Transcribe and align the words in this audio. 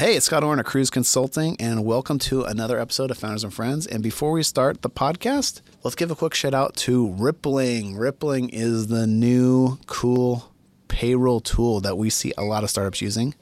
Hey, 0.00 0.16
it's 0.16 0.24
Scott 0.24 0.42
Orn 0.42 0.58
at 0.58 0.64
Kruze 0.64 0.90
Consulting, 0.90 1.60
and 1.60 1.84
welcome 1.84 2.18
to 2.20 2.44
another 2.44 2.78
episode 2.80 3.10
of 3.10 3.18
Founders 3.18 3.44
and 3.44 3.52
Friends. 3.52 3.86
And 3.86 4.02
before 4.02 4.32
we 4.32 4.42
start 4.42 4.80
the 4.80 4.88
podcast, 4.88 5.60
let's 5.82 5.94
give 5.94 6.10
a 6.10 6.14
quick 6.14 6.32
shout 6.32 6.54
out 6.54 6.74
to 6.76 7.10
Rippling. 7.10 7.98
Rippling 7.98 8.48
is 8.48 8.86
the 8.86 9.06
new 9.06 9.78
cool 9.84 10.54
payroll 10.88 11.40
tool 11.40 11.80
that 11.80 11.98
we 11.98 12.08
see 12.08 12.32
a 12.38 12.44
lot 12.44 12.64
of 12.64 12.70
startups 12.70 13.02
using. 13.02 13.34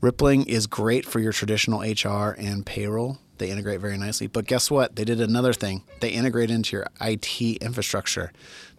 Rippling 0.00 0.44
is 0.44 0.68
great 0.68 1.04
for 1.04 1.18
your 1.18 1.32
traditional 1.32 1.80
HR 1.80 2.36
and 2.38 2.64
payroll. 2.64 3.18
They 3.38 3.50
integrate 3.50 3.80
very 3.80 3.98
nicely. 3.98 4.28
But 4.28 4.46
guess 4.46 4.70
what? 4.70 4.94
They 4.94 5.04
did 5.04 5.20
another 5.20 5.52
thing. 5.52 5.82
They 5.98 6.10
integrate 6.10 6.52
into 6.52 6.76
your 6.76 6.86
IT 7.00 7.40
infrastructure. 7.60 8.32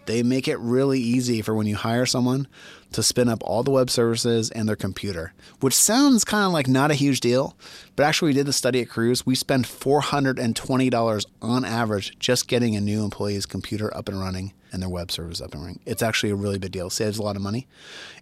They 0.06 0.24
make 0.24 0.48
it 0.48 0.60
really 0.60 1.00
easy 1.00 1.42
for 1.42 1.54
when 1.56 1.68
you 1.68 1.76
hire 1.76 2.06
someone 2.06 2.48
to 2.92 3.02
spin 3.02 3.30
up 3.30 3.42
all 3.44 3.64
the 3.64 3.72
web 3.72 3.90
services 3.90 4.52
and 4.52 4.68
their 4.68 4.76
computer, 4.76 5.34
which 5.60 5.74
sounds 5.74 6.24
kind 6.24 6.46
of 6.46 6.52
like 6.52 6.68
not 6.68 6.92
a 6.92 6.96
huge 6.96 7.20
deal. 7.20 7.56
But 7.96 8.04
actually, 8.04 8.30
we 8.30 8.34
did 8.34 8.46
the 8.46 8.54
study 8.54 8.82
at 8.82 8.90
Kruze. 8.90 9.26
We 9.26 9.36
spend 9.36 9.66
$420 9.66 11.26
on 11.41 11.66
average 11.66 12.18
just 12.20 12.48
getting 12.48 12.76
a 12.76 12.82
new 12.82 13.04
employee's 13.04 13.46
computer 13.46 13.96
up 13.96 14.10
and 14.10 14.20
running 14.20 14.54
and 14.72 14.82
their 14.82 14.90
web 14.90 15.12
service 15.12 15.41
up 15.41 15.54
and 15.54 15.62
running. 15.62 15.80
It's 15.86 16.02
actually 16.02 16.32
a 16.32 16.35
really 16.35 16.60
big 16.60 16.72
deal. 16.72 16.90
saves 16.90 17.18
a 17.18 17.24
lot 17.24 17.35
of 17.35 17.41
money. 17.41 17.68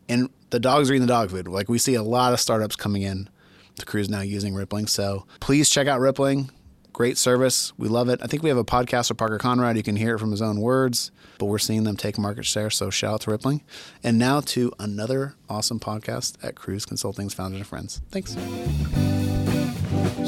And 0.07 0.29
the 0.49 0.59
dogs 0.59 0.89
are 0.89 0.93
eating 0.93 1.07
the 1.07 1.13
dog 1.13 1.31
food. 1.31 1.47
Like 1.47 1.69
we 1.69 1.77
see 1.77 1.95
a 1.95 2.03
lot 2.03 2.33
of 2.33 2.39
startups 2.39 2.75
coming 2.75 3.01
in 3.01 3.29
to 3.79 3.85
Kruze 3.85 4.09
now 4.09 4.21
using 4.21 4.53
Rippling. 4.53 4.87
So 4.87 5.25
please 5.39 5.69
check 5.69 5.87
out 5.87 5.99
Rippling. 5.99 6.51
Great 7.01 7.17
service. 7.17 7.73
We 7.79 7.87
love 7.87 8.09
it. 8.09 8.19
I 8.21 8.27
think 8.27 8.43
we 8.43 8.49
have 8.49 8.59
a 8.59 8.63
podcast 8.63 9.09
with 9.09 9.17
Parker 9.17 9.39
Conrad. 9.39 9.75
You 9.75 9.81
can 9.81 9.95
hear 9.95 10.13
it 10.13 10.19
from 10.19 10.29
his 10.29 10.39
own 10.39 10.61
words, 10.61 11.09
but 11.39 11.47
we're 11.47 11.57
seeing 11.57 11.83
them 11.83 11.97
take 11.97 12.19
market 12.19 12.45
share. 12.45 12.69
So 12.69 12.91
shout 12.91 13.13
out 13.15 13.21
to 13.21 13.31
Rippling. 13.31 13.63
And 14.03 14.19
now 14.19 14.39
to 14.41 14.71
another 14.77 15.33
awesome 15.49 15.79
podcast 15.79 16.35
at 16.43 16.53
Kruze 16.53 16.85
Consulting's 16.85 17.33
Founders 17.33 17.61
and 17.61 17.65
Friends. 17.67 18.01
Thanks. 18.11 18.33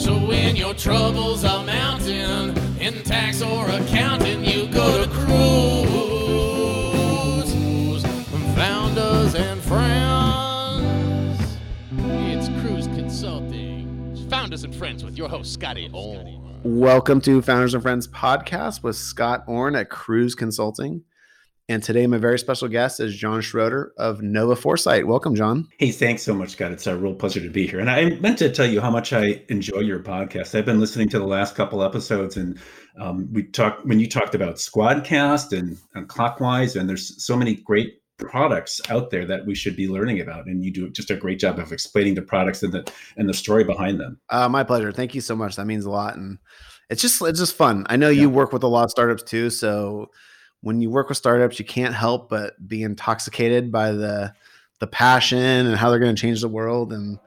So 0.04 0.18
when 0.18 0.56
your 0.56 0.74
troubles 0.74 1.46
are 1.46 1.64
mounting 1.64 2.58
in 2.80 3.04
tax 3.04 3.44
or 3.44 3.70
accounting, 3.70 4.44
you 4.44 4.66
go 4.66 5.06
to 5.06 5.12
Kruze. 5.12 5.94
Founders 8.56 9.36
and 9.36 9.62
Friends. 9.62 11.40
It's 12.00 12.50
Kruze 12.64 12.92
Consulting. 12.96 14.26
Founders 14.32 14.64
and 14.64 14.74
Friends 14.74 15.04
with 15.04 15.20
your 15.20 15.30
host, 15.30 15.54
Scotty 15.54 15.88
Orn. 15.94 16.53
Welcome 16.66 17.20
to 17.22 17.42
Founders 17.42 17.74
and 17.74 17.84
Friends 17.84 18.08
podcast 18.08 18.84
with 18.84 18.96
Scott 18.96 19.44
Orn 19.48 19.76
at 19.76 19.90
Kruze 19.90 20.34
Consulting. 20.34 21.04
And 21.68 21.84
today, 21.84 22.08
my 22.08 22.18
very 22.18 22.40
special 22.40 22.70
guest 22.70 23.02
is 23.02 23.18
John 23.18 23.42
Schroeder 23.42 23.92
of 23.98 24.22
Nova 24.22 24.56
Foresight. 24.56 25.06
Welcome, 25.06 25.36
John. 25.36 25.68
Hey, 25.78 25.92
thanks 25.92 26.24
so 26.24 26.34
much, 26.34 26.52
Scott. 26.52 26.72
It's 26.72 26.88
a 26.88 26.96
real 26.96 27.16
pleasure 27.16 27.42
to 27.42 27.50
be 27.50 27.68
here. 27.68 27.82
And 27.82 27.90
I 27.90 28.12
meant 28.22 28.38
to 28.38 28.50
tell 28.50 28.66
you 28.66 28.80
how 28.80 28.92
much 28.92 29.12
I 29.12 29.44
enjoy 29.50 29.80
your 29.80 30.00
podcast. 30.00 30.58
I've 30.58 30.66
been 30.66 30.80
listening 30.80 31.10
to 31.10 31.20
the 31.20 31.28
last 31.28 31.56
couple 31.56 31.84
episodes, 31.84 32.38
and 32.38 32.58
um, 32.98 33.28
we 33.34 33.44
talked 33.44 33.86
when 33.86 34.00
you 34.00 34.08
talked 34.08 34.34
about 34.34 34.56
Squadcast 34.56 35.58
and, 35.58 35.78
and 35.96 36.08
Clockwise, 36.08 36.78
and 36.78 36.88
there's 36.88 37.22
so 37.22 37.36
many 37.36 37.56
great 37.56 38.03
products 38.18 38.80
out 38.90 39.10
there 39.10 39.26
that 39.26 39.46
we 39.46 39.56
should 39.56 39.76
be 39.76 39.88
learning 39.88 40.22
about 40.22 40.46
and 40.46 40.64
you 40.64 40.72
do 40.72 40.90
just 40.90 41.10
a 41.10 41.16
great 41.16 41.40
job 41.40 41.60
of 41.60 41.72
explaining 41.72 42.16
the 42.16 42.22
products 42.22 42.62
and 42.64 42.72
the 42.72 42.92
and 43.18 43.28
the 43.28 43.34
story 43.34 43.64
behind 43.64 44.00
them. 44.00 44.20
Uh, 44.30 44.48
my 44.48 44.64
pleasure. 44.64 44.92
Thank 44.92 45.16
you 45.16 45.22
so 45.22 45.36
much. 45.36 45.56
That 45.56 45.66
means 45.66 45.86
a 45.86 45.90
lot 45.90 46.16
and 46.16 46.38
it's 46.90 47.02
just 47.02 47.22
it's 47.22 47.40
just 47.40 47.56
fun. 47.56 47.86
I 47.90 47.96
know 47.96 48.10
yeah. 48.10 48.22
you 48.22 48.30
work 48.30 48.54
with 48.54 48.64
a 48.64 48.68
lot 48.68 48.84
of 48.84 48.92
startups 48.92 49.24
too 49.24 49.50
so 49.50 50.12
when 50.62 50.80
you 50.80 50.90
work 50.90 51.10
with 51.10 51.18
startups 51.18 51.60
you 51.60 51.66
can't 51.66 51.96
help 51.96 52.30
but 52.30 52.54
be 52.68 52.84
intoxicated 52.84 53.72
by 53.72 53.92
the 53.92 54.34
the 54.80 54.88
passion 54.88 55.40
and 55.40 55.76
how 55.76 55.90
they're 55.90 56.00
going 56.00 56.16
to 56.16 56.22
change 56.22 56.42
the 56.42 56.48
world 56.48 56.94
and 56.94 57.18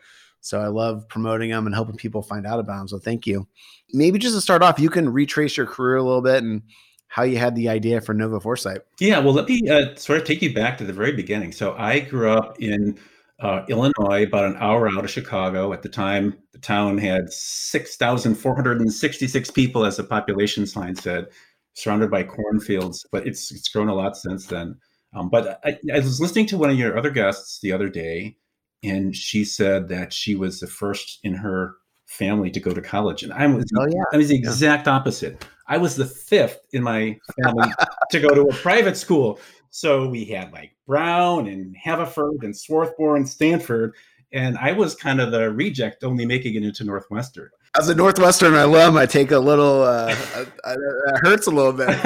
so 0.40 0.60
i 0.60 0.68
love 0.68 1.08
promoting 1.08 1.50
them 1.50 1.66
and 1.66 1.74
helping 1.74 1.96
people 1.96 2.22
find 2.22 2.46
out 2.46 2.60
about 2.60 2.78
them 2.78 2.88
so 2.88 2.98
thank 2.98 3.26
you. 3.26 3.46
Maybe 3.92 4.18
just 4.18 4.34
to 4.34 4.40
start 4.40 4.62
off 4.62 4.78
you 4.78 4.90
can 4.90 5.12
retrace 5.12 5.56
your 5.56 5.66
career 5.66 5.96
a 5.96 6.02
little 6.02 6.22
bit 6.22 6.42
and 6.44 6.62
how 7.08 7.22
you 7.22 7.38
had 7.38 7.54
the 7.54 7.68
idea 7.68 8.00
for 8.00 8.14
Nova 8.14 8.40
Foresight. 8.40 8.80
Yeah, 8.98 9.20
well, 9.20 9.34
let 9.34 9.48
me 9.48 9.68
uh, 9.68 9.94
sort 9.96 10.20
of 10.20 10.26
take 10.26 10.42
you 10.42 10.52
back 10.52 10.78
to 10.78 10.84
the 10.84 10.92
very 10.92 11.12
beginning. 11.12 11.52
So 11.52 11.76
I 11.78 12.00
grew 12.00 12.30
up 12.30 12.60
in 12.60 12.98
uh, 13.40 13.64
Illinois, 13.68 14.24
about 14.24 14.46
an 14.46 14.56
hour 14.58 14.88
out 14.88 15.04
of 15.04 15.10
Chicago. 15.10 15.72
At 15.72 15.82
the 15.82 15.88
time, 15.88 16.36
the 16.52 16.58
town 16.58 16.98
had 16.98 17.32
6,466 17.32 19.50
people, 19.50 19.84
as 19.84 19.96
the 19.96 20.04
population 20.04 20.66
sign 20.66 20.94
said, 20.96 21.26
surrounded 21.74 22.10
by 22.10 22.22
cornfields. 22.22 23.06
But 23.12 23.26
it's 23.26 23.52
it's 23.52 23.68
grown 23.68 23.88
a 23.88 23.94
lot 23.94 24.16
since 24.16 24.46
then. 24.46 24.78
Um, 25.14 25.28
but 25.28 25.60
I, 25.64 25.78
I 25.92 25.98
was 25.98 26.20
listening 26.20 26.46
to 26.46 26.58
one 26.58 26.70
of 26.70 26.78
your 26.78 26.98
other 26.98 27.10
guests 27.10 27.60
the 27.60 27.72
other 27.72 27.88
day, 27.88 28.36
and 28.82 29.14
she 29.14 29.44
said 29.44 29.88
that 29.88 30.12
she 30.12 30.34
was 30.34 30.58
the 30.60 30.66
first 30.66 31.20
in 31.22 31.34
her 31.34 31.76
family 32.06 32.50
to 32.50 32.60
go 32.60 32.72
to 32.72 32.80
college, 32.80 33.22
and 33.22 33.32
I 33.32 33.46
was 33.46 33.64
oh, 33.76 33.86
yeah. 33.88 34.02
I 34.12 34.16
was 34.16 34.30
the 34.30 34.36
exact 34.36 34.86
yeah. 34.86 34.94
opposite. 34.94 35.44
I 35.68 35.78
was 35.78 35.96
the 35.96 36.06
fifth 36.06 36.60
in 36.72 36.82
my 36.82 37.18
family 37.42 37.68
to 38.10 38.20
go 38.20 38.28
to 38.28 38.42
a 38.42 38.54
private 38.54 38.96
school. 38.96 39.40
So 39.70 40.08
we 40.08 40.24
had 40.24 40.52
like 40.52 40.74
Brown 40.86 41.48
and 41.48 41.76
Haverford 41.76 42.42
and 42.42 42.56
Swarthmore 42.56 43.16
and 43.16 43.28
Stanford, 43.28 43.94
and 44.32 44.56
I 44.58 44.72
was 44.72 44.94
kind 44.94 45.20
of 45.20 45.32
the 45.32 45.50
reject, 45.50 46.02
only 46.04 46.24
making 46.24 46.54
it 46.54 46.62
into 46.62 46.84
Northwestern. 46.84 47.50
As 47.78 47.90
a 47.90 47.94
Northwestern 47.94 48.54
alum, 48.54 48.96
I 48.96 49.04
take 49.04 49.32
a 49.32 49.38
little. 49.38 49.82
Uh, 49.82 50.16
it 50.38 51.18
hurts 51.22 51.46
a 51.46 51.50
little 51.50 51.74
bit. 51.74 51.88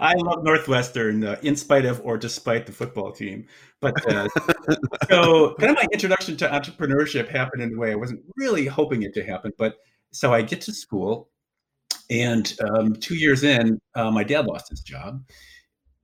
I 0.00 0.14
love 0.16 0.44
Northwestern, 0.44 1.24
uh, 1.24 1.36
in 1.42 1.56
spite 1.56 1.84
of 1.84 2.00
or 2.04 2.16
despite 2.16 2.64
the 2.64 2.72
football 2.72 3.12
team. 3.12 3.46
But 3.80 4.10
uh, 4.10 4.28
so, 5.10 5.54
kind 5.54 5.72
of 5.72 5.76
my 5.76 5.86
introduction 5.92 6.38
to 6.38 6.48
entrepreneurship 6.48 7.28
happened 7.28 7.62
in 7.62 7.74
a 7.74 7.78
way 7.78 7.92
I 7.92 7.96
wasn't 7.96 8.22
really 8.36 8.66
hoping 8.66 9.02
it 9.02 9.12
to 9.14 9.24
happen. 9.24 9.52
But 9.58 9.76
so 10.10 10.32
I 10.32 10.40
get 10.40 10.62
to 10.62 10.72
school, 10.72 11.28
and 12.10 12.54
um, 12.60 12.94
two 12.94 13.16
years 13.16 13.44
in, 13.44 13.78
uh, 13.94 14.10
my 14.10 14.24
dad 14.24 14.46
lost 14.46 14.70
his 14.70 14.80
job. 14.80 15.22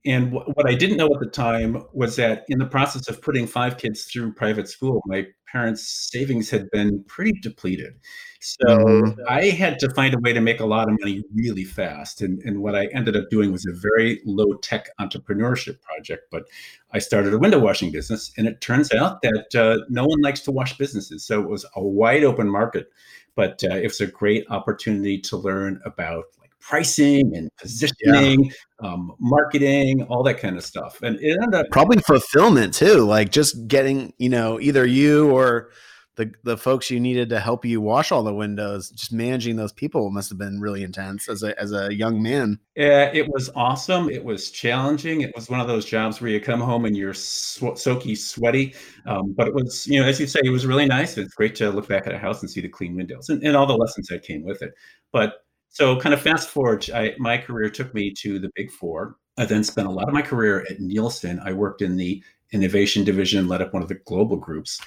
And 0.05 0.31
w- 0.31 0.51
what 0.53 0.67
I 0.67 0.75
didn't 0.75 0.97
know 0.97 1.07
at 1.13 1.19
the 1.19 1.29
time 1.29 1.83
was 1.93 2.15
that 2.17 2.43
in 2.49 2.59
the 2.59 2.65
process 2.65 3.07
of 3.07 3.21
putting 3.21 3.47
five 3.47 3.77
kids 3.77 4.03
through 4.05 4.33
private 4.33 4.67
school, 4.67 5.01
my 5.05 5.27
parents' 5.49 6.09
savings 6.11 6.49
had 6.49 6.69
been 6.71 7.03
pretty 7.07 7.31
depleted. 7.41 7.93
So 8.41 8.65
mm-hmm. 8.67 9.21
I 9.29 9.45
had 9.45 9.79
to 9.79 9.89
find 9.91 10.13
a 10.13 10.19
way 10.19 10.33
to 10.33 10.41
make 10.41 10.59
a 10.59 10.65
lot 10.65 10.89
of 10.89 10.99
money 10.99 11.23
really 11.33 11.63
fast. 11.63 12.21
And, 12.21 12.41
and 12.41 12.61
what 12.61 12.75
I 12.75 12.87
ended 12.87 13.15
up 13.15 13.29
doing 13.29 13.51
was 13.51 13.65
a 13.65 13.73
very 13.73 14.19
low 14.25 14.53
tech 14.55 14.89
entrepreneurship 14.99 15.81
project. 15.81 16.23
But 16.31 16.43
I 16.91 16.99
started 16.99 17.33
a 17.33 17.37
window 17.37 17.59
washing 17.59 17.91
business, 17.91 18.33
and 18.35 18.47
it 18.47 18.59
turns 18.59 18.91
out 18.91 19.21
that 19.21 19.55
uh, 19.55 19.85
no 19.89 20.05
one 20.05 20.21
likes 20.21 20.41
to 20.41 20.51
wash 20.51 20.77
businesses. 20.77 21.25
So 21.25 21.41
it 21.41 21.47
was 21.47 21.65
a 21.75 21.83
wide 21.83 22.23
open 22.23 22.49
market 22.49 22.87
but 23.35 23.61
uh, 23.63 23.75
it 23.75 23.83
was 23.83 24.01
a 24.01 24.07
great 24.07 24.45
opportunity 24.49 25.19
to 25.19 25.37
learn 25.37 25.81
about 25.85 26.25
like 26.39 26.51
pricing 26.59 27.35
and 27.35 27.49
positioning, 27.57 28.45
yeah. 28.45 28.51
um, 28.87 29.13
marketing, 29.19 30.03
all 30.03 30.23
that 30.23 30.39
kind 30.39 30.57
of 30.57 30.63
stuff. 30.63 31.01
And 31.01 31.19
it 31.19 31.37
ended 31.41 31.53
up 31.53 31.67
probably 31.71 31.97
fulfillment 31.99 32.73
too, 32.73 32.99
like 32.99 33.31
just 33.31 33.67
getting 33.67 34.13
you 34.17 34.29
know 34.29 34.59
either 34.59 34.85
you 34.85 35.31
or 35.31 35.69
the 36.15 36.31
the 36.43 36.57
folks 36.57 36.91
you 36.91 36.99
needed 36.99 37.29
to 37.29 37.39
help 37.39 37.65
you 37.65 37.81
wash 37.81 38.11
all 38.11 38.23
the 38.23 38.33
windows, 38.33 38.89
just 38.91 39.11
managing 39.11 39.55
those 39.55 39.71
people 39.71 40.11
must 40.11 40.29
have 40.29 40.37
been 40.37 40.61
really 40.61 40.83
intense 40.83 41.27
as 41.27 41.43
a 41.43 41.59
as 41.59 41.71
a 41.71 41.93
young 41.93 42.21
man. 42.21 42.59
Yeah, 42.75 43.09
it 43.13 43.27
was 43.27 43.49
awesome. 43.55 44.09
It 44.09 44.23
was 44.23 44.51
challenging. 44.51 45.21
It 45.21 45.31
was 45.35 45.49
one 45.49 45.59
of 45.59 45.67
those 45.67 45.85
jobs 45.85 46.21
where 46.21 46.29
you 46.29 46.39
come 46.39 46.61
home 46.61 46.85
and 46.85 46.95
you're 46.95 47.13
sw- 47.13 47.75
soaky, 47.75 48.15
sweaty. 48.15 48.75
Um, 49.05 49.33
but 49.33 49.47
it 49.47 49.53
was, 49.53 49.87
you 49.87 49.99
know, 49.99 50.07
as 50.07 50.19
you 50.19 50.27
say, 50.27 50.39
it 50.43 50.49
was 50.49 50.65
really 50.65 50.85
nice. 50.85 51.17
It's 51.17 51.33
great 51.33 51.55
to 51.55 51.71
look 51.71 51.87
back 51.87 52.05
at 52.07 52.13
a 52.13 52.19
house 52.19 52.41
and 52.41 52.49
see 52.49 52.61
the 52.61 52.69
clean 52.69 52.95
windows 52.95 53.29
and, 53.29 53.43
and 53.43 53.55
all 53.55 53.65
the 53.65 53.75
lessons 53.75 54.07
that 54.07 54.23
came 54.23 54.43
with 54.43 54.61
it. 54.61 54.73
But 55.11 55.43
so, 55.69 55.99
kind 55.99 56.13
of 56.13 56.21
fast 56.21 56.49
forward, 56.49 56.87
I, 56.93 57.15
my 57.17 57.37
career 57.39 57.69
took 57.69 57.93
me 57.95 58.13
to 58.19 58.37
the 58.37 58.51
Big 58.55 58.69
Four. 58.69 59.15
I 59.39 59.45
then 59.45 59.63
spent 59.63 59.87
a 59.87 59.91
lot 59.91 60.07
of 60.07 60.13
my 60.13 60.21
career 60.21 60.63
at 60.69 60.79
Nielsen. 60.79 61.39
I 61.43 61.53
worked 61.53 61.81
in 61.81 61.97
the 61.97 62.23
innovation 62.51 63.03
division, 63.03 63.47
led 63.47 63.63
up 63.63 63.73
one 63.73 63.81
of 63.81 63.89
the 63.89 63.95
global 64.05 64.37
groups. 64.37 64.79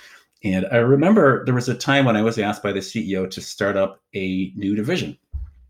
And 0.44 0.66
I 0.70 0.76
remember 0.76 1.44
there 1.44 1.54
was 1.54 1.68
a 1.68 1.74
time 1.74 2.04
when 2.04 2.16
I 2.16 2.22
was 2.22 2.38
asked 2.38 2.62
by 2.62 2.72
the 2.72 2.80
CEO 2.80 3.28
to 3.30 3.40
start 3.40 3.76
up 3.76 4.02
a 4.14 4.52
new 4.54 4.76
division. 4.76 5.16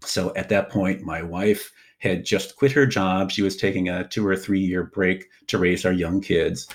So 0.01 0.35
at 0.35 0.49
that 0.51 0.71
point, 0.71 1.03
my 1.03 1.23
wife 1.23 1.73
had 1.99 2.25
just 2.25 2.57
quit 2.57 2.73
her 2.73 2.87
job. 2.87 3.31
She 3.31 3.43
was 3.43 3.57
taking 3.57 3.89
a 3.89 4.07
two 4.07 4.27
or 4.27 4.37
three 4.37 4.61
year 4.61 4.85
break 4.85 5.27
to 5.47 5.59
raise 5.59 5.87
our 5.87 5.93
young 5.93 6.21
kids. 6.21 6.69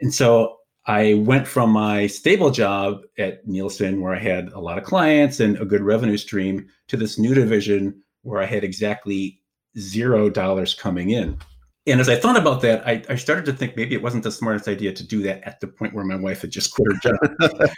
And 0.00 0.12
so 0.12 0.58
I 0.86 1.14
went 1.14 1.46
from 1.46 1.70
my 1.70 2.06
stable 2.06 2.50
job 2.50 3.02
at 3.18 3.46
Nielsen, 3.46 4.00
where 4.00 4.14
I 4.14 4.18
had 4.18 4.48
a 4.52 4.60
lot 4.60 4.76
of 4.76 4.84
clients 4.84 5.40
and 5.40 5.56
a 5.58 5.64
good 5.64 5.82
revenue 5.82 6.18
stream, 6.18 6.68
to 6.88 6.96
this 6.96 7.18
new 7.18 7.34
division 7.34 8.02
where 8.22 8.42
I 8.42 8.46
had 8.46 8.64
exactly 8.64 9.40
zero 9.78 10.28
dollars 10.28 10.74
coming 10.74 11.10
in 11.10 11.38
and 11.86 12.00
as 12.00 12.08
I 12.08 12.16
thought 12.16 12.36
about 12.36 12.62
that, 12.62 12.86
I, 12.86 13.02
I, 13.10 13.16
started 13.16 13.44
to 13.46 13.52
think 13.52 13.76
maybe 13.76 13.94
it 13.94 14.02
wasn't 14.02 14.24
the 14.24 14.30
smartest 14.30 14.68
idea 14.68 14.92
to 14.92 15.06
do 15.06 15.22
that 15.22 15.42
at 15.46 15.60
the 15.60 15.66
point 15.66 15.92
where 15.92 16.04
my 16.04 16.16
wife 16.16 16.40
had 16.40 16.50
just 16.50 16.74
quit 16.74 16.88
her 16.90 17.10
job. 17.10 17.70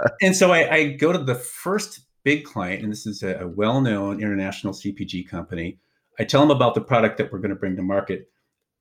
and 0.22 0.34
so 0.34 0.50
I, 0.50 0.74
I, 0.74 0.88
go 0.92 1.12
to 1.12 1.18
the 1.18 1.36
first 1.36 2.00
big 2.24 2.44
client, 2.44 2.82
and 2.82 2.90
this 2.90 3.06
is 3.06 3.22
a, 3.22 3.36
a 3.40 3.48
well 3.48 3.80
known 3.80 4.20
international 4.20 4.72
CPG 4.72 5.28
company. 5.28 5.78
I 6.18 6.24
tell 6.24 6.40
them 6.40 6.50
about 6.50 6.74
the 6.74 6.80
product 6.80 7.18
that 7.18 7.32
we're 7.32 7.38
going 7.38 7.50
to 7.50 7.56
bring 7.56 7.76
to 7.76 7.82
market. 7.82 8.28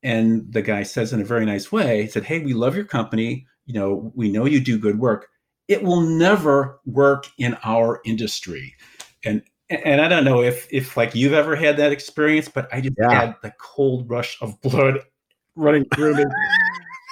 And 0.04 0.52
the 0.52 0.64
guy 0.64 0.82
says 0.82 1.14
in 1.14 1.22
a 1.22 1.26
very 1.26 1.46
nice 1.46 1.72
way, 1.72 2.02
he 2.02 2.08
said, 2.08 2.24
Hey, 2.24 2.40
we 2.40 2.54
love 2.54 2.76
your 2.76 2.86
company. 2.86 3.46
You 3.66 3.76
know, 3.76 4.12
we 4.16 4.32
know 4.32 4.46
you 4.46 4.60
do 4.60 4.80
good 4.80 5.00
work. 5.00 5.28
it 5.68 5.84
will 5.84 6.02
never 6.02 6.80
work 6.86 7.28
in 7.38 7.56
our 7.64 8.02
industry. 8.04 8.76
And 9.24 9.44
and 9.72 10.02
I 10.02 10.08
don't 10.08 10.24
know 10.24 10.42
if 10.42 10.68
if 10.72 10.98
like 10.98 11.16
you've 11.16 11.34
ever 11.34 11.56
had 11.56 11.78
that 11.78 11.92
experience, 11.92 12.50
but 12.50 12.68
I 12.74 12.82
just 12.82 12.96
Yeah. 13.00 13.12
had 13.14 13.36
the 13.42 13.54
cold 13.58 14.10
rush 14.10 14.38
of 14.42 14.60
blood 14.62 15.00
running 15.56 15.86
through 15.94 16.16
me. 16.16 16.26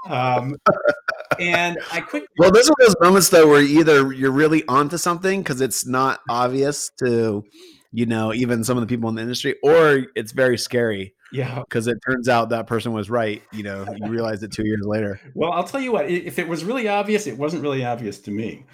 Um, 0.07 0.55
and 1.39 1.77
I 1.91 2.01
quickly 2.01 2.27
Well, 2.37 2.51
those 2.51 2.69
are 2.69 2.75
those 2.79 2.95
moments 3.01 3.29
though 3.29 3.47
where 3.47 3.61
either 3.61 4.13
you're 4.13 4.31
really 4.31 4.63
onto 4.67 4.97
something 4.97 5.41
because 5.41 5.61
it's 5.61 5.85
not 5.85 6.21
obvious 6.29 6.89
to, 6.99 7.43
you 7.91 8.05
know, 8.05 8.33
even 8.33 8.63
some 8.63 8.77
of 8.77 8.81
the 8.81 8.87
people 8.87 9.09
in 9.09 9.15
the 9.15 9.21
industry, 9.21 9.55
or 9.63 10.05
it's 10.15 10.31
very 10.31 10.57
scary 10.57 11.13
yeah. 11.31 11.59
because 11.59 11.87
it 11.87 11.97
turns 12.07 12.29
out 12.29 12.49
that 12.49 12.67
person 12.67 12.93
was 12.93 13.09
right. 13.09 13.41
You 13.51 13.63
know, 13.63 13.85
you 13.95 14.09
realize 14.09 14.41
it 14.43 14.51
two 14.51 14.65
years 14.65 14.85
later. 14.85 15.19
Well, 15.33 15.51
I'll 15.51 15.63
tell 15.63 15.81
you 15.81 15.91
what. 15.91 16.09
If 16.09 16.39
it 16.39 16.47
was 16.47 16.63
really 16.63 16.87
obvious, 16.87 17.27
it 17.27 17.37
wasn't 17.37 17.63
really 17.63 17.83
obvious 17.85 18.19
to 18.21 18.31
me. 18.31 18.65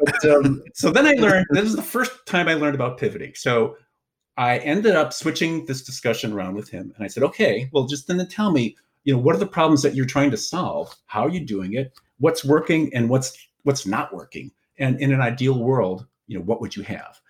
But, 0.00 0.24
um, 0.24 0.62
so 0.74 0.90
then 0.90 1.06
I 1.06 1.12
learned. 1.12 1.46
This 1.50 1.64
is 1.64 1.76
the 1.76 1.82
first 1.82 2.26
time 2.26 2.48
I 2.48 2.54
learned 2.54 2.74
about 2.74 2.98
pivoting. 2.98 3.32
So 3.34 3.76
I 4.36 4.58
ended 4.58 4.94
up 4.94 5.12
switching 5.12 5.66
this 5.66 5.82
discussion 5.82 6.32
around 6.32 6.54
with 6.54 6.68
him, 6.68 6.92
and 6.96 7.04
I 7.04 7.08
said, 7.08 7.22
"Okay, 7.22 7.68
well, 7.72 7.86
just 7.86 8.06
then 8.06 8.26
tell 8.28 8.50
me, 8.50 8.76
you 9.04 9.14
know, 9.14 9.20
what 9.20 9.34
are 9.34 9.38
the 9.38 9.46
problems 9.46 9.82
that 9.82 9.94
you're 9.94 10.06
trying 10.06 10.30
to 10.30 10.36
solve? 10.36 10.94
How 11.06 11.26
are 11.26 11.30
you 11.30 11.44
doing 11.44 11.74
it? 11.74 11.92
What's 12.18 12.44
working 12.44 12.92
and 12.94 13.08
what's 13.08 13.36
what's 13.64 13.86
not 13.86 14.14
working? 14.14 14.50
And 14.78 15.00
in 15.00 15.12
an 15.12 15.20
ideal 15.20 15.58
world, 15.58 16.06
you 16.26 16.38
know, 16.38 16.44
what 16.44 16.60
would 16.60 16.76
you 16.76 16.82
have?" 16.84 17.20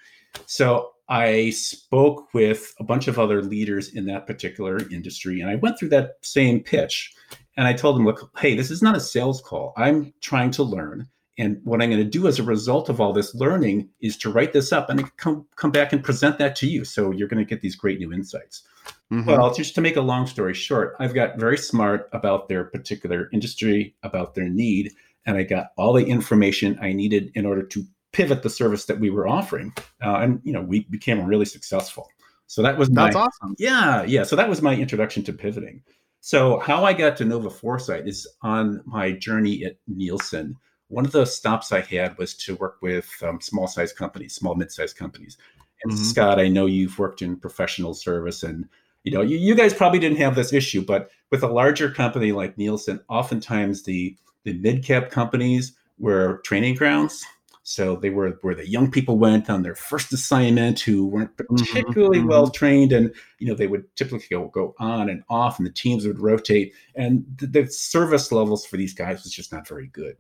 So 0.46 0.93
I 1.08 1.50
spoke 1.50 2.32
with 2.32 2.72
a 2.78 2.84
bunch 2.84 3.08
of 3.08 3.19
other 3.19 3.43
leaders 3.43 3.88
in 3.88 4.06
that 4.06 4.28
particular 4.28 4.78
industry, 4.90 5.40
and 5.40 5.50
I 5.50 5.56
went 5.56 5.78
through 5.78 5.88
that 5.90 6.19
same 6.22 6.61
pitch. 6.61 7.12
And 7.56 7.67
I 7.67 7.72
told 7.72 7.96
them, 7.96 8.06
look, 8.06 8.31
hey, 8.38 8.55
this 8.55 8.70
is 8.70 8.81
not 8.81 8.96
a 8.96 9.00
sales 9.00 9.43
call. 9.43 9.75
I'm 9.76 10.14
trying 10.20 10.50
to 10.52 10.62
learn. 10.62 11.08
And 11.41 11.59
what 11.65 11.81
I'm 11.81 11.89
going 11.89 12.05
to 12.05 12.09
do 12.09 12.27
as 12.27 12.39
a 12.39 12.43
result 12.43 12.91
of 12.91 13.01
all 13.01 13.15
this 13.15 13.35
learning 13.35 13.89
is 14.01 14.17
to 14.19 14.31
write 14.31 14.53
this 14.53 14.73
up 14.73 14.91
and 14.91 15.17
come, 15.17 15.47
come 15.57 15.71
back 15.71 15.93
and 15.93 16.05
present 16.05 16.39
that 16.39 16.55
to 16.57 16.67
you. 16.67 16.85
So 16.85 17.11
you're 17.13 17.29
going 17.29 17.45
to 17.45 17.49
get 17.49 17.63
these 17.63 17.75
great 17.75 17.99
new 17.99 18.13
insights. 18.13 18.63
Mhm. 19.11 19.25
Well, 19.27 19.53
just 19.55 19.75
to 19.77 19.81
make 19.81 19.97
a 19.97 20.03
long 20.03 20.27
story 20.27 20.53
short, 20.55 20.97
I've 21.01 21.15
got 21.15 21.39
very 21.39 21.57
smart 21.57 22.11
about 22.13 22.49
their 22.49 22.65
particular 22.65 23.31
industry, 23.33 23.95
about 24.03 24.35
their 24.35 24.49
need, 24.49 24.93
and 25.25 25.37
I 25.37 25.43
got 25.45 25.69
all 25.79 25.95
the 25.95 26.05
information 26.05 26.79
I 26.81 26.93
needed 26.93 27.33
in 27.35 27.47
order 27.47 27.63
to 27.63 27.85
pivot 28.13 28.43
the 28.43 28.51
service 28.51 28.85
that 28.85 29.01
we 29.01 29.09
were 29.09 29.27
offering. 29.27 29.73
Uh, 30.05 30.17
and, 30.17 30.41
you 30.45 30.53
know, 30.53 30.61
we 30.61 30.81
became 30.91 31.25
really 31.25 31.47
successful. 31.47 32.09
So 32.49 32.63
that 32.63 32.77
was 32.77 32.91
my, 32.91 33.05
that's 33.05 33.17
awesome. 33.17 33.55
yeah, 33.59 34.03
yeah. 34.03 34.25
So 34.25 34.37
that 34.37 34.49
was 34.49 34.61
my 34.61 34.75
introduction 34.75 35.23
to 35.25 35.33
pivoting. 35.33 35.83
So 36.21 36.59
how 36.59 36.85
I 36.85 36.93
got 36.93 37.17
to 37.19 37.25
Nova 37.25 37.49
Foresight 37.49 38.07
is 38.07 38.29
on 38.43 38.83
my 38.85 39.13
journey 39.13 39.65
at 39.65 39.77
Nielsen. 39.87 40.57
One 40.91 41.07
of 41.07 41.13
the 41.13 41.25
stops 41.25 41.71
I 41.71 41.83
had 41.83 42.19
was 42.19 42.35
to 42.35 42.57
work 42.57 42.79
with 42.83 43.09
um, 43.23 43.41
small 43.41 43.69
size 43.69 43.93
companies, 43.93 44.35
small 44.35 44.57
mid 44.57 44.73
sized 44.73 44.97
companies. 44.97 45.39
And 45.85 45.93
Mhm. 45.93 45.99
Scott, 45.99 46.41
I 46.41 46.49
know 46.49 46.67
you've 46.67 46.99
worked 46.99 47.23
in 47.23 47.37
professional 47.37 47.95
service, 47.95 48.43
and 48.43 48.69
you 49.05 49.13
know 49.13 49.23
you, 49.23 49.39
you 49.39 49.55
guys 49.55 49.73
probably 49.73 50.01
didn't 50.01 50.19
have 50.19 50.35
this 50.35 50.53
issue, 50.53 50.83
but 50.83 51.11
with 51.31 51.43
a 51.43 51.49
larger 51.49 51.91
company 51.91 52.33
like 52.33 52.59
Nielsen, 52.59 53.01
oftentimes 53.09 53.85
the 53.85 54.17
the 54.45 54.55
mid 54.55 54.85
cap 54.85 55.11
companies 55.11 55.75
were 55.99 56.41
training 56.45 56.75
grounds. 56.75 57.25
So 57.63 57.95
they 57.95 58.11
were 58.11 58.31
where 58.43 58.57
the 58.57 58.69
young 58.69 58.91
people 58.91 59.17
went 59.17 59.49
on 59.49 59.63
their 59.63 59.77
first 59.77 60.13
assignment 60.13 60.81
who 60.81 61.07
weren't 61.07 61.37
particularly 61.37 62.19
mhm. 62.19 62.29
well 62.29 62.51
trained, 62.51 62.93
and 62.93 63.15
you 63.39 63.47
know 63.47 63.55
they 63.55 63.69
would 63.69 63.85
typically 63.95 64.27
go, 64.29 64.49
go 64.49 64.75
on 64.81 65.09
and 65.09 65.23
off, 65.31 65.59
and 65.59 65.67
the 65.67 65.73
teams 65.73 66.05
would 66.05 66.19
rotate, 66.19 66.75
and 66.97 67.25
the, 67.37 67.47
the 67.47 67.67
service 67.69 68.33
levels 68.33 68.67
for 68.67 68.77
these 68.77 68.93
guys 68.93 69.23
was 69.23 69.33
just 69.33 69.53
not 69.53 69.69
very 69.69 69.87
good. 69.87 70.17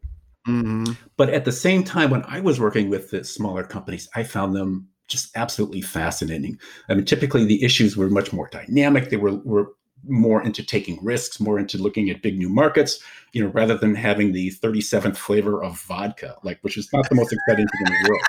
Mhm. 0.46 0.96
But 1.16 1.30
at 1.30 1.44
the 1.44 1.52
same 1.52 1.84
time, 1.84 2.10
when 2.10 2.24
I 2.26 2.40
was 2.40 2.58
working 2.58 2.88
with 2.88 3.10
the 3.10 3.24
smaller 3.24 3.62
companies, 3.62 4.08
I 4.14 4.22
found 4.22 4.54
them 4.54 4.88
just 5.08 5.36
absolutely 5.36 5.82
fascinating. 5.82 6.58
I 6.88 6.94
mean, 6.94 7.04
typically 7.04 7.44
the 7.44 7.62
issues 7.62 7.96
were 7.96 8.08
much 8.08 8.32
more 8.32 8.48
dynamic. 8.50 9.10
They 9.10 9.16
were 9.16 9.36
were 9.44 9.72
more 10.06 10.42
into 10.42 10.64
taking 10.64 10.98
risks, 11.04 11.40
more 11.40 11.58
into 11.58 11.76
looking 11.76 12.08
at 12.08 12.22
big 12.22 12.38
new 12.38 12.48
markets, 12.48 13.00
you 13.32 13.44
know, 13.44 13.50
rather 13.50 13.76
than 13.76 13.94
having 13.94 14.32
the 14.32 14.50
37th 14.50 15.18
flavor 15.18 15.62
of 15.62 15.78
vodka, 15.82 16.36
like 16.42 16.58
which 16.62 16.78
is 16.78 16.90
not 16.92 17.08
the 17.08 17.14
most 17.14 17.32
exciting 17.32 17.66
thing 17.68 17.86
in 17.86 18.02
the 18.02 18.08
world. 18.08 18.22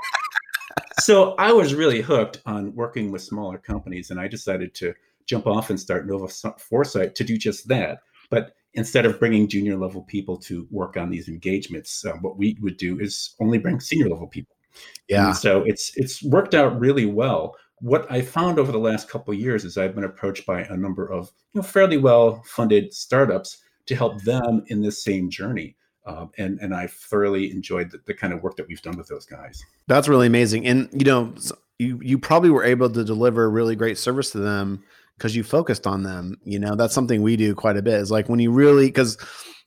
So 1.00 1.36
I 1.36 1.54
was 1.54 1.74
really 1.74 2.02
hooked 2.02 2.42
on 2.46 2.76
working 2.76 3.12
with 3.12 3.22
smaller 3.22 3.58
companies, 3.58 4.12
and 4.12 4.20
I 4.20 4.28
decided 4.28 4.74
to 4.76 4.94
jump 5.26 5.48
off 5.48 5.70
and 5.70 5.80
start 5.80 6.08
Nova 6.08 6.28
Foresight 6.28 7.16
to 7.16 7.24
do 7.24 7.38
just 7.38 7.68
that. 7.70 8.00
But 8.30 8.54
instead 8.74 9.06
of 9.06 9.20
bringing 9.20 9.48
junior 9.48 9.78
level 9.78 10.02
people 10.04 10.38
to 10.38 10.68
work 10.72 10.98
on 10.98 11.10
these 11.10 11.28
engagements, 11.28 12.06
uh, 12.06 12.14
what 12.22 12.38
we 12.38 12.58
would 12.62 12.78
do 12.78 13.00
is 13.00 13.36
only 13.40 13.58
bring 13.58 13.80
senior 13.80 14.10
level 14.10 14.28
people. 14.28 14.56
Yeah. 15.08 15.28
And 15.28 15.38
so 15.38 15.64
it's 15.64 15.92
it's 15.98 16.24
worked 16.24 16.54
out 16.54 16.80
really 16.80 17.06
well. 17.06 17.56
What 17.80 18.10
I 18.12 18.22
found 18.22 18.60
over 18.60 18.72
the 18.72 18.80
last 18.80 19.10
couple 19.10 19.34
of 19.34 19.40
years 19.40 19.66
is 19.66 19.78
I've 19.78 19.96
been 19.96 20.04
approached 20.04 20.46
by 20.46 20.62
a 20.62 20.78
number 20.78 21.06
of 21.06 21.32
you 21.54 21.60
know 21.62 21.68
fairly 21.68 21.98
well 21.98 22.42
funded 22.46 22.94
startups 22.94 23.58
to 23.88 23.96
help 23.96 24.22
them 24.24 24.64
in 24.68 24.82
this 24.82 25.04
same 25.04 25.30
journey. 25.30 25.76
Um, 26.06 26.32
and 26.38 26.60
and 26.60 26.74
I 26.74 26.88
thoroughly 26.88 27.52
enjoyed 27.52 27.92
the, 27.92 28.00
the 28.06 28.14
kind 28.14 28.34
of 28.34 28.42
work 28.42 28.56
that 28.56 28.68
we've 28.68 28.82
done 28.82 28.98
with 28.98 29.08
those 29.08 29.26
guys. 29.26 29.64
That's 29.88 30.08
really 30.08 30.28
amazing. 30.28 30.66
And 30.66 30.90
you 30.94 31.06
know, 31.06 31.34
you 31.78 32.00
you 32.02 32.18
probably 32.18 32.50
were 32.50 32.64
able 32.64 32.90
to 32.90 33.04
deliver 33.04 33.50
really 33.50 33.76
great 33.76 33.98
service 33.98 34.32
to 34.32 34.40
them 34.40 34.84
because 35.22 35.36
you 35.36 35.44
focused 35.44 35.86
on 35.86 36.02
them. 36.02 36.38
You 36.44 36.58
know, 36.58 36.76
that's 36.76 36.96
something 36.96 37.22
we 37.22 37.36
do 37.38 37.54
quite 37.54 37.78
a 37.78 37.84
bit. 37.84 37.94
Is 37.94 38.10
like 38.10 38.28
when 38.28 38.40
you 38.40 38.52
really 38.52 38.88
because 38.88 39.18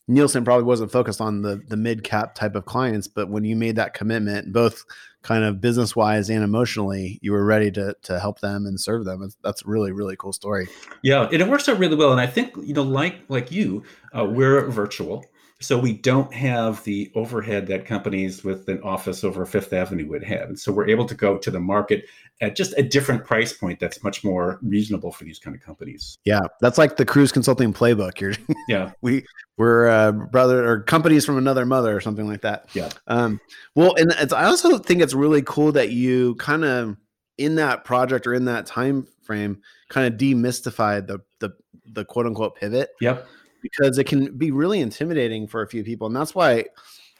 Nielsen 0.08 0.44
probably 0.44 0.64
wasn't 0.64 0.90
focused 0.90 1.20
on 1.20 1.42
the 1.42 1.62
the 1.68 1.76
mid 1.76 2.02
cap 2.02 2.34
type 2.34 2.56
of 2.56 2.64
clients, 2.64 3.06
but 3.06 3.30
when 3.30 3.44
you 3.44 3.54
made 3.54 3.76
that 3.76 3.94
commitment, 3.94 4.52
both 4.52 4.82
kind 5.22 5.44
of 5.44 5.60
business 5.60 5.94
wise 5.94 6.28
and 6.28 6.42
emotionally, 6.42 7.20
you 7.22 7.30
were 7.30 7.44
ready 7.44 7.70
to 7.70 7.94
to 8.02 8.18
help 8.18 8.40
them 8.40 8.66
and 8.66 8.80
serve 8.80 9.04
them. 9.04 9.20
That's- 9.44 9.64
really 9.64 9.92
really 9.92 10.16
cool 10.16 10.32
story. 10.32 10.66
Yeah, 11.02 11.28
and 11.30 11.40
it 11.40 11.48
works 11.48 11.68
out 11.68 11.78
really 11.78 11.96
well. 11.96 12.10
And 12.10 12.20
I 12.20 12.26
think 12.26 12.56
you 12.60 12.74
know, 12.74 12.82
like 12.82 13.20
like 13.28 13.52
you, 13.52 13.84
uh, 14.12 14.24
we're 14.24 14.68
virtual, 14.68 15.24
so 15.64 15.78
we 15.78 15.92
don't 15.92 16.32
have 16.32 16.84
the 16.84 17.10
overhead 17.14 17.66
that 17.68 17.86
companies 17.86 18.44
with 18.44 18.68
an 18.68 18.82
office 18.82 19.24
over 19.24 19.46
Fifth 19.46 19.72
Avenue 19.72 20.06
would 20.08 20.24
have, 20.24 20.48
and 20.48 20.58
so 20.58 20.72
we're 20.72 20.88
able 20.88 21.06
to 21.06 21.14
go 21.14 21.38
to 21.38 21.50
the 21.50 21.60
market 21.60 22.04
at 22.40 22.56
just 22.56 22.74
a 22.76 22.82
different 22.82 23.24
price 23.24 23.52
point 23.52 23.80
that's 23.80 24.02
much 24.02 24.24
more 24.24 24.58
reasonable 24.62 25.12
for 25.12 25.24
these 25.24 25.38
kind 25.38 25.56
of 25.56 25.62
companies. 25.62 26.18
Yeah, 26.24 26.40
that's 26.60 26.78
like 26.78 26.96
the 26.96 27.06
Kruze 27.06 27.32
Consulting 27.32 27.72
playbook. 27.72 28.20
You're 28.20 28.34
Yeah, 28.68 28.92
we 29.00 29.24
we're 29.56 29.88
uh, 29.88 30.12
brother 30.12 30.68
or 30.68 30.82
companies 30.82 31.24
from 31.24 31.38
another 31.38 31.64
mother 31.64 31.96
or 31.96 32.00
something 32.00 32.26
like 32.26 32.42
that. 32.42 32.68
Yeah. 32.74 32.90
Um, 33.06 33.40
well, 33.74 33.94
and 33.96 34.12
it's, 34.18 34.32
I 34.32 34.44
also 34.44 34.78
think 34.78 35.00
it's 35.00 35.14
really 35.14 35.42
cool 35.42 35.72
that 35.72 35.90
you 35.90 36.34
kind 36.36 36.64
of 36.64 36.96
in 37.38 37.56
that 37.56 37.84
project 37.84 38.26
or 38.26 38.34
in 38.34 38.44
that 38.46 38.66
time 38.66 39.06
frame 39.22 39.60
kind 39.88 40.12
of 40.12 40.18
demystified 40.18 41.06
the 41.06 41.20
the 41.40 41.50
the 41.86 42.04
quote 42.04 42.26
unquote 42.26 42.56
pivot 42.56 42.90
yep, 43.00 43.26
because 43.64 43.98
it 43.98 44.04
can 44.04 44.36
be 44.36 44.50
really 44.50 44.80
intimidating 44.80 45.48
for 45.48 45.62
a 45.62 45.68
few 45.68 45.82
people, 45.82 46.06
and 46.06 46.14
that's 46.14 46.34
why. 46.34 46.66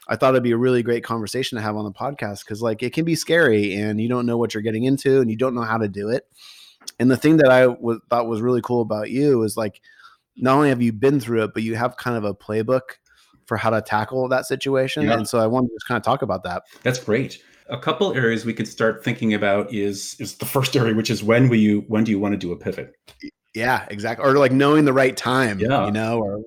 I 0.07 0.15
thought 0.15 0.35
it'd 0.35 0.43
be 0.43 0.51
a 0.51 0.57
really 0.57 0.83
great 0.83 1.03
conversation 1.03 1.55
to 1.55 1.63
have 1.63 1.75
on 1.75 1.83
the 1.83 1.91
podcast 1.91 2.45
because, 2.45 2.61
like, 2.61 2.83
it 2.83 2.93
can 2.93 3.05
be 3.05 3.15
scary 3.15 3.73
and 3.73 3.99
you 3.99 4.07
don't 4.07 4.27
know 4.27 4.37
what 4.37 4.53
you're 4.53 4.61
getting 4.61 4.83
into 4.83 5.19
and 5.19 5.31
you 5.31 5.35
don't 5.35 5.55
know 5.55 5.63
how 5.63 5.79
to 5.79 5.87
do 5.87 6.09
it. 6.09 6.27
And 6.99 7.09
the 7.09 7.17
thing 7.17 7.37
that 7.37 7.49
I 7.49 7.65
thought 8.11 8.27
was 8.27 8.39
really 8.39 8.61
cool 8.61 8.81
about 8.81 9.09
you 9.09 9.41
is 9.41 9.57
like, 9.57 9.81
not 10.37 10.57
only 10.57 10.69
have 10.69 10.79
you 10.79 10.93
been 10.93 11.19
through 11.19 11.45
it, 11.45 11.55
but 11.55 11.63
you 11.63 11.75
have 11.75 11.97
kind 11.97 12.17
of 12.17 12.23
a 12.23 12.35
playbook 12.35 12.99
for 13.45 13.57
how 13.57 13.69
to 13.69 13.81
tackle 13.81 14.27
that 14.29 14.45
situation. 14.45 15.05
Yeah. 15.05 15.13
And 15.13 15.27
so 15.27 15.39
I 15.39 15.47
wanted 15.47 15.69
to 15.69 15.75
just 15.75 15.87
kind 15.87 15.97
of 15.97 16.03
talk 16.03 16.21
about 16.21 16.43
that. 16.43 16.63
that's 16.83 16.99
great. 16.99 17.41
A 17.69 17.79
couple 17.79 18.13
areas 18.13 18.45
we 18.45 18.53
could 18.53 18.67
start 18.67 19.03
thinking 19.03 19.33
about 19.33 19.73
is 19.73 20.15
is 20.19 20.35
the 20.35 20.45
first 20.45 20.75
area, 20.75 20.93
which 20.93 21.09
is 21.09 21.23
when 21.23 21.49
will 21.49 21.57
you 21.57 21.83
when 21.87 22.03
do 22.03 22.11
you 22.11 22.19
want 22.19 22.33
to 22.33 22.37
do 22.37 22.51
a 22.51 22.55
pivot? 22.55 22.93
Yeah, 23.55 23.85
exactly. 23.89 24.25
Or 24.25 24.37
like 24.37 24.51
knowing 24.51 24.85
the 24.85 24.93
right 24.93 25.15
time, 25.15 25.59
Yeah. 25.59 25.85
you 25.85 25.91
know, 25.91 26.19
or 26.19 26.41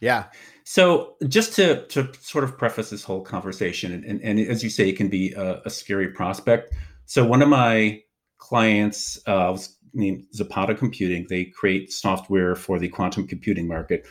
yeah. 0.00 0.24
So, 0.64 1.16
just 1.28 1.54
to 1.56 1.86
to 1.88 2.10
sort 2.20 2.42
of 2.44 2.56
preface 2.56 2.90
this 2.90 3.04
whole 3.04 3.20
conversation, 3.20 3.92
and, 3.92 4.04
and, 4.04 4.20
and 4.22 4.40
as 4.40 4.64
you 4.64 4.70
say, 4.70 4.88
it 4.88 4.96
can 4.96 5.08
be 5.08 5.32
a, 5.32 5.60
a 5.66 5.70
scary 5.70 6.08
prospect. 6.08 6.74
So, 7.04 7.24
one 7.24 7.42
of 7.42 7.48
my 7.48 8.00
clients 8.38 9.18
uh, 9.26 9.52
was 9.52 9.76
named 9.92 10.24
Zapata 10.34 10.74
Computing. 10.74 11.26
They 11.28 11.44
create 11.44 11.92
software 11.92 12.54
for 12.54 12.78
the 12.78 12.88
quantum 12.88 13.26
computing 13.26 13.68
market. 13.68 14.06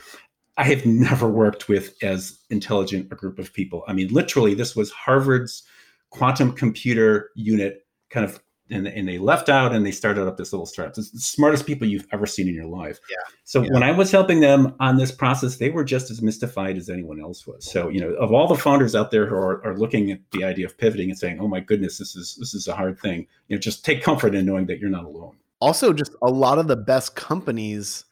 I 0.57 0.65
have 0.65 0.85
never 0.85 1.27
worked 1.27 1.67
with 1.67 1.95
as 2.03 2.37
intelligent 2.51 3.11
a 3.11 3.15
group 3.15 3.39
of 3.39 3.51
people. 3.51 3.83
I 3.87 3.93
mean, 3.93 4.09
literally, 4.09 4.53
this 4.53 4.75
was 4.75 4.91
Harvard's 4.91 5.63
quantum 6.11 6.51
computer 6.51 7.31
unit, 7.35 7.87
kind 8.11 8.23
of, 8.23 8.39
and, 8.69 8.87
and 8.87 9.07
they 9.07 9.17
left 9.17 9.49
out 9.49 9.73
and 9.73 9.85
they 9.85 9.91
started 9.91 10.27
up 10.27 10.37
this 10.37 10.53
little 10.53 10.65
startup. 10.65 10.97
It's 10.97 11.11
the 11.11 11.19
smartest 11.19 11.65
people 11.65 11.87
you've 11.87 12.07
ever 12.11 12.25
seen 12.25 12.47
in 12.47 12.53
your 12.53 12.65
life. 12.65 12.99
Yeah. 13.09 13.17
So 13.43 13.61
Yeah. 13.61 13.69
when 13.71 13.83
I 13.83 13.91
was 13.91 14.09
helping 14.11 14.39
them 14.39 14.73
on 14.79 14.97
this 14.97 15.11
process, 15.11 15.57
they 15.57 15.69
were 15.69 15.83
just 15.83 16.09
as 16.09 16.21
mystified 16.21 16.77
as 16.77 16.89
anyone 16.89 17.21
else 17.21 17.45
was. 17.45 17.69
So 17.69 17.89
you 17.89 17.99
know, 17.99 18.13
of 18.15 18.31
all 18.31 18.47
the 18.47 18.55
founders 18.55 18.95
out 18.95 19.11
there 19.11 19.27
who 19.27 19.35
are, 19.35 19.63
are 19.65 19.77
looking 19.77 20.11
at 20.11 20.19
the 20.31 20.43
idea 20.43 20.65
of 20.65 20.77
pivoting 20.77 21.09
and 21.09 21.19
saying, 21.19 21.39
"Oh 21.41 21.47
my 21.47 21.59
goodness, 21.59 21.97
this 21.97 22.15
is 22.15 22.37
this 22.39 22.53
is 22.53 22.67
a 22.67 22.75
hard 22.75 22.99
thing," 22.99 23.27
you 23.47 23.55
know, 23.55 23.59
just 23.59 23.83
take 23.85 24.01
comfort 24.01 24.33
in 24.33 24.45
knowing 24.45 24.65
that 24.67 24.79
you're 24.79 24.89
not 24.89 25.03
alone. 25.05 25.35
Also, 25.59 25.93
just 25.93 26.11
a 26.21 26.29
lot 26.31 26.57
of 26.57 26.67
the 26.67 26.75
best 26.75 27.15
companies 27.15 28.05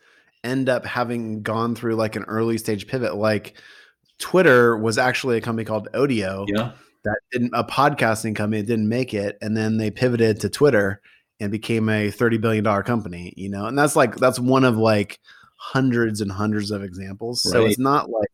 end 0.43 0.69
up 0.69 0.85
having 0.85 1.41
gone 1.43 1.75
through 1.75 1.95
like 1.95 2.15
an 2.15 2.23
early 2.23 2.57
stage 2.57 2.87
pivot. 2.87 3.15
Like 3.15 3.55
Twitter 4.19 4.77
was 4.77 4.97
actually 4.97 5.37
a 5.37 5.41
company 5.41 5.65
called 5.65 5.87
Odeo. 5.93 6.45
Yeah. 6.47 6.71
That 7.03 7.17
didn't 7.31 7.51
a 7.53 7.63
podcasting 7.63 8.35
company 8.35 8.61
didn't 8.61 8.89
make 8.89 9.13
it, 9.13 9.37
and 9.41 9.55
then 9.55 9.77
they 9.77 9.91
pivoted 9.91 10.39
to 10.41 10.49
Twitter 10.49 11.01
and 11.39 11.51
became 11.51 11.89
a 11.89 12.11
thirty 12.11 12.37
billion 12.37 12.63
dollar 12.63 12.83
company. 12.83 13.33
You 13.37 13.49
know, 13.49 13.65
and 13.65 13.77
that's 13.77 13.95
like 13.95 14.15
that's 14.15 14.39
one 14.39 14.63
of 14.63 14.77
like 14.77 15.19
hundreds 15.55 16.21
and 16.21 16.31
hundreds 16.31 16.71
of 16.71 16.83
examples. 16.83 17.41
So 17.41 17.65
it's 17.65 17.79
not 17.79 18.09
like 18.09 18.29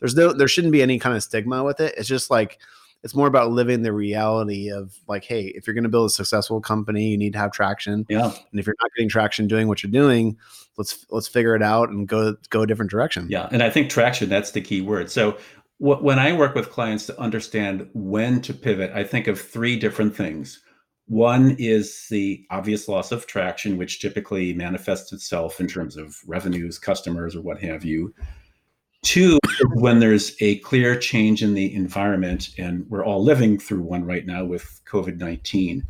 there's 0.00 0.14
no 0.14 0.32
there 0.32 0.48
shouldn't 0.48 0.72
be 0.72 0.82
any 0.82 0.98
kind 0.98 1.16
of 1.16 1.22
stigma 1.22 1.64
with 1.64 1.80
it. 1.80 1.94
It's 1.96 2.08
just 2.08 2.30
like 2.30 2.58
it's 3.02 3.14
more 3.14 3.28
about 3.28 3.50
living 3.50 3.82
the 3.82 3.92
reality 3.92 4.70
of 4.70 4.92
like, 5.06 5.24
hey, 5.24 5.52
if 5.54 5.66
you're 5.66 5.74
going 5.74 5.84
to 5.84 5.90
build 5.90 6.06
a 6.06 6.12
successful 6.12 6.60
company, 6.60 7.08
you 7.08 7.18
need 7.18 7.34
to 7.34 7.38
have 7.38 7.52
traction. 7.52 8.04
Yeah. 8.08 8.32
And 8.50 8.58
if 8.58 8.66
you're 8.66 8.74
not 8.82 8.90
getting 8.96 9.08
traction 9.08 9.46
doing 9.46 9.68
what 9.68 9.82
you're 9.82 9.92
doing, 9.92 10.36
let's 10.76 11.06
let's 11.10 11.28
figure 11.28 11.54
it 11.54 11.62
out 11.62 11.88
and 11.88 12.08
go 12.08 12.36
go 12.50 12.62
a 12.62 12.66
different 12.66 12.90
direction. 12.90 13.26
Yeah, 13.30 13.48
and 13.50 13.62
I 13.62 13.70
think 13.70 13.90
traction 13.90 14.28
that's 14.28 14.52
the 14.52 14.60
key 14.60 14.80
word. 14.80 15.10
So 15.10 15.38
when 15.78 16.18
I 16.18 16.32
work 16.32 16.54
with 16.54 16.70
clients 16.70 17.06
to 17.06 17.20
understand 17.20 17.88
when 17.92 18.40
to 18.42 18.54
pivot, 18.54 18.90
I 18.94 19.04
think 19.04 19.26
of 19.26 19.40
three 19.40 19.78
different 19.78 20.16
things. 20.16 20.60
One 21.06 21.54
is 21.58 22.06
the 22.10 22.44
obvious 22.50 22.88
loss 22.88 23.12
of 23.12 23.26
traction, 23.26 23.76
which 23.76 24.00
typically 24.00 24.52
manifests 24.54 25.12
itself 25.12 25.60
in 25.60 25.68
terms 25.68 25.96
of 25.96 26.16
revenues, 26.26 26.78
customers, 26.78 27.36
or 27.36 27.42
what 27.42 27.60
have 27.60 27.84
you. 27.84 28.12
Two, 29.02 29.38
when 29.74 30.00
there's 30.00 30.34
a 30.40 30.58
clear 30.60 30.98
change 30.98 31.42
in 31.42 31.54
the 31.54 31.72
environment, 31.72 32.48
and 32.58 32.86
we're 32.88 33.04
all 33.04 33.22
living 33.22 33.58
through 33.58 33.82
one 33.82 34.04
right 34.04 34.26
now 34.26 34.44
with 34.44 34.80
COVID 34.86 35.18
19. 35.18 35.86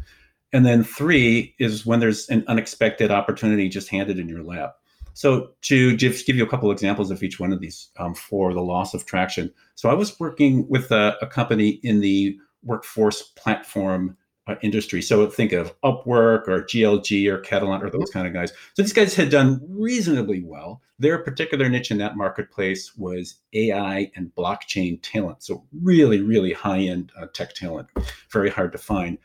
And 0.52 0.66
then 0.66 0.84
three 0.84 1.54
is 1.58 1.86
when 1.86 2.00
there's 2.00 2.28
an 2.28 2.44
unexpected 2.46 3.10
opportunity 3.10 3.68
just 3.68 3.88
handed 3.88 4.18
in 4.18 4.28
your 4.28 4.42
lap. 4.42 4.76
So 5.16 5.52
to 5.62 5.96
just 5.96 6.26
give 6.26 6.36
you 6.36 6.44
a 6.44 6.46
couple 6.46 6.70
examples 6.70 7.10
of 7.10 7.22
each 7.22 7.40
one 7.40 7.50
of 7.50 7.60
these 7.60 7.88
um, 7.98 8.14
for 8.14 8.52
the 8.52 8.60
loss 8.60 8.92
of 8.92 9.06
traction. 9.06 9.50
So 9.74 9.88
I 9.88 9.94
was 9.94 10.20
working 10.20 10.68
with 10.68 10.92
a, 10.92 11.16
a 11.22 11.26
company 11.26 11.80
in 11.82 12.02
the 12.02 12.38
workforce 12.62 13.22
platform 13.22 14.14
uh, 14.46 14.56
industry. 14.60 15.00
So 15.00 15.26
think 15.30 15.52
of 15.52 15.74
Upwork 15.80 16.48
or 16.48 16.62
GLG 16.62 17.28
or 17.28 17.40
Catalant 17.40 17.82
or 17.82 17.88
those 17.88 18.10
kind 18.10 18.26
of 18.26 18.34
guys. 18.34 18.50
So 18.74 18.82
these 18.82 18.92
guys 18.92 19.14
had 19.14 19.30
done 19.30 19.62
reasonably 19.66 20.42
well. 20.44 20.82
Their 20.98 21.16
particular 21.18 21.70
niche 21.70 21.90
in 21.90 21.96
that 21.98 22.18
marketplace 22.18 22.94
was 22.94 23.36
AI 23.54 24.10
and 24.16 24.34
blockchain 24.34 25.00
talent. 25.00 25.42
So 25.42 25.64
really, 25.82 26.20
really 26.20 26.52
high-end 26.52 27.10
uh, 27.18 27.26
tech 27.32 27.54
talent, 27.54 27.88
very 28.30 28.50
hard 28.50 28.72
to 28.72 28.78
find 28.78 29.16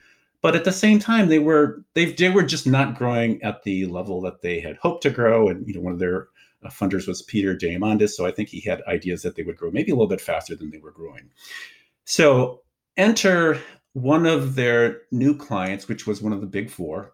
but 0.42 0.56
at 0.56 0.64
the 0.64 0.72
same 0.72 1.00
time 1.00 1.28
they 1.28 1.40
were 1.40 1.84
they, 1.94 2.12
they 2.14 2.30
were 2.30 2.44
just 2.44 2.68
not 2.68 2.98
growing 2.98 3.42
at 3.44 3.64
the 3.64 3.86
level 3.86 4.22
that 4.22 4.42
they 4.42 4.60
had 4.60 4.78
hoped 4.78 5.04
to 5.04 5.10
grow. 5.10 5.48
And 5.48 5.68
you 5.68 5.74
know 5.74 5.82
one 5.82 5.94
of 5.94 6.00
their 6.00 6.28
uh, 6.64 6.70
funders 6.70 7.08
was 7.08 7.24
peter 7.24 7.56
diamandis 7.56 8.12
so 8.12 8.26
i 8.26 8.32
think 8.32 8.48
he 8.48 8.62
had 8.62 8.84
ideas 8.88 9.24
that 9.24 9.36
they 9.36 9.42
would 9.42 9.58
grow 9.58 9.72
maybe 9.72 9.92
a 9.92 9.96
little 9.96 10.08
bit 10.08 10.22
faster 10.22 10.56
than 10.56 10.70
they 10.70 10.80
were 10.80 10.92
growing. 10.92 11.30
So 12.06 12.62
enter 12.98 13.60
one 13.94 14.26
of 14.26 14.56
their 14.56 15.02
new 15.12 15.36
clients 15.36 15.88
which 15.88 16.08
was 16.08 16.22
one 16.22 16.34
of 16.34 16.42
the 16.42 16.48
big 16.48 16.70
four. 16.70 17.14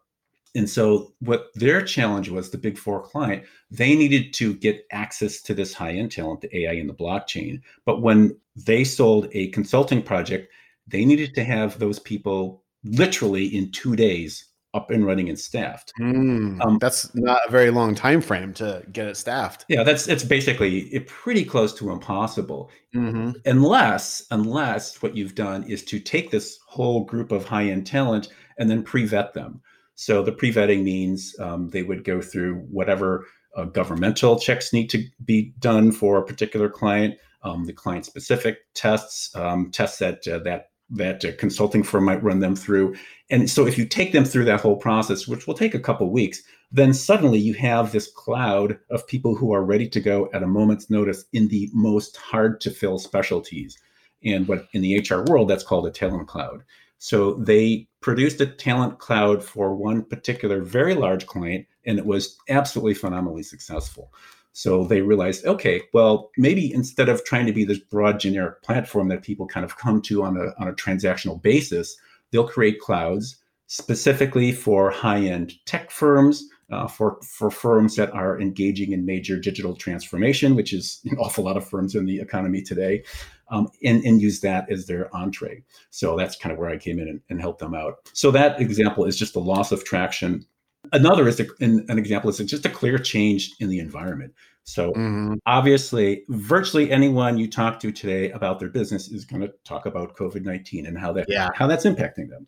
And 0.55 0.69
so 0.69 1.13
what 1.19 1.49
their 1.53 1.83
challenge 1.83 2.29
was 2.29 2.49
the 2.49 2.57
big 2.57 2.77
four 2.77 3.01
client 3.01 3.43
they 3.69 3.95
needed 3.95 4.33
to 4.35 4.53
get 4.53 4.85
access 4.91 5.41
to 5.41 5.53
this 5.53 5.73
high 5.73 5.91
end 5.93 6.11
talent 6.11 6.41
the 6.41 6.57
ai 6.57 6.73
and 6.73 6.89
the 6.89 6.93
blockchain. 6.93 7.61
But 7.85 8.01
when 8.01 8.37
they 8.55 8.83
sold 8.83 9.27
a 9.33 9.49
consulting 9.49 10.01
project 10.01 10.51
they 10.87 11.03
needed 11.05 11.35
to 11.35 11.43
have 11.43 11.79
those 11.79 11.99
people 11.99 12.63
literally 12.91 13.45
in 13.45 13.71
two 13.71 13.95
days 13.95 14.45
up 14.73 14.91
and 14.91 15.05
running 15.05 15.29
and 15.29 15.39
staffed. 15.39 15.91
Mm, 15.99 16.63
Um, 16.63 16.77
that's 16.77 17.13
not 17.15 17.41
a 17.47 17.51
very 17.51 17.71
long 17.71 17.95
time 17.95 18.21
frame 18.21 18.53
to 18.55 18.83
get 18.91 19.07
it 19.07 19.17
staffed. 19.17 19.65
Yeah, 19.69 19.83
that's 19.83 20.07
it's 20.07 20.23
basically 20.23 20.99
pretty 21.07 21.43
close 21.45 21.73
to 21.75 21.91
impossible. 21.91 22.69
Mm-hmm. 22.93 23.31
Unless 23.45 24.25
unless 24.31 25.01
what 25.01 25.15
you've 25.15 25.35
done 25.35 25.63
is 25.63 25.83
to 25.85 25.99
take 25.99 26.29
this 26.29 26.59
whole 26.67 27.05
group 27.05 27.31
of 27.31 27.45
high 27.45 27.69
end 27.69 27.87
talent 27.87 28.29
and 28.59 28.69
then 28.69 28.83
pre-vet 28.83 29.33
them. 29.33 29.61
So 29.95 30.21
the 30.21 30.31
pre-vetting 30.31 30.83
means 30.83 31.35
um, 31.39 31.69
they 31.69 31.81
would 31.81 32.03
go 32.03 32.21
through 32.21 32.59
whatever 32.69 33.25
uh, 33.55 33.65
governmental 33.65 34.37
checks 34.37 34.73
need 34.73 34.89
to 34.91 35.03
be 35.25 35.53
done 35.57 35.91
for 35.91 36.19
a 36.19 36.25
particular 36.25 36.69
client, 36.69 37.15
um, 37.41 37.65
the 37.65 37.73
client 37.73 38.05
specific 38.05 38.59
tests, 38.75 39.35
um, 39.35 39.71
tests 39.71 39.97
that 39.99 40.27
uh, 40.27 40.39
that 40.39 40.69
that 40.89 41.23
a 41.23 41.33
consulting 41.33 41.83
firm 41.83 42.05
might 42.05 42.23
run 42.23 42.39
them 42.39 42.55
through. 42.55 42.95
And 43.29 43.49
so 43.49 43.67
if 43.67 43.77
you 43.77 43.85
take 43.85 44.13
them 44.13 44.25
through 44.25 44.45
that 44.45 44.61
whole 44.61 44.77
process, 44.77 45.27
which 45.27 45.47
will 45.47 45.53
take 45.53 45.75
a 45.75 45.79
couple 45.79 46.09
weeks, 46.09 46.41
then 46.71 46.93
suddenly 46.93 47.39
you 47.39 47.53
have 47.55 47.91
this 47.91 48.11
cloud 48.11 48.79
of 48.89 49.07
people 49.07 49.35
who 49.35 49.53
are 49.53 49.63
ready 49.63 49.87
to 49.89 49.99
go 49.99 50.29
at 50.33 50.43
a 50.43 50.47
moment's 50.47 50.89
notice 50.89 51.25
in 51.33 51.47
the 51.47 51.69
most 51.73 52.17
hard 52.17 52.59
to 52.61 52.71
fill 52.71 52.99
specialties. 52.99 53.77
And 54.23 54.47
what 54.47 54.67
in 54.73 54.81
the 54.81 54.99
HR 54.99 55.23
world, 55.29 55.49
that's 55.49 55.63
called 55.63 55.87
a 55.87 55.91
talent 55.91 56.27
cloud. 56.27 56.63
So 56.99 57.35
they 57.35 57.87
produced 58.01 58.41
a 58.41 58.47
talent 58.47 58.99
cloud 58.99 59.43
for 59.43 59.75
one 59.75 60.03
particular 60.03 60.61
very 60.61 60.95
large 60.95 61.27
client, 61.27 61.67
and 61.85 61.99
it 61.99 62.05
was 62.05 62.37
absolutely 62.49 62.95
phenomenally 62.95 63.43
successful. 63.43 64.11
So 64.57 64.85
they 64.85 65.01
realized, 65.01 65.45
okay, 65.45 65.83
well, 65.93 66.31
maybe 66.35 66.73
instead 66.73 67.09
of 67.09 67.23
trying 67.23 67.45
to 67.45 67.53
be 67.53 67.63
this 67.63 67.77
broad 67.77 68.19
generic 68.19 68.63
platform 68.63 69.07
that 69.09 69.21
people 69.21 69.45
kind 69.45 69.63
of 69.63 69.77
come 69.77 70.01
to 70.01 70.23
on 70.23 70.35
a, 70.35 70.45
on 70.59 70.67
a 70.67 70.73
transactional 70.73 71.39
basis, 71.39 71.95
they'll 72.31 72.47
create 72.47 72.79
clouds 72.79 73.37
specifically 73.67 74.51
for 74.51 74.89
high-end 74.89 75.53
tech 75.67 75.91
firms, 75.91 76.43
uh, 76.71 76.87
for, 76.87 77.19
for 77.21 77.51
firms 77.51 77.95
that 77.97 78.09
are 78.15 78.41
engaging 78.41 78.93
in 78.93 79.05
major 79.05 79.39
digital 79.39 79.75
transformation, 79.75 80.55
which 80.55 80.73
is 80.73 81.01
an 81.05 81.19
awful 81.19 81.43
lot 81.43 81.55
of 81.55 81.69
firms 81.69 81.93
in 81.93 82.07
the 82.07 82.19
economy 82.19 82.63
today, 82.63 83.03
um, 83.51 83.67
and, 83.83 84.03
and 84.05 84.23
use 84.23 84.39
that 84.39 84.67
as 84.71 84.87
their 84.87 85.15
entree. 85.15 85.63
So 85.91 86.17
that's 86.17 86.35
kind 86.35 86.51
of 86.51 86.57
where 86.57 86.71
I 86.71 86.77
came 86.77 86.97
in 86.97 87.07
and, 87.07 87.21
and 87.29 87.39
helped 87.39 87.59
them 87.59 87.75
out. 87.75 88.09
So 88.13 88.31
that 88.31 88.59
example 88.59 89.05
is 89.05 89.19
just 89.19 89.33
the 89.33 89.39
loss 89.39 89.71
of 89.71 89.83
traction 89.83 90.47
Another 90.93 91.27
is 91.27 91.39
a, 91.39 91.45
an, 91.59 91.85
an 91.89 91.97
example 91.97 92.29
is 92.29 92.37
just 92.37 92.65
a 92.65 92.69
clear 92.69 92.97
change 92.97 93.51
in 93.59 93.69
the 93.69 93.79
environment. 93.79 94.33
So 94.63 94.91
Mm-hmm. 94.91 95.35
obviously, 95.45 96.23
virtually 96.29 96.91
anyone 96.91 97.37
you 97.37 97.49
talk 97.49 97.79
to 97.79 97.91
today 97.91 98.31
about 98.31 98.59
their 98.59 98.69
business 98.69 99.07
is 99.09 99.23
going 99.23 99.41
to 99.41 99.53
talk 99.63 99.85
about 99.85 100.17
COVID 100.17 100.43
nineteen 100.43 100.85
and 100.85 100.97
how 100.97 101.13
that 101.13 101.25
Yeah. 101.29 101.49
how 101.55 101.67
that's 101.67 101.85
impacting 101.85 102.29
them. 102.29 102.47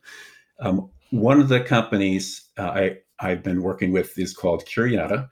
Um, 0.60 0.89
one 1.12 1.39
of 1.39 1.48
the 1.48 1.62
companies 1.62 2.50
uh, 2.58 2.63
I 2.69 2.98
I've 3.19 3.41
been 3.43 3.62
working 3.62 3.91
with 3.93 4.17
is 4.17 4.34
called 4.34 4.65
Curiata. 4.65 5.29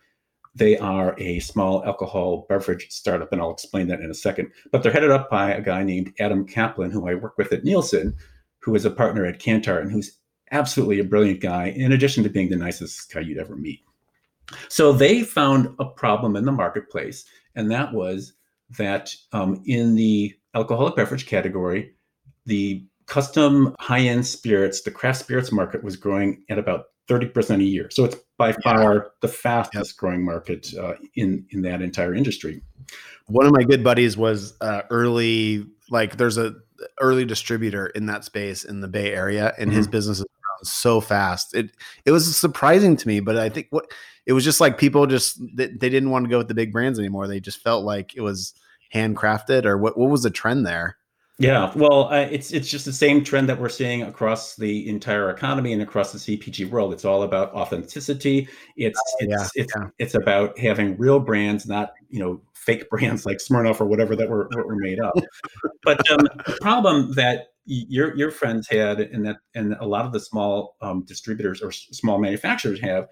They 0.56 0.78
are 0.78 1.14
a 1.20 1.40
small 1.40 1.86
alcohol 1.86 2.46
beverage 2.50 2.88
startup, 2.90 3.32
and 3.32 3.42
I'll 3.42 3.52
explain 3.52 3.88
that 3.90 4.00
in 4.00 4.10
a 4.10 4.16
second. 4.16 4.52
But 4.72 4.82
they're 4.82 4.92
headed 4.92 5.12
up 5.12 5.30
by 5.30 5.52
a 5.52 5.62
guy 5.62 5.84
named 5.84 6.14
Adam 6.20 6.48
Kaplan, 6.48 6.90
who 6.92 7.08
I 7.08 7.14
work 7.16 7.38
with 7.38 7.52
at 7.54 7.64
Nielsen, 7.64 8.16
who 8.60 8.74
is 8.76 8.86
a 8.86 8.90
partner 8.90 9.26
at 9.26 9.40
Kantar 9.40 9.80
and 9.82 9.92
who's 9.92 10.18
absolutely 10.52 11.00
a 11.00 11.04
brilliant 11.04 11.42
guy, 11.42 11.68
in 11.68 11.92
addition 11.92 12.24
to 12.24 12.30
being 12.30 12.50
the 12.50 12.56
nicest 12.56 13.12
guy 13.14 13.22
you'd 13.22 13.38
ever 13.38 13.56
meet. 13.56 13.82
So 14.70 14.94
they 14.94 15.24
found 15.24 15.76
a 15.80 15.86
problem 15.86 16.36
in 16.36 16.46
the 16.46 16.52
marketplace, 16.52 17.26
and 17.56 17.70
that 17.72 17.94
was 17.94 18.34
that 18.78 19.14
um, 19.34 19.62
in 19.66 19.96
the 19.96 20.34
alcoholic 20.54 20.96
beverage 20.96 21.26
category, 21.26 21.94
the 22.46 22.86
custom 23.06 23.76
high 23.80 24.02
end 24.02 24.26
spirits, 24.26 24.82
the 24.82 24.92
craft 24.92 25.20
spirits 25.20 25.52
market 25.52 25.84
was 25.84 25.96
growing 25.96 26.44
at 26.50 26.60
about 26.60 26.86
30% 27.08 27.62
a 27.62 27.64
year. 27.64 27.90
So 27.90 28.06
it's 28.06 28.18
by 28.38 28.54
far 28.64 29.12
the 29.22 29.28
fastest 29.28 29.98
growing 29.98 30.24
market 30.24 30.74
uh, 30.78 30.96
in, 31.16 31.46
in 31.52 31.62
that 31.62 31.82
entire 31.82 32.14
industry. 32.14 32.62
One 33.28 33.46
of 33.46 33.54
my 33.54 33.64
good 33.64 33.84
buddies 33.84 34.18
was 34.18 34.54
uh, 34.62 34.84
early, 34.90 35.66
like 35.90 36.18
there's 36.18 36.38
a 36.38 36.56
early 37.00 37.26
distributor 37.26 37.88
in 37.88 38.06
that 38.06 38.24
space 38.24 38.64
in 38.64 38.82
the 38.82 38.88
Bay 38.88 39.14
Area, 39.14 39.54
and 39.58 39.72
his 39.72 39.88
business 39.88 40.20
is 40.20 40.26
so 40.64 41.02
fast. 41.02 41.56
It 41.56 41.72
it 42.06 42.12
was 42.12 42.36
surprising 42.36 42.96
to 42.98 43.08
me, 43.08 43.20
but 43.20 43.38
I 43.38 43.50
think 43.50 43.68
what 43.70 43.92
it 44.26 44.34
was 44.34 44.44
just 44.44 44.62
like 44.62 44.78
people 44.78 45.08
just 45.08 45.40
they, 45.56 45.68
they 45.68 45.90
didn't 45.90 46.10
want 46.10 46.26
to 46.26 46.30
go 46.30 46.38
with 46.38 46.48
the 46.48 46.54
big 46.54 46.72
brands 46.72 47.00
anymore. 47.00 47.28
They 47.28 47.40
just 47.40 47.64
felt 47.64 47.86
like 47.86 48.16
it 48.16 48.22
was 48.22 48.54
handcrafted, 48.94 49.66
or 49.66 49.78
what? 49.78 49.98
What 49.98 50.10
was 50.10 50.24
the 50.24 50.30
trend 50.30 50.66
there? 50.66 50.98
Yeah, 51.40 51.72
well, 51.76 52.12
uh, 52.12 52.28
it's 52.32 52.52
it's 52.52 52.70
just 52.70 52.86
the 52.86 52.94
same 52.94 53.24
trend 53.24 53.48
that 53.48 53.60
we're 53.60 53.70
seeing 53.70 54.02
across 54.02 54.56
the 54.56 54.90
entire 54.90 55.30
economy 55.30 55.72
and 55.72 55.84
across 55.84 56.12
the 56.12 56.18
CPG 56.18 56.68
world. 56.70 56.94
It's 56.94 57.06
all 57.06 57.22
about 57.22 57.54
authenticity. 57.54 58.50
It's 58.76 59.00
it's 59.20 59.32
yeah, 59.32 59.48
it's 59.62 59.74
yeah. 59.76 59.90
it's 60.00 60.16
about 60.16 60.58
having 60.58 60.98
real 60.98 61.20
brands, 61.20 61.68
not 61.68 61.94
you 62.10 62.20
know 62.20 62.42
fake 62.56 62.90
brands 62.90 63.26
like 63.26 63.38
Smirnoff 63.38 63.80
or 63.80 63.86
whatever 63.86 64.16
that 64.16 64.30
were 64.30 64.48
that 64.50 64.66
were 64.66 64.76
made 64.76 65.00
up. 65.00 65.14
but 65.84 66.10
um, 66.10 66.28
the 66.46 66.58
problem 66.60 67.14
that 67.14 67.50
your 67.68 68.16
your 68.16 68.32
friends 68.32 68.68
had, 68.68 69.00
and 69.00 69.26
that 69.26 69.38
and 69.54 69.76
a 69.80 69.86
lot 69.86 70.06
of 70.06 70.14
the 70.14 70.20
small 70.20 70.78
um, 70.82 71.04
distributors 71.04 71.62
or 71.62 71.70
s- 71.70 71.88
small 71.92 72.18
manufacturers 72.18 72.80
have, 72.80 73.08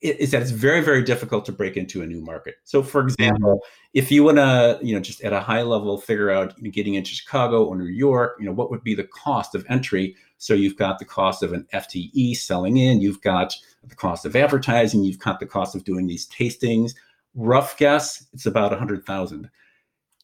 is 0.00 0.30
that 0.30 0.40
it's 0.40 0.50
very 0.50 0.80
very 0.80 1.02
difficult 1.02 1.44
to 1.44 1.52
break 1.52 1.76
into 1.76 2.02
a 2.02 2.06
new 2.06 2.22
market. 2.22 2.54
So, 2.64 2.82
for 2.82 3.02
example, 3.02 3.60
if 3.92 4.10
you 4.10 4.24
want 4.24 4.38
to, 4.38 4.78
you 4.82 4.94
know, 4.94 5.00
just 5.00 5.20
at 5.22 5.34
a 5.34 5.40
high 5.40 5.62
level, 5.62 5.98
figure 5.98 6.30
out 6.30 6.56
you 6.56 6.64
know, 6.64 6.70
getting 6.70 6.94
into 6.94 7.10
Chicago 7.10 7.64
or 7.64 7.76
New 7.76 7.84
York, 7.84 8.36
you 8.40 8.46
know, 8.46 8.52
what 8.52 8.70
would 8.70 8.82
be 8.82 8.94
the 8.94 9.04
cost 9.04 9.54
of 9.54 9.66
entry? 9.68 10.16
So 10.38 10.54
you've 10.54 10.76
got 10.76 10.98
the 10.98 11.04
cost 11.04 11.42
of 11.42 11.52
an 11.52 11.66
FTE 11.74 12.36
selling 12.36 12.78
in, 12.78 13.02
you've 13.02 13.20
got 13.20 13.54
the 13.86 13.94
cost 13.94 14.24
of 14.24 14.34
advertising, 14.34 15.04
you've 15.04 15.18
got 15.18 15.40
the 15.40 15.46
cost 15.46 15.74
of 15.74 15.84
doing 15.84 16.06
these 16.06 16.26
tastings. 16.28 16.94
Rough 17.34 17.76
guess, 17.76 18.26
it's 18.32 18.46
about 18.46 18.72
a 18.72 18.76
hundred 18.76 19.04
thousand. 19.04 19.50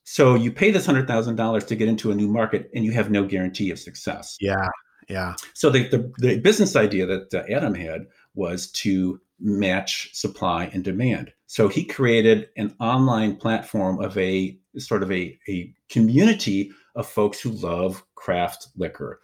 So 0.09 0.37
you 0.37 0.53
pay 0.53 0.71
this 0.71 0.87
hundred 0.87 1.09
thousand 1.09 1.35
dollars 1.35 1.65
to 1.65 1.75
get 1.75 1.89
into 1.89 2.13
a 2.13 2.15
new 2.15 2.29
market, 2.29 2.71
and 2.75 2.85
you 2.85 2.93
have 2.93 3.11
no 3.11 3.25
guarantee 3.25 3.73
of 3.73 3.79
success. 3.81 4.37
Yeah, 4.41 4.69
yeah. 5.09 5.35
So 5.53 5.69
the 5.69 5.89
the, 5.89 6.13
the 6.19 6.39
business 6.39 6.77
idea 6.77 7.07
that 7.07 7.35
uh, 7.35 7.43
Adam 7.53 7.75
had 7.75 8.07
was 8.37 8.71
to 8.71 9.21
match 9.41 10.15
supply 10.15 10.71
and 10.73 10.85
demand. 10.85 11.33
So 11.49 11.67
he 11.67 11.85
created 11.85 12.49
an 12.57 12.77
online 12.79 13.35
platform 13.35 14.01
of 14.01 14.17
a 14.17 14.57
sort 14.79 15.03
of 15.03 15.11
a, 15.11 15.37
a 15.49 15.75
community 15.91 16.71
of 16.95 17.09
folks 17.09 17.41
who 17.41 17.51
love 17.51 18.05
craft 18.15 18.69
liquor. 18.77 19.21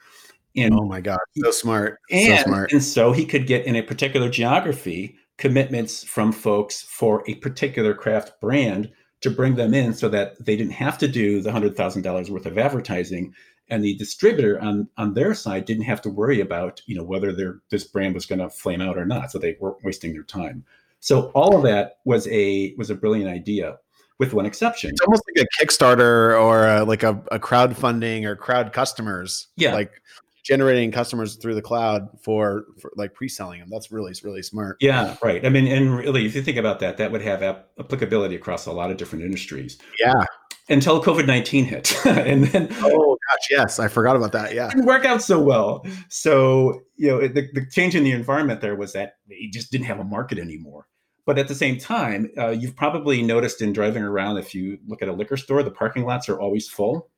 And 0.56 0.74
oh 0.74 0.84
my 0.84 1.00
God, 1.00 1.20
so 1.36 1.52
smart. 1.52 2.00
And 2.10 2.40
so 2.40 2.44
smart. 2.44 2.72
and 2.72 2.82
so 2.82 3.12
he 3.12 3.24
could 3.24 3.46
get 3.46 3.66
in 3.66 3.76
a 3.76 3.82
particular 3.82 4.28
geography 4.28 5.16
commitments 5.38 6.02
from 6.02 6.32
folks 6.32 6.82
for 6.82 7.22
a 7.28 7.36
particular 7.36 7.94
craft 7.94 8.40
brand 8.40 8.90
to 9.22 9.30
bring 9.30 9.54
them 9.54 9.72
in 9.72 9.94
so 9.94 10.08
that 10.08 10.44
they 10.44 10.56
didn't 10.56 10.72
have 10.72 10.98
to 10.98 11.08
do 11.08 11.40
the 11.40 11.52
hundred 11.52 11.76
thousand 11.76 12.02
dollars 12.02 12.30
worth 12.30 12.46
of 12.46 12.58
advertising. 12.58 13.34
And 13.68 13.82
the 13.82 13.94
distributor 13.94 14.60
on 14.60 14.88
on 14.98 15.14
their 15.14 15.34
side 15.34 15.64
didn't 15.64 15.84
have 15.84 16.02
to 16.02 16.10
worry 16.10 16.40
about 16.40 16.82
you 16.86 16.96
know 16.96 17.04
whether 17.04 17.32
their 17.32 17.60
this 17.70 17.84
brand 17.84 18.14
was 18.14 18.26
going 18.26 18.40
to 18.40 18.50
flame 18.50 18.80
out 18.80 18.98
or 18.98 19.06
not 19.06 19.30
so 19.30 19.38
they 19.38 19.56
weren't 19.60 19.82
wasting 19.82 20.12
their 20.12 20.24
time. 20.24 20.64
So 21.00 21.30
all 21.34 21.56
of 21.56 21.62
that 21.64 21.98
was 22.04 22.28
a 22.28 22.74
was 22.76 22.90
a 22.90 22.94
brilliant 22.94 23.30
idea 23.30 23.78
with 24.18 24.34
one 24.34 24.46
exception. 24.46 24.90
It's 24.90 25.00
almost 25.00 25.24
like 25.34 25.44
a 25.44 25.64
kickstarter 25.64 26.40
or 26.40 26.68
a, 26.68 26.84
like 26.84 27.02
a, 27.02 27.20
a 27.32 27.40
crowdfunding 27.40 28.24
or 28.24 28.36
crowd 28.36 28.72
customers. 28.72 29.48
Yeah. 29.56 29.74
Like 29.74 30.00
generating 30.42 30.90
customers 30.90 31.36
through 31.36 31.54
the 31.54 31.62
cloud 31.62 32.08
for, 32.20 32.66
for 32.80 32.92
like 32.96 33.14
pre-selling 33.14 33.60
them 33.60 33.68
that's 33.70 33.92
really 33.92 34.12
really 34.24 34.42
smart. 34.42 34.76
Yeah 34.80 35.16
right. 35.22 35.44
I 35.44 35.48
mean 35.48 35.66
and 35.66 35.96
really 35.96 36.26
if 36.26 36.34
you 36.34 36.42
think 36.42 36.56
about 36.56 36.80
that 36.80 36.96
that 36.96 37.12
would 37.12 37.22
have 37.22 37.42
ap- 37.42 37.68
applicability 37.78 38.34
across 38.34 38.66
a 38.66 38.72
lot 38.72 38.90
of 38.90 38.96
different 38.96 39.24
industries. 39.24 39.78
Yeah. 39.98 40.24
Until 40.68 41.02
covid-19 41.02 41.64
hit. 41.64 41.94
And 42.06 42.44
then 42.44 42.68
oh 42.80 43.16
gosh 43.30 43.46
yes. 43.50 43.78
I 43.78 43.88
forgot 43.88 44.16
about 44.16 44.32
that. 44.32 44.54
Yeah. 44.54 44.66
It 44.66 44.70
didn't 44.72 44.86
work 44.86 45.04
out 45.04 45.22
so 45.22 45.40
well. 45.40 45.86
So 46.08 46.80
you 46.96 47.08
know 47.08 47.20
the, 47.20 47.48
the 47.52 47.66
change 47.70 47.94
in 47.94 48.04
the 48.04 48.12
environment 48.12 48.60
there 48.60 48.74
was 48.76 48.92
that 48.94 49.14
they 49.28 49.48
just 49.52 49.70
didn't 49.70 49.86
have 49.86 50.00
a 50.00 50.04
market 50.04 50.38
anymore. 50.38 50.86
But 51.24 51.38
at 51.38 51.46
the 51.46 51.54
same 51.54 51.78
time 51.78 52.30
uh, 52.36 52.48
you've 52.48 52.74
probably 52.74 53.22
noticed 53.22 53.62
in 53.62 53.72
driving 53.72 54.02
around 54.02 54.38
if 54.38 54.54
you 54.54 54.78
look 54.88 55.02
at 55.02 55.08
a 55.08 55.12
liquor 55.12 55.36
store 55.36 55.62
the 55.62 55.70
parking 55.70 56.04
lots 56.04 56.28
are 56.28 56.40
always 56.40 56.68
full 56.68 57.10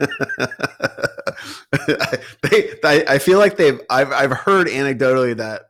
they, 2.42 2.74
I, 2.84 3.04
I, 3.08 3.18
feel 3.18 3.38
like 3.38 3.56
they've 3.56 3.80
I've 3.90 4.12
I've 4.12 4.32
heard 4.32 4.68
anecdotally 4.68 5.36
that 5.36 5.62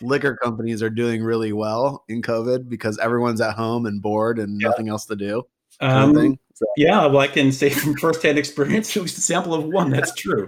liquor 0.00 0.36
companies 0.36 0.82
are 0.82 0.90
doing 0.90 1.22
really 1.22 1.52
well 1.52 2.04
in 2.08 2.22
COVID 2.22 2.68
because 2.68 2.98
everyone's 2.98 3.40
at 3.40 3.54
home 3.54 3.86
and 3.86 4.02
bored 4.02 4.38
and 4.38 4.60
yeah. 4.60 4.68
nothing 4.68 4.88
else 4.88 5.06
to 5.06 5.16
do. 5.16 5.42
Um, 5.80 6.38
so. 6.54 6.66
Yeah, 6.76 7.06
well, 7.06 7.18
I 7.18 7.28
can 7.28 7.52
say 7.52 7.70
from 7.70 7.94
firsthand 7.96 8.38
experience, 8.38 8.96
at 8.96 9.02
least 9.02 9.18
a 9.18 9.20
sample 9.20 9.54
of 9.54 9.64
one. 9.64 9.90
That's 9.90 10.14
true. 10.14 10.46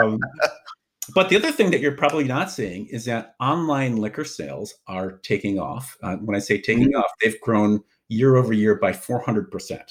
um, 0.00 0.18
but 1.14 1.28
the 1.28 1.36
other 1.36 1.52
thing 1.52 1.70
that 1.70 1.80
you're 1.80 1.96
probably 1.96 2.24
not 2.24 2.50
seeing 2.50 2.86
is 2.86 3.04
that 3.06 3.34
online 3.40 3.96
liquor 3.96 4.24
sales 4.24 4.74
are 4.86 5.18
taking 5.18 5.58
off. 5.58 5.96
Uh, 6.02 6.16
when 6.16 6.36
I 6.36 6.40
say 6.40 6.60
taking 6.60 6.88
mm-hmm. 6.88 7.00
off, 7.00 7.10
they've 7.22 7.40
grown 7.40 7.82
year 8.08 8.36
over 8.36 8.52
year 8.52 8.76
by 8.76 8.92
400 8.92 9.50
percent. 9.50 9.90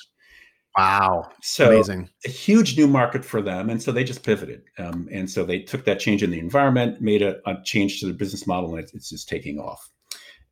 Wow. 0.77 1.29
So 1.41 1.67
amazing. 1.67 2.09
A 2.25 2.29
huge 2.29 2.77
new 2.77 2.87
market 2.87 3.25
for 3.25 3.41
them. 3.41 3.69
And 3.69 3.81
so 3.81 3.91
they 3.91 4.03
just 4.03 4.23
pivoted. 4.23 4.63
Um, 4.77 5.09
and 5.11 5.29
so 5.29 5.43
they 5.43 5.59
took 5.59 5.83
that 5.85 5.99
change 5.99 6.23
in 6.23 6.31
the 6.31 6.39
environment, 6.39 7.01
made 7.01 7.21
a, 7.21 7.37
a 7.49 7.57
change 7.63 7.99
to 7.99 8.07
the 8.07 8.13
business 8.13 8.47
model, 8.47 8.75
and 8.75 8.83
it's, 8.83 8.93
it's 8.93 9.09
just 9.09 9.27
taking 9.27 9.59
off. 9.59 9.89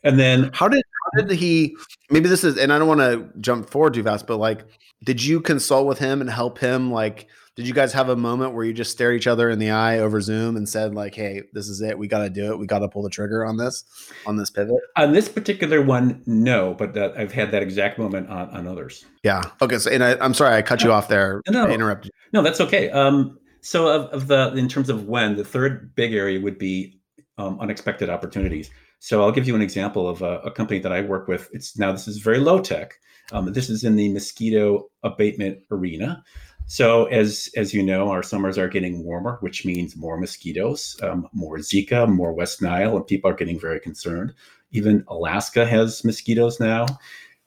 And 0.04 0.20
then 0.20 0.52
how 0.54 0.68
did 0.68 0.84
how 1.16 1.22
did 1.22 1.38
he 1.38 1.76
maybe 2.10 2.30
this 2.30 2.44
is 2.44 2.58
and 2.58 2.72
I 2.72 2.80
don't 2.80 2.88
want 2.88 3.02
to 3.02 3.30
jump 3.40 3.70
forward 3.70 3.94
too 3.94 4.04
fast, 4.04 4.28
but 4.28 4.38
like 4.38 4.66
did 5.04 5.24
you 5.24 5.42
consult 5.42 5.88
with 5.88 6.00
him 6.00 6.22
and 6.22 6.30
help 6.30 6.60
him 6.60 6.92
like 6.92 7.28
did 7.60 7.68
you 7.68 7.74
guys 7.74 7.92
have 7.92 8.08
a 8.08 8.16
moment 8.16 8.54
where 8.54 8.64
you 8.64 8.72
just 8.72 8.90
stare 8.90 9.12
each 9.12 9.28
other 9.28 9.50
in 9.50 9.60
the 9.60 9.70
eye 9.70 10.00
over 10.00 10.22
Zoom 10.22 10.56
and 10.56 10.70
said 10.70 10.96
like, 10.96 11.14
"Hey, 11.14 11.44
this 11.52 11.68
is 11.68 11.82
it. 11.82 12.00
We 12.00 12.08
got 12.08 12.20
to 12.20 12.30
do 12.30 12.54
it. 12.54 12.58
We 12.58 12.66
got 12.66 12.80
to 12.80 12.88
pull 12.88 13.04
the 13.04 13.10
trigger 13.10 13.46
on 13.46 13.58
this, 13.58 13.84
on 14.26 14.38
this 14.38 14.50
pivot." 14.50 14.78
On 14.96 15.12
this 15.12 15.28
particular 15.28 15.82
one, 15.82 16.24
no, 16.26 16.74
but 16.74 16.94
that 16.94 17.18
I've 17.18 17.34
had 17.34 17.52
that 17.52 17.62
exact 17.62 18.00
moment 18.00 18.30
on, 18.30 18.50
on 18.52 18.66
others. 18.66 19.04
Yeah. 19.24 19.44
Okay. 19.62 19.78
So, 19.78 19.92
and 19.92 20.06
I, 20.06 20.12
am 20.24 20.34
sorry 20.34 20.56
I 20.56 20.62
cut 20.62 20.86
you 20.86 20.94
off 20.94 21.10
there. 21.10 21.42
No, 21.50 21.66
I 21.66 21.72
interrupted. 21.72 22.14
No, 22.32 22.42
that's 22.42 22.62
okay. 22.62 22.92
Um, 22.92 23.38
so 23.60 23.90
of, 23.90 24.06
of 24.12 24.28
the 24.28 24.54
in 24.54 24.70
terms 24.70 24.90
of 24.90 25.10
when 25.10 25.36
the 25.36 25.44
third 25.44 25.94
big 25.96 26.14
area 26.14 26.40
would 26.40 26.58
be 26.58 27.02
um, 27.38 27.60
unexpected 27.60 28.10
opportunities. 28.10 28.70
So 29.00 29.22
I'll 29.22 29.34
give 29.34 29.50
you 29.50 29.56
an 29.56 29.62
example 29.62 30.08
of 30.08 30.22
a, 30.22 30.40
a, 30.40 30.52
company 30.52 30.80
that 30.80 30.94
I 30.94 31.02
work 31.02 31.28
with. 31.28 31.50
It's 31.52 31.78
now 31.78 31.92
this 31.92 32.08
is 32.08 32.20
very 32.20 32.40
low 32.40 32.62
tech. 32.62 32.94
Um, 33.34 33.52
this 33.52 33.70
is 33.70 33.84
in 33.84 33.98
the 33.98 34.14
mosquito 34.14 34.90
abatement 35.04 35.60
arena. 35.72 36.24
So 36.70 37.06
as 37.06 37.50
as 37.58 37.74
you 37.74 37.82
know, 37.82 38.12
our 38.12 38.22
summers 38.22 38.56
are 38.60 38.68
getting 38.68 39.04
warmer, 39.04 39.38
which 39.42 39.66
means 39.66 39.96
more 39.96 40.20
mosquitoes, 40.20 40.96
um, 41.02 41.28
more 41.34 41.58
Zika, 41.58 42.08
more 42.08 42.32
West 42.32 42.62
Nile, 42.62 42.96
and 42.96 43.08
people 43.08 43.28
are 43.30 43.34
getting 43.34 43.60
very 43.60 43.80
concerned. 43.80 44.36
Even 44.72 45.04
Alaska 45.08 45.66
has 45.66 46.04
mosquitoes 46.04 46.60
now. 46.60 46.86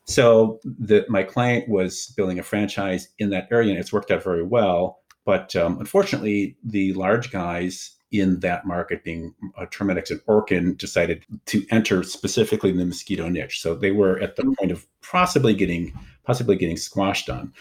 So 0.06 0.58
the, 0.64 1.06
my 1.08 1.22
client 1.22 1.68
was 1.68 2.08
building 2.16 2.40
a 2.40 2.42
franchise 2.42 3.10
in 3.20 3.30
that 3.30 3.46
area, 3.52 3.70
and 3.70 3.78
it's 3.78 3.92
worked 3.92 4.10
out 4.10 4.24
very 4.24 4.42
well. 4.42 4.98
But 5.24 5.54
um, 5.54 5.78
unfortunately, 5.78 6.56
the 6.64 6.92
large 6.94 7.30
guys 7.30 7.92
in 8.10 8.40
that 8.40 8.66
market, 8.66 9.04
being 9.04 9.36
uh, 9.56 9.66
Terminix 9.66 10.10
and 10.10 10.20
Orkin, 10.26 10.76
decided 10.76 11.24
to 11.46 11.64
enter 11.70 12.02
specifically 12.02 12.70
in 12.70 12.76
the 12.76 12.86
mosquito 12.86 13.28
niche. 13.28 13.60
So 13.60 13.76
they 13.76 13.92
were 13.92 14.18
at 14.18 14.34
the 14.34 14.42
mm. 14.42 14.56
point 14.56 14.72
of 14.72 14.84
possibly 15.00 15.54
getting 15.54 15.96
possibly 16.24 16.56
getting 16.56 16.76
squashed 16.76 17.30
on. 17.30 17.52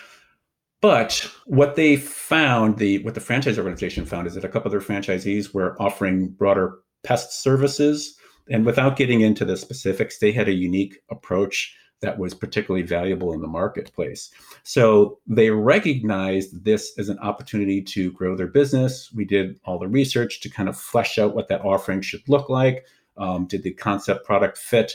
But 0.81 1.29
what 1.45 1.75
they 1.75 1.95
found, 1.95 2.77
the 2.77 3.03
what 3.03 3.13
the 3.13 3.19
franchise 3.19 3.57
organization 3.57 4.05
found, 4.05 4.27
is 4.27 4.33
that 4.33 4.43
a 4.43 4.49
couple 4.49 4.67
of 4.67 4.71
their 4.71 4.81
franchisees 4.81 5.53
were 5.53 5.79
offering 5.79 6.29
broader 6.29 6.79
pest 7.03 7.43
services. 7.43 8.17
And 8.49 8.65
without 8.65 8.97
getting 8.97 9.21
into 9.21 9.45
the 9.45 9.55
specifics, 9.55 10.17
they 10.17 10.31
had 10.31 10.49
a 10.49 10.53
unique 10.53 10.97
approach 11.09 11.75
that 12.01 12.17
was 12.17 12.33
particularly 12.33 12.85
valuable 12.85 13.31
in 13.31 13.41
the 13.41 13.47
marketplace. 13.47 14.31
So 14.63 15.19
they 15.27 15.51
recognized 15.51 16.65
this 16.65 16.93
as 16.97 17.09
an 17.09 17.19
opportunity 17.19 17.81
to 17.83 18.11
grow 18.11 18.35
their 18.35 18.47
business. 18.47 19.11
We 19.13 19.23
did 19.23 19.59
all 19.65 19.77
the 19.77 19.87
research 19.87 20.41
to 20.41 20.49
kind 20.49 20.67
of 20.67 20.75
flesh 20.75 21.19
out 21.19 21.35
what 21.35 21.47
that 21.49 21.63
offering 21.63 22.01
should 22.01 22.27
look 22.27 22.49
like. 22.49 22.85
Um, 23.17 23.45
did 23.45 23.61
the 23.61 23.73
concept 23.73 24.25
product 24.25 24.57
fit? 24.57 24.93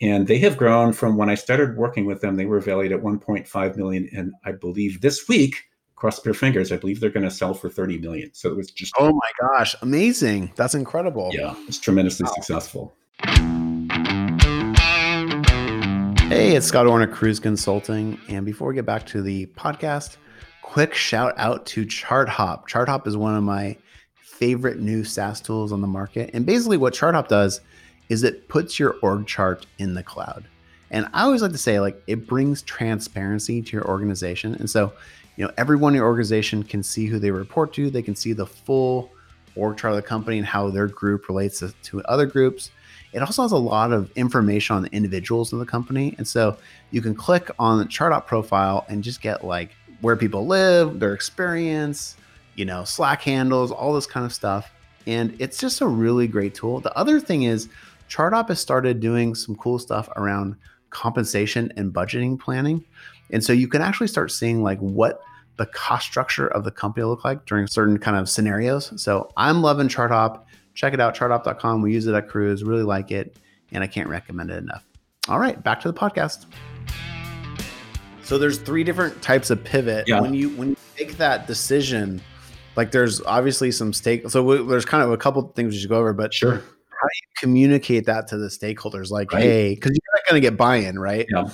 And 0.00 0.26
they 0.26 0.38
have 0.38 0.56
grown 0.56 0.92
from 0.92 1.16
when 1.16 1.30
I 1.30 1.36
started 1.36 1.76
working 1.76 2.04
with 2.04 2.20
them. 2.20 2.36
They 2.36 2.46
were 2.46 2.60
valued 2.60 2.92
at 2.92 3.00
1.5 3.00 3.76
million, 3.76 4.08
and 4.12 4.32
I 4.44 4.52
believe 4.52 5.00
this 5.00 5.28
week, 5.28 5.62
cross 5.94 6.20
their 6.20 6.34
fingers, 6.34 6.72
I 6.72 6.76
believe 6.76 6.98
they're 6.98 7.10
going 7.10 7.28
to 7.28 7.30
sell 7.30 7.54
for 7.54 7.68
30 7.68 7.98
million. 7.98 8.30
So 8.34 8.50
it 8.50 8.56
was 8.56 8.70
just 8.70 8.92
oh 8.98 9.12
my 9.12 9.30
gosh, 9.40 9.76
amazing! 9.82 10.52
That's 10.56 10.74
incredible. 10.74 11.30
Yeah, 11.32 11.54
it's 11.68 11.78
tremendously 11.78 12.24
wow. 12.24 12.32
successful. 12.34 12.96
Hey, 16.28 16.56
it's 16.56 16.66
Scott 16.66 16.86
Orner, 16.86 17.06
Kruze 17.06 17.40
Consulting, 17.40 18.18
and 18.28 18.44
before 18.44 18.68
we 18.68 18.74
get 18.74 18.84
back 18.84 19.06
to 19.06 19.22
the 19.22 19.46
podcast, 19.46 20.16
quick 20.62 20.92
shout 20.92 21.34
out 21.36 21.66
to 21.66 21.86
ChartHop. 21.86 22.68
ChartHop 22.68 23.06
is 23.06 23.16
one 23.16 23.36
of 23.36 23.44
my 23.44 23.76
favorite 24.16 24.80
new 24.80 25.04
SaaS 25.04 25.40
tools 25.40 25.70
on 25.70 25.80
the 25.80 25.86
market, 25.86 26.30
and 26.34 26.44
basically 26.44 26.78
what 26.78 26.94
ChartHop 26.94 27.28
does 27.28 27.60
is 28.08 28.22
it 28.22 28.48
puts 28.48 28.78
your 28.78 28.96
org 29.02 29.26
chart 29.26 29.66
in 29.78 29.94
the 29.94 30.02
cloud. 30.02 30.44
And 30.90 31.08
I 31.12 31.22
always 31.22 31.42
like 31.42 31.52
to 31.52 31.58
say, 31.58 31.80
like, 31.80 32.00
it 32.06 32.26
brings 32.26 32.62
transparency 32.62 33.62
to 33.62 33.72
your 33.72 33.86
organization. 33.86 34.54
And 34.54 34.70
so, 34.70 34.92
you 35.36 35.44
know, 35.44 35.52
everyone 35.56 35.92
in 35.94 35.96
your 35.96 36.06
organization 36.06 36.62
can 36.62 36.82
see 36.82 37.06
who 37.06 37.18
they 37.18 37.30
report 37.30 37.72
to, 37.74 37.90
they 37.90 38.02
can 38.02 38.14
see 38.14 38.32
the 38.32 38.46
full 38.46 39.10
org 39.56 39.76
chart 39.76 39.92
of 39.92 39.96
the 39.96 40.06
company 40.06 40.38
and 40.38 40.46
how 40.46 40.70
their 40.70 40.86
group 40.86 41.28
relates 41.28 41.60
to, 41.60 41.72
to 41.84 42.02
other 42.04 42.26
groups. 42.26 42.70
It 43.12 43.22
also 43.22 43.42
has 43.42 43.52
a 43.52 43.56
lot 43.56 43.92
of 43.92 44.10
information 44.16 44.76
on 44.76 44.82
the 44.82 44.90
individuals 44.92 45.52
in 45.52 45.58
the 45.58 45.66
company. 45.66 46.14
And 46.18 46.26
so 46.26 46.56
you 46.90 47.00
can 47.00 47.14
click 47.14 47.50
on 47.58 47.78
the 47.78 47.84
ChartHop 47.84 48.26
profile 48.26 48.84
and 48.88 49.02
just 49.02 49.20
get 49.20 49.44
like 49.44 49.70
where 50.00 50.16
people 50.16 50.46
live, 50.46 50.98
their 50.98 51.14
experience, 51.14 52.16
you 52.56 52.64
know, 52.64 52.84
Slack 52.84 53.22
handles, 53.22 53.70
all 53.70 53.94
this 53.94 54.06
kind 54.06 54.26
of 54.26 54.32
stuff. 54.32 54.70
And 55.06 55.36
it's 55.38 55.58
just 55.58 55.80
a 55.80 55.86
really 55.86 56.26
great 56.26 56.54
tool. 56.54 56.80
The 56.80 56.96
other 56.96 57.20
thing 57.20 57.44
is, 57.44 57.68
ChartHop 58.08 58.48
has 58.48 58.60
started 58.60 59.00
doing 59.00 59.34
some 59.34 59.56
cool 59.56 59.78
stuff 59.78 60.08
around 60.16 60.56
compensation 60.90 61.72
and 61.76 61.92
budgeting 61.92 62.38
planning. 62.38 62.84
And 63.30 63.42
so 63.42 63.52
you 63.52 63.68
can 63.68 63.82
actually 63.82 64.08
start 64.08 64.30
seeing 64.30 64.62
like 64.62 64.78
what 64.78 65.20
the 65.56 65.66
cost 65.66 66.06
structure 66.06 66.48
of 66.48 66.64
the 66.64 66.70
company 66.70 67.04
look 67.04 67.24
like 67.24 67.46
during 67.46 67.66
certain 67.66 67.98
kind 67.98 68.16
of 68.16 68.28
scenarios. 68.28 68.92
So 69.00 69.30
I'm 69.36 69.62
loving 69.62 69.88
ChartHop. 69.88 70.44
Check 70.74 70.92
it 70.92 71.00
out, 71.00 71.16
charthop.com. 71.16 71.82
We 71.82 71.92
use 71.92 72.06
it 72.06 72.14
at 72.14 72.28
Kruze, 72.28 72.66
really 72.66 72.82
like 72.82 73.12
it, 73.12 73.36
and 73.70 73.84
I 73.84 73.86
can't 73.86 74.08
recommend 74.08 74.50
it 74.50 74.58
enough. 74.58 74.84
All 75.28 75.38
right, 75.38 75.62
back 75.62 75.80
to 75.80 75.90
the 75.90 75.98
podcast. 75.98 76.46
So 78.24 78.38
there's 78.38 78.58
three 78.58 78.82
different 78.82 79.22
types 79.22 79.50
of 79.50 79.62
pivot. 79.62 80.08
Yeah. 80.08 80.20
When 80.20 80.34
you 80.34 80.50
when 80.50 80.70
you 80.70 80.76
make 80.98 81.16
that 81.18 81.46
decision, 81.46 82.20
like 82.74 82.90
there's 82.90 83.20
obviously 83.22 83.70
some 83.70 83.92
stake. 83.92 84.28
So 84.30 84.42
we, 84.42 84.62
there's 84.66 84.84
kind 84.84 85.02
of 85.04 85.12
a 85.12 85.16
couple 85.16 85.42
things 85.54 85.74
we 85.74 85.78
should 85.78 85.90
go 85.90 85.98
over, 85.98 86.12
but 86.12 86.34
sure 86.34 86.50
how 86.54 86.58
do 86.58 86.62
you 86.62 86.83
communicate 87.44 88.06
that 88.06 88.26
to 88.28 88.38
the 88.38 88.48
stakeholders? 88.48 89.10
Like, 89.10 89.32
right. 89.32 89.42
hey, 89.42 89.74
because 89.74 89.90
you're 89.90 90.14
not 90.14 90.28
going 90.28 90.40
to 90.40 90.48
get 90.48 90.56
buy-in, 90.56 90.98
right? 90.98 91.26
Yeah. 91.30 91.48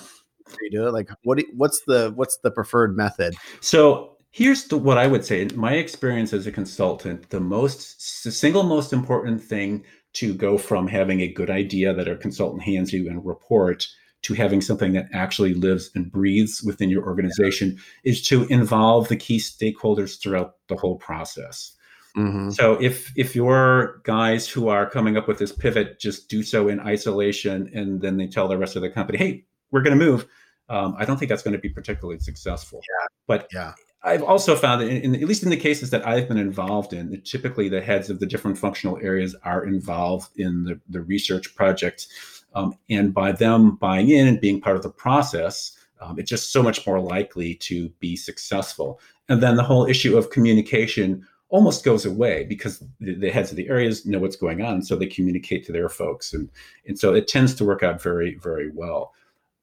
you 0.61 0.71
do 0.71 0.87
it? 0.87 0.93
Like, 0.93 1.11
what? 1.25 1.39
do- 1.39 1.51
What's 1.57 1.81
the 1.87 2.13
what's 2.15 2.39
the 2.39 2.51
preferred 2.51 2.97
method? 2.97 3.35
So 3.61 4.17
here's 4.31 4.65
the, 4.69 4.79
what 4.79 4.99
I 4.99 5.07
would 5.09 5.25
say. 5.25 5.43
In 5.43 5.59
my 5.59 5.75
experience 5.75 6.33
as 6.33 6.47
a 6.47 6.53
consultant, 6.53 7.31
the 7.31 7.41
most, 7.41 8.25
the 8.25 8.31
single 8.31 8.63
most 8.63 8.93
important 8.93 9.43
thing 9.43 9.85
to 10.13 10.33
go 10.35 10.59
from 10.59 10.87
having 10.87 11.21
a 11.21 11.29
good 11.29 11.51
idea 11.51 11.93
that 11.93 12.09
a 12.09 12.17
consultant 12.17 12.63
hands 12.63 12.93
you 12.93 13.09
in 13.09 13.17
a 13.17 13.21
report 13.21 13.87
to 14.23 14.35
having 14.35 14.61
something 14.61 14.93
that 14.93 15.09
actually 15.13 15.55
lives 15.55 15.91
and 15.95 16.13
breathes 16.13 16.63
within 16.63 16.91
your 16.91 17.05
organization 17.05 17.79
is 18.05 18.21
to 18.29 18.45
involve 18.47 19.09
the 19.09 19.17
key 19.17 19.39
stakeholders 19.39 20.21
throughout 20.21 20.55
the 20.69 20.77
whole 20.77 20.97
process. 20.97 21.75
Mm-hmm. 22.17 22.51
So 22.51 22.75
if 22.81 23.13
if 23.17 23.37
your 23.37 24.01
guys 24.05 24.49
who 24.49 24.69
are 24.69 24.89
coming 24.89 25.17
up 25.17 25.29
with 25.29 25.39
this 25.39 25.53
pivot 25.53 26.01
just 26.01 26.29
do 26.29 26.43
so 26.43 26.69
in 26.69 26.81
isolation 26.81 27.71
and 27.75 28.01
then 28.01 28.17
they 28.17 28.27
tell 28.27 28.49
the 28.49 28.59
rest 28.59 28.77
of 28.77 28.83
the 28.83 28.91
company, 28.91 29.19
"Hey, 29.19 29.45
we're 29.71 29.83
going 29.83 29.99
to 29.99 30.05
move," 30.05 30.27
um, 30.69 30.95
I 30.99 31.05
don't 31.05 31.19
think 31.19 31.29
that's 31.29 31.43
going 31.43 31.53
to 31.53 31.61
be 31.61 31.69
particularly 31.69 32.19
successful. 32.21 32.81
Yeah. 32.83 33.07
But 33.27 33.49
Yeah. 33.53 33.75
I've 34.03 34.23
also 34.23 34.57
found 34.57 34.81
that, 34.81 34.89
in, 34.89 35.15
in, 35.15 35.23
at 35.23 35.29
least 35.29 35.43
in 35.43 35.51
the 35.51 35.57
cases 35.57 35.91
that 35.91 36.07
I've 36.07 36.27
been 36.27 36.39
involved 36.39 36.95
in, 36.95 37.11
that 37.11 37.27
typically 37.27 37.69
the 37.69 37.83
heads 37.83 38.09
of 38.09 38.19
the 38.19 38.27
different 38.27 38.57
functional 38.57 38.99
areas 39.03 39.37
are 39.45 39.67
involved 39.67 40.31
in 40.39 40.65
the, 40.65 40.81
the 40.89 41.03
research 41.03 41.55
project. 41.55 42.07
Um, 42.55 42.75
and 42.89 43.13
by 43.13 43.33
them 43.33 43.77
buying 43.77 44.09
in 44.09 44.27
and 44.27 44.41
being 44.41 44.61
part 44.61 44.77
of 44.77 44.83
the 44.83 44.91
process, 44.91 45.77
um, 46.01 46.19
it's 46.19 46.31
just 46.31 46.51
so 46.51 46.63
much 46.63 46.87
more 46.87 46.99
likely 46.99 47.57
to 47.57 47.91
be 48.01 48.17
successful. 48.17 49.01
And 49.29 49.43
then 49.43 49.57
the 49.57 49.63
whole 49.63 49.87
issue 49.87 50.17
of 50.17 50.31
communication 50.31 51.27
almost 51.51 51.85
goes 51.85 52.07
away 52.07 52.45
because 52.45 52.83
the, 53.01 53.15
the 53.15 53.31
heads 53.31 53.51
of 53.51 53.57
the 53.57 53.69
areas 53.69 54.07
know 54.07 54.19
what's 54.19 54.37
going 54.37 54.63
on. 54.63 54.83
So 54.83 54.97
they 54.97 55.07
communicate 55.07 55.67
to 55.67 55.73
their 55.73 55.89
folks. 55.89 56.33
And, 56.33 56.49
and 56.87 56.99
so 56.99 57.13
it 57.15 57.29
tends 57.29 57.55
to 57.57 57.65
work 57.65 57.83
out 57.83 58.01
very, 58.01 58.37
very 58.37 58.71
well. 58.71 59.13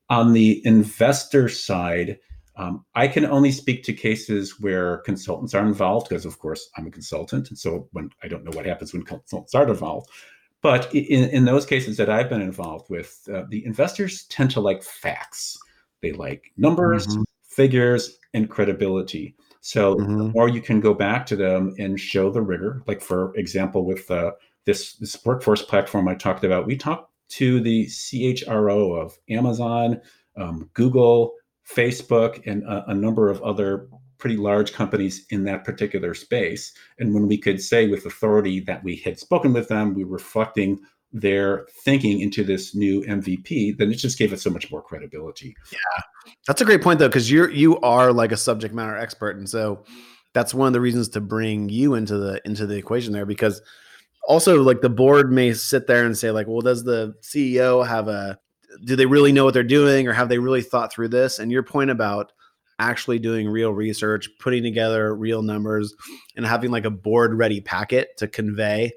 On 0.09 0.33
the 0.33 0.61
investor 0.65 1.49
side, 1.49 2.19
um, 2.57 2.85
I 2.95 3.07
can 3.07 3.25
only 3.25 3.51
speak 3.51 3.83
to 3.83 3.93
cases 3.93 4.59
where 4.59 4.97
consultants 4.99 5.53
are 5.53 5.65
involved 5.65 6.09
because, 6.09 6.25
of 6.25 6.39
course, 6.39 6.69
I'm 6.75 6.87
a 6.87 6.91
consultant, 6.91 7.49
and 7.49 7.57
so 7.57 7.87
when 7.91 8.09
I 8.23 8.27
don't 8.27 8.43
know 8.43 8.55
what 8.55 8.65
happens 8.65 8.93
when 8.93 9.03
consultants 9.03 9.53
are 9.53 9.67
involved. 9.67 10.09
But 10.63 10.93
in, 10.93 11.29
in 11.29 11.45
those 11.45 11.67
cases 11.67 11.97
that 11.97 12.09
I've 12.09 12.29
been 12.29 12.41
involved 12.41 12.89
with, 12.89 13.21
uh, 13.31 13.43
the 13.47 13.63
investors 13.63 14.25
tend 14.25 14.49
to 14.51 14.59
like 14.59 14.81
facts. 14.81 15.55
They 16.01 16.13
like 16.13 16.51
numbers, 16.57 17.05
Mhm. 17.05 17.25
figures, 17.43 18.17
and 18.33 18.49
credibility. 18.49 19.35
So 19.67 19.95
the 19.95 20.03
Mhm. 20.03 20.33
more 20.33 20.47
you 20.47 20.61
can 20.61 20.79
go 20.79 20.93
back 20.93 21.25
to 21.25 21.35
them 21.35 21.75
and 21.77 21.99
show 21.99 22.31
the 22.31 22.41
rigor, 22.41 22.83
like 22.87 23.01
for 23.01 23.33
example, 23.35 23.83
with 23.83 24.09
uh, 24.09 24.31
this 24.65 24.95
this 24.95 25.25
workforce 25.25 25.61
platform 25.61 26.07
I 26.07 26.15
talked 26.15 26.45
about, 26.45 26.65
we 26.65 26.77
talked 26.77 27.11
to 27.39 27.59
the 27.59 27.85
CHRO 27.87 28.93
of 28.93 29.17
Amazon, 29.29 29.99
um, 30.37 30.69
Google, 30.73 31.33
Facebook, 31.69 32.41
and 32.45 32.63
a, 32.63 32.91
a 32.91 32.93
number 32.93 33.27
of 33.27 33.41
other 33.41 33.89
pretty 34.19 34.37
large 34.37 34.71
companies 34.71 35.25
in 35.31 35.43
that 35.43 35.65
particular 35.65 36.13
space. 36.13 36.71
And 36.97 37.13
when 37.13 37.27
we 37.27 37.37
could 37.37 37.61
say 37.61 37.87
with 37.87 38.05
authority 38.05 38.61
that 38.61 38.85
we 38.85 38.95
had 38.95 39.19
spoken 39.19 39.51
with 39.51 39.67
them, 39.67 39.93
we 39.93 40.05
were 40.05 40.13
reflecting 40.13 40.79
their 41.13 41.67
thinking 41.83 42.19
into 42.19 42.43
this 42.43 42.75
new 42.75 43.01
MVP, 43.03 43.77
then 43.77 43.91
it 43.91 43.95
just 43.95 44.17
gave 44.17 44.33
it 44.33 44.39
so 44.39 44.49
much 44.49 44.69
more 44.71 44.81
credibility. 44.81 45.55
Yeah, 45.71 46.03
that's 46.45 46.61
a 46.61 46.65
great 46.65 46.81
point 46.81 46.99
though, 46.99 47.07
because 47.07 47.31
you're 47.31 47.49
you 47.49 47.79
are 47.79 48.11
like 48.11 48.31
a 48.31 48.37
subject 48.37 48.73
matter 48.73 48.97
expert, 48.97 49.37
and 49.37 49.49
so 49.49 49.85
that's 50.33 50.53
one 50.53 50.67
of 50.67 50.73
the 50.73 50.81
reasons 50.81 51.09
to 51.09 51.21
bring 51.21 51.69
you 51.69 51.93
into 51.93 52.17
the 52.17 52.41
into 52.45 52.65
the 52.65 52.75
equation 52.75 53.13
there. 53.13 53.25
Because 53.25 53.61
also, 54.27 54.61
like 54.61 54.81
the 54.81 54.89
board 54.89 55.31
may 55.31 55.53
sit 55.53 55.87
there 55.87 56.05
and 56.05 56.17
say, 56.17 56.31
like, 56.31 56.47
well, 56.47 56.61
does 56.61 56.83
the 56.83 57.13
CEO 57.21 57.87
have 57.87 58.07
a 58.07 58.37
do 58.83 58.95
they 58.95 59.05
really 59.05 59.31
know 59.31 59.45
what 59.45 59.53
they're 59.53 59.63
doing, 59.63 60.07
or 60.07 60.13
have 60.13 60.29
they 60.29 60.39
really 60.39 60.61
thought 60.61 60.91
through 60.91 61.07
this? 61.07 61.39
And 61.39 61.51
your 61.51 61.63
point 61.63 61.89
about 61.89 62.33
actually 62.79 63.17
doing 63.17 63.47
real 63.49 63.73
research, 63.73 64.29
putting 64.39 64.61
together 64.61 65.15
real 65.15 65.41
numbers, 65.41 65.95
and 66.35 66.45
having 66.45 66.69
like 66.69 66.85
a 66.85 66.91
board 66.91 67.33
ready 67.33 67.61
packet 67.61 68.09
to 68.17 68.27
convey 68.27 68.91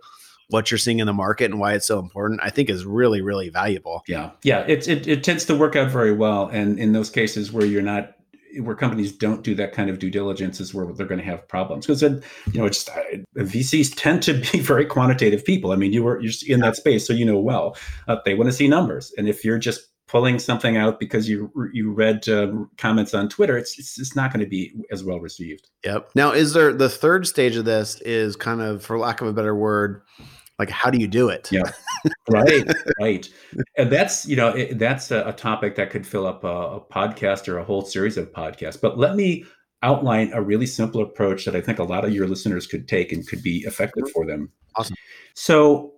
what 0.50 0.70
you're 0.70 0.78
seeing 0.78 0.98
in 0.98 1.06
the 1.06 1.12
market 1.12 1.50
and 1.50 1.60
why 1.60 1.74
it's 1.74 1.86
so 1.86 1.98
important, 1.98 2.40
I 2.42 2.50
think 2.50 2.68
is 2.70 2.84
really 2.84 3.20
really 3.20 3.48
valuable. 3.48 4.02
Yeah, 4.06 4.30
yeah, 4.42 4.60
it, 4.66 4.86
it 4.88 5.06
it 5.06 5.24
tends 5.24 5.44
to 5.46 5.56
work 5.56 5.76
out 5.76 5.90
very 5.90 6.12
well, 6.12 6.48
and 6.48 6.78
in 6.78 6.92
those 6.92 7.10
cases 7.10 7.52
where 7.52 7.64
you're 7.64 7.82
not, 7.82 8.12
where 8.60 8.76
companies 8.76 9.12
don't 9.12 9.42
do 9.42 9.54
that 9.56 9.72
kind 9.72 9.90
of 9.90 9.98
due 9.98 10.10
diligence, 10.10 10.60
is 10.60 10.74
where 10.74 10.86
they're 10.86 11.06
going 11.06 11.20
to 11.20 11.26
have 11.26 11.46
problems 11.48 11.86
because 11.86 12.02
you 12.02 12.20
know 12.54 12.66
it's 12.66 12.88
uh, 12.88 13.02
VCs 13.36 13.94
tend 13.96 14.22
to 14.24 14.34
be 14.34 14.60
very 14.60 14.86
quantitative 14.86 15.44
people. 15.44 15.72
I 15.72 15.76
mean, 15.76 15.92
you 15.92 16.02
were 16.02 16.20
you're 16.20 16.32
in 16.46 16.60
that 16.60 16.76
space, 16.76 17.06
so 17.06 17.12
you 17.12 17.24
know 17.24 17.38
well 17.38 17.76
uh, 18.08 18.16
they 18.24 18.34
want 18.34 18.48
to 18.50 18.56
see 18.56 18.68
numbers, 18.68 19.12
and 19.16 19.28
if 19.28 19.44
you're 19.44 19.58
just 19.58 19.90
pulling 20.10 20.40
something 20.40 20.76
out 20.76 20.98
because 20.98 21.28
you 21.28 21.52
you 21.72 21.92
read 21.92 22.28
uh, 22.28 22.50
comments 22.76 23.14
on 23.14 23.28
Twitter, 23.28 23.56
it's 23.56 23.78
it's, 23.78 23.98
it's 23.98 24.16
not 24.16 24.32
going 24.32 24.44
to 24.44 24.48
be 24.48 24.74
as 24.90 25.04
well 25.04 25.20
received. 25.20 25.70
Yep. 25.84 26.10
Now, 26.16 26.32
is 26.32 26.52
there 26.52 26.72
the 26.72 26.88
third 26.88 27.26
stage 27.28 27.54
of 27.56 27.64
this 27.64 28.00
is 28.00 28.34
kind 28.34 28.60
of, 28.60 28.84
for 28.84 28.98
lack 28.98 29.20
of 29.20 29.28
a 29.28 29.32
better 29.32 29.54
word, 29.54 30.02
like 30.60 30.70
how 30.70 30.90
do 30.90 30.98
you 30.98 31.08
do 31.08 31.28
it? 31.28 31.50
Yeah. 31.50 31.62
right 32.30 32.64
right 32.98 33.28
and 33.76 33.90
that's 33.92 34.26
you 34.26 34.36
know 34.36 34.48
it, 34.48 34.78
that's 34.78 35.10
a, 35.10 35.26
a 35.26 35.32
topic 35.32 35.74
that 35.74 35.90
could 35.90 36.06
fill 36.06 36.26
up 36.26 36.44
a, 36.44 36.48
a 36.48 36.80
podcast 36.80 37.48
or 37.48 37.58
a 37.58 37.64
whole 37.64 37.82
series 37.82 38.16
of 38.16 38.32
podcasts 38.32 38.80
but 38.80 38.98
let 38.98 39.16
me 39.16 39.44
outline 39.82 40.30
a 40.32 40.40
really 40.40 40.64
simple 40.64 41.02
approach 41.02 41.44
that 41.44 41.54
i 41.54 41.60
think 41.60 41.78
a 41.78 41.84
lot 41.84 42.02
of 42.04 42.14
your 42.14 42.26
listeners 42.26 42.66
could 42.66 42.88
take 42.88 43.12
and 43.12 43.28
could 43.28 43.42
be 43.42 43.58
effective 43.66 44.10
for 44.12 44.24
them 44.24 44.50
Awesome. 44.76 44.96
so 45.34 45.92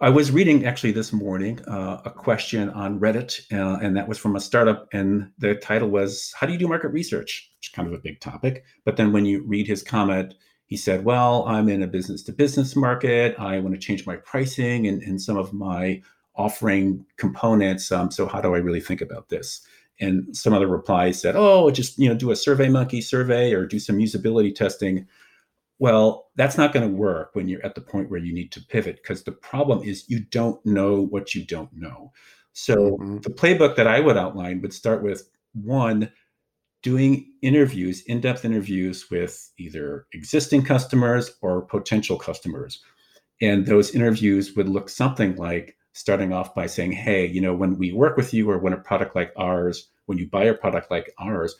i 0.00 0.08
was 0.08 0.30
reading 0.30 0.64
actually 0.64 0.92
this 0.92 1.12
morning 1.12 1.60
uh, 1.68 2.00
a 2.06 2.10
question 2.10 2.70
on 2.70 2.98
reddit 2.98 3.40
uh, 3.52 3.78
and 3.82 3.94
that 3.94 4.08
was 4.08 4.16
from 4.16 4.36
a 4.36 4.40
startup 4.40 4.88
and 4.94 5.30
the 5.36 5.54
title 5.56 5.90
was 5.90 6.32
how 6.38 6.46
do 6.46 6.54
you 6.54 6.58
do 6.58 6.66
market 6.66 6.88
research 6.88 7.50
which 7.58 7.68
is 7.68 7.74
kind 7.74 7.88
of 7.88 7.92
a 7.92 8.02
big 8.02 8.20
topic 8.20 8.64
but 8.86 8.96
then 8.96 9.12
when 9.12 9.26
you 9.26 9.42
read 9.46 9.66
his 9.66 9.82
comment 9.82 10.32
he 10.72 10.78
said, 10.78 11.04
Well, 11.04 11.44
I'm 11.46 11.68
in 11.68 11.82
a 11.82 11.86
business 11.86 12.22
to 12.22 12.32
business 12.32 12.74
market. 12.74 13.38
I 13.38 13.58
want 13.58 13.74
to 13.74 13.78
change 13.78 14.06
my 14.06 14.16
pricing 14.16 14.86
and, 14.86 15.02
and 15.02 15.20
some 15.20 15.36
of 15.36 15.52
my 15.52 16.00
offering 16.34 17.04
components. 17.18 17.92
Um, 17.92 18.10
so, 18.10 18.26
how 18.26 18.40
do 18.40 18.54
I 18.54 18.58
really 18.58 18.80
think 18.80 19.02
about 19.02 19.28
this? 19.28 19.66
And 20.00 20.34
some 20.34 20.54
other 20.54 20.68
replies 20.68 21.20
said, 21.20 21.34
Oh, 21.36 21.70
just 21.70 21.98
you 21.98 22.08
know, 22.08 22.14
do 22.14 22.30
a 22.30 22.36
survey 22.36 22.70
monkey 22.70 23.02
survey 23.02 23.52
or 23.52 23.66
do 23.66 23.78
some 23.78 23.98
usability 23.98 24.54
testing. 24.54 25.06
Well, 25.78 26.30
that's 26.36 26.56
not 26.56 26.72
going 26.72 26.90
to 26.90 26.96
work 26.96 27.34
when 27.34 27.48
you're 27.48 27.66
at 27.66 27.74
the 27.74 27.82
point 27.82 28.08
where 28.10 28.20
you 28.20 28.32
need 28.32 28.50
to 28.52 28.64
pivot 28.64 28.96
because 29.02 29.24
the 29.24 29.32
problem 29.32 29.82
is 29.82 30.08
you 30.08 30.20
don't 30.20 30.64
know 30.64 31.02
what 31.02 31.34
you 31.34 31.44
don't 31.44 31.72
know. 31.74 32.12
So, 32.54 32.96
Mhm. 32.96 33.22
the 33.22 33.28
playbook 33.28 33.76
that 33.76 33.86
I 33.86 34.00
would 34.00 34.16
outline 34.16 34.62
would 34.62 34.72
start 34.72 35.02
with 35.02 35.28
one, 35.52 36.10
doing 36.82 37.32
interviews, 37.42 38.02
in 38.02 38.20
depth 38.20 38.44
interviews 38.44 39.10
with 39.10 39.52
either 39.58 40.06
existing 40.12 40.64
customers 40.64 41.32
or 41.40 41.62
potential 41.62 42.18
customers. 42.18 42.82
And 43.40 43.66
those 43.66 43.94
interviews 43.94 44.54
would 44.56 44.68
look 44.68 44.88
something 44.88 45.36
like 45.36 45.76
starting 45.92 46.32
off 46.32 46.54
by 46.54 46.66
saying, 46.66 46.92
Hey, 46.92 47.26
you 47.26 47.40
know, 47.40 47.54
when 47.54 47.78
we 47.78 47.92
work 47.92 48.16
with 48.16 48.34
you 48.34 48.50
or 48.50 48.58
when 48.58 48.72
a 48.72 48.78
product 48.78 49.14
like 49.14 49.32
ours, 49.36 49.88
when 50.06 50.18
you 50.18 50.28
buy 50.28 50.44
a 50.44 50.54
product 50.54 50.90
like 50.90 51.12
ours, 51.18 51.54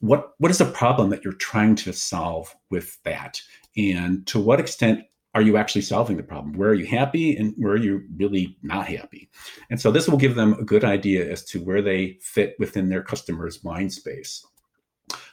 what, 0.00 0.32
what 0.38 0.50
is 0.50 0.58
the 0.58 0.64
problem 0.64 1.10
that 1.10 1.24
you're 1.24 1.32
trying 1.34 1.76
to 1.76 1.92
solve 1.92 2.54
with 2.70 3.02
that? 3.04 3.40
And 3.76 4.26
to 4.28 4.40
what 4.40 4.60
extent 4.60 5.04
are 5.34 5.42
you 5.42 5.56
actually 5.56 5.82
solving 5.82 6.16
the 6.16 6.22
problem? 6.22 6.52
Where 6.54 6.70
are 6.70 6.74
you 6.74 6.86
happy 6.86 7.36
and 7.36 7.54
where 7.56 7.72
are 7.72 7.78
you 7.78 8.04
really 8.16 8.56
not 8.62 8.86
happy? 8.86 9.30
And 9.70 9.80
so 9.80 9.90
this 9.90 10.08
will 10.08 10.18
give 10.18 10.34
them 10.34 10.54
a 10.54 10.64
good 10.64 10.84
idea 10.84 11.30
as 11.30 11.44
to 11.46 11.62
where 11.62 11.80
they 11.80 12.18
fit 12.20 12.54
within 12.58 12.88
their 12.88 13.02
customer's 13.02 13.64
mind 13.64 13.92
space. 13.92 14.44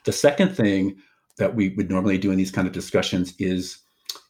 The 0.06 0.14
second 0.14 0.56
thing 0.56 0.98
that 1.38 1.56
we 1.56 1.70
would 1.70 1.90
normally 1.90 2.18
do 2.18 2.32
in 2.32 2.38
these 2.38 2.52
kind 2.52 2.68
of 2.68 2.74
discussions 2.74 3.34
is 3.40 3.80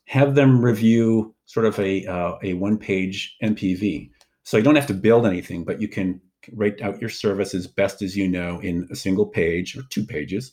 have 0.06 0.34
them 0.34 0.64
review 0.64 1.36
sort 1.46 1.68
of 1.68 1.80
a, 1.80 2.06
uh, 2.08 2.38
a 2.44 2.54
one 2.56 2.78
page 2.78 3.36
MVP. 3.44 4.10
So 4.44 4.58
you 4.58 4.64
don't 4.64 4.76
have 4.76 4.88
to 4.88 4.94
build 4.96 5.28
anything, 5.28 5.64
but 5.64 5.80
you 5.80 5.88
can 5.88 6.20
write 6.54 6.82
out 6.82 7.00
your 7.00 7.10
service 7.10 7.54
as 7.54 7.68
best 7.68 8.02
as 8.02 8.18
you 8.18 8.28
know 8.28 8.60
in 8.62 8.88
a 8.92 8.96
single 8.96 9.26
page 9.26 9.78
or 9.78 9.84
two 9.90 10.04
pages 10.04 10.52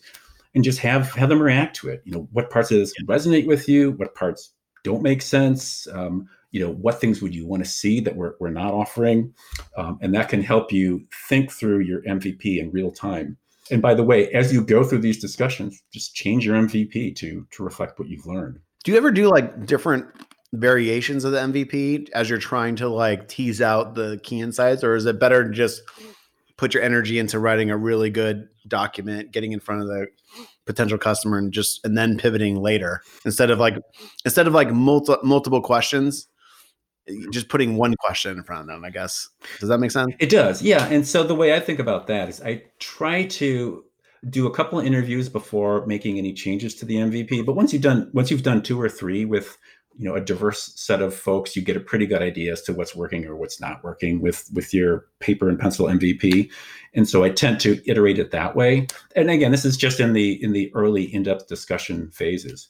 and 0.54 0.64
just 0.64 0.78
have 0.78 1.10
have 1.12 1.28
them 1.28 1.40
react 1.40 1.76
to 1.76 1.88
it. 1.88 2.02
You 2.04 2.12
know, 2.12 2.28
what 2.32 2.50
parts 2.50 2.70
of 2.70 2.78
this 2.78 2.92
resonate 3.06 3.46
with 3.46 3.68
you, 3.68 3.92
what 3.92 4.14
parts 4.14 4.52
don't 4.86 5.02
make 5.02 5.20
sense. 5.20 5.88
Um, 5.92 6.28
you 6.52 6.60
know, 6.60 6.72
what 6.72 7.00
things 7.00 7.20
would 7.20 7.34
you 7.34 7.44
want 7.44 7.64
to 7.64 7.68
see 7.68 7.98
that 8.00 8.14
we're, 8.14 8.34
we're 8.38 8.50
not 8.50 8.72
offering? 8.72 9.34
Um, 9.76 9.98
and 10.00 10.14
that 10.14 10.28
can 10.28 10.42
help 10.42 10.70
you 10.70 11.04
think 11.28 11.50
through 11.50 11.80
your 11.80 12.02
MVP 12.02 12.60
in 12.60 12.70
real 12.70 12.92
time. 12.92 13.36
And 13.68 13.82
by 13.82 13.94
the 13.94 14.04
way, 14.04 14.30
as 14.30 14.52
you 14.52 14.64
go 14.64 14.84
through 14.84 15.00
these 15.00 15.20
discussions, 15.20 15.82
just 15.92 16.14
change 16.14 16.46
your 16.46 16.54
MVP 16.54 17.16
to 17.16 17.44
to 17.50 17.62
reflect 17.64 17.98
what 17.98 18.08
you've 18.08 18.26
learned. 18.26 18.60
Do 18.84 18.92
you 18.92 18.96
ever 18.96 19.10
do 19.10 19.28
like 19.28 19.66
different 19.66 20.06
variations 20.52 21.24
of 21.24 21.32
the 21.32 21.38
MVP 21.38 22.10
as 22.10 22.30
you're 22.30 22.38
trying 22.38 22.76
to 22.76 22.88
like 22.88 23.26
tease 23.26 23.60
out 23.60 23.96
the 23.96 24.20
key 24.22 24.40
insights, 24.40 24.84
or 24.84 24.94
is 24.94 25.04
it 25.04 25.18
better 25.18 25.42
to 25.42 25.50
just 25.50 25.82
put 26.56 26.74
your 26.74 26.82
energy 26.84 27.18
into 27.18 27.40
writing 27.40 27.70
a 27.70 27.76
really 27.76 28.08
good 28.08 28.48
document, 28.68 29.32
getting 29.32 29.50
in 29.50 29.58
front 29.58 29.82
of 29.82 29.88
the 29.88 30.06
potential 30.66 30.98
customer, 30.98 31.38
and 31.38 31.52
just 31.52 31.84
and 31.84 31.96
then 31.96 32.18
pivoting 32.18 32.60
later 32.60 33.02
instead 33.24 33.50
of 33.50 33.58
like 33.58 33.78
instead 34.24 34.46
of 34.46 34.54
like 34.54 34.70
multi, 34.72 35.14
multiple 35.22 35.60
questions? 35.60 36.28
just 37.30 37.48
putting 37.48 37.76
one 37.76 37.94
question 38.00 38.36
in 38.36 38.42
front 38.42 38.62
of 38.62 38.66
them, 38.66 38.84
I 38.84 38.90
guess. 38.90 39.28
Does 39.60 39.68
that 39.68 39.78
make 39.78 39.90
sense? 39.90 40.12
It 40.18 40.28
does. 40.30 40.62
Yeah. 40.62 40.86
And 40.86 41.06
so 41.06 41.22
the 41.22 41.34
way 41.34 41.54
I 41.54 41.60
think 41.60 41.78
about 41.78 42.06
that 42.08 42.28
is 42.28 42.42
I 42.42 42.64
try 42.80 43.26
to 43.26 43.84
do 44.28 44.46
a 44.46 44.50
couple 44.50 44.78
of 44.78 44.86
interviews 44.86 45.28
before 45.28 45.86
making 45.86 46.18
any 46.18 46.32
changes 46.32 46.74
to 46.76 46.84
the 46.84 46.96
MVP. 46.96 47.44
But 47.46 47.54
once 47.54 47.72
you've 47.72 47.82
done 47.82 48.10
once 48.12 48.30
you've 48.30 48.42
done 48.42 48.62
two 48.62 48.80
or 48.80 48.88
three 48.88 49.24
with 49.24 49.56
you 49.98 50.04
know 50.04 50.14
a 50.14 50.20
diverse 50.20 50.72
set 50.76 51.00
of 51.00 51.14
folks, 51.14 51.56
you 51.56 51.62
get 51.62 51.76
a 51.76 51.80
pretty 51.80 52.06
good 52.06 52.22
idea 52.22 52.52
as 52.52 52.62
to 52.62 52.72
what's 52.72 52.94
working 52.94 53.26
or 53.26 53.36
what's 53.36 53.60
not 53.60 53.82
working 53.82 54.20
with 54.20 54.48
with 54.52 54.72
your 54.74 55.06
paper 55.20 55.48
and 55.48 55.58
pencil 55.58 55.86
MVP. 55.86 56.50
And 56.94 57.08
so 57.08 57.24
I 57.24 57.30
tend 57.30 57.60
to 57.60 57.80
iterate 57.90 58.18
it 58.18 58.30
that 58.30 58.56
way. 58.56 58.86
And 59.14 59.30
again, 59.30 59.52
this 59.52 59.64
is 59.64 59.76
just 59.76 60.00
in 60.00 60.12
the 60.12 60.42
in 60.42 60.52
the 60.52 60.70
early 60.74 61.04
in-depth 61.04 61.48
discussion 61.48 62.10
phases. 62.10 62.68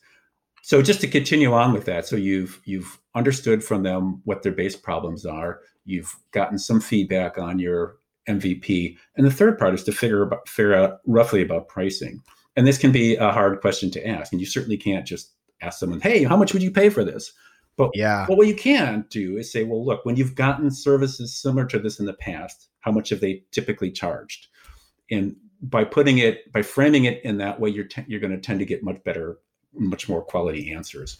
So 0.62 0.82
just 0.82 1.00
to 1.02 1.08
continue 1.08 1.52
on 1.52 1.72
with 1.72 1.84
that, 1.84 2.06
so 2.06 2.16
you've 2.16 2.60
you've 2.64 2.98
understood 3.14 3.62
from 3.62 3.82
them 3.82 4.20
what 4.24 4.42
their 4.42 4.52
base 4.52 4.76
problems 4.76 5.24
are. 5.24 5.60
You've 5.84 6.14
gotten 6.32 6.58
some 6.58 6.80
feedback 6.80 7.38
on 7.38 7.58
your 7.58 7.96
MVP. 8.28 8.96
And 9.16 9.26
the 9.26 9.30
third 9.30 9.58
part 9.58 9.74
is 9.74 9.84
to 9.84 9.92
figure, 9.92 10.22
about, 10.22 10.48
figure 10.48 10.74
out 10.74 10.98
roughly 11.06 11.42
about 11.42 11.68
pricing. 11.68 12.22
And 12.56 12.66
this 12.66 12.78
can 12.78 12.92
be 12.92 13.16
a 13.16 13.30
hard 13.30 13.60
question 13.60 13.90
to 13.92 14.06
ask. 14.06 14.32
And 14.32 14.40
you 14.40 14.46
certainly 14.46 14.76
can't 14.76 15.06
just 15.06 15.32
ask 15.60 15.78
someone, 15.78 16.00
hey, 16.00 16.24
how 16.24 16.36
much 16.36 16.52
would 16.52 16.62
you 16.62 16.70
pay 16.70 16.88
for 16.88 17.04
this? 17.04 17.32
But 17.76 17.90
yeah. 17.94 18.24
But 18.26 18.38
what 18.38 18.46
you 18.46 18.54
can 18.54 19.04
do 19.10 19.36
is 19.36 19.52
say, 19.52 19.64
well, 19.64 19.84
look, 19.84 20.04
when 20.04 20.16
you've 20.16 20.34
gotten 20.34 20.70
services 20.70 21.36
similar 21.36 21.66
to 21.66 21.78
this 21.78 22.00
in 22.00 22.06
the 22.06 22.14
past, 22.14 22.68
how 22.80 22.90
much 22.90 23.10
have 23.10 23.20
they 23.20 23.42
typically 23.52 23.90
charged? 23.90 24.48
And 25.10 25.36
by 25.62 25.84
putting 25.84 26.18
it, 26.18 26.50
by 26.52 26.62
framing 26.62 27.04
it 27.04 27.22
in 27.24 27.38
that 27.38 27.60
way, 27.60 27.70
you're 27.70 27.84
te- 27.84 28.04
you're 28.06 28.20
going 28.20 28.32
to 28.32 28.40
tend 28.40 28.60
to 28.60 28.66
get 28.66 28.82
much 28.82 29.02
better, 29.04 29.38
much 29.74 30.08
more 30.08 30.22
quality 30.22 30.72
answers. 30.72 31.18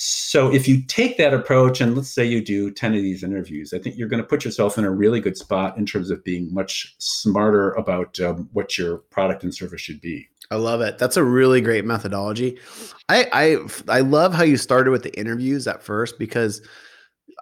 So 0.00 0.52
if 0.54 0.68
you 0.68 0.82
take 0.82 1.16
that 1.16 1.34
approach 1.34 1.80
and 1.80 1.96
let's 1.96 2.08
say 2.08 2.24
you 2.24 2.40
do 2.40 2.70
10 2.70 2.94
of 2.94 3.02
these 3.02 3.24
interviews, 3.24 3.72
I 3.72 3.80
think 3.80 3.96
you're 3.96 4.08
going 4.08 4.22
to 4.22 4.28
put 4.28 4.44
yourself 4.44 4.78
in 4.78 4.84
a 4.84 4.90
really 4.92 5.20
good 5.20 5.36
spot 5.36 5.76
in 5.76 5.86
terms 5.86 6.10
of 6.10 6.22
being 6.22 6.54
much 6.54 6.94
smarter 6.98 7.72
about 7.72 8.20
um, 8.20 8.48
what 8.52 8.78
your 8.78 8.98
product 8.98 9.42
and 9.42 9.52
service 9.52 9.80
should 9.80 10.00
be. 10.00 10.28
I 10.50 10.56
love 10.56 10.80
it. 10.80 10.98
That's 10.98 11.16
a 11.16 11.24
really 11.24 11.60
great 11.60 11.84
methodology. 11.84 12.58
I 13.08 13.28
I 13.32 13.98
I 13.98 14.00
love 14.00 14.34
how 14.34 14.44
you 14.44 14.56
started 14.56 14.90
with 14.90 15.02
the 15.02 15.18
interviews 15.18 15.66
at 15.66 15.82
first 15.82 16.18
because 16.18 16.62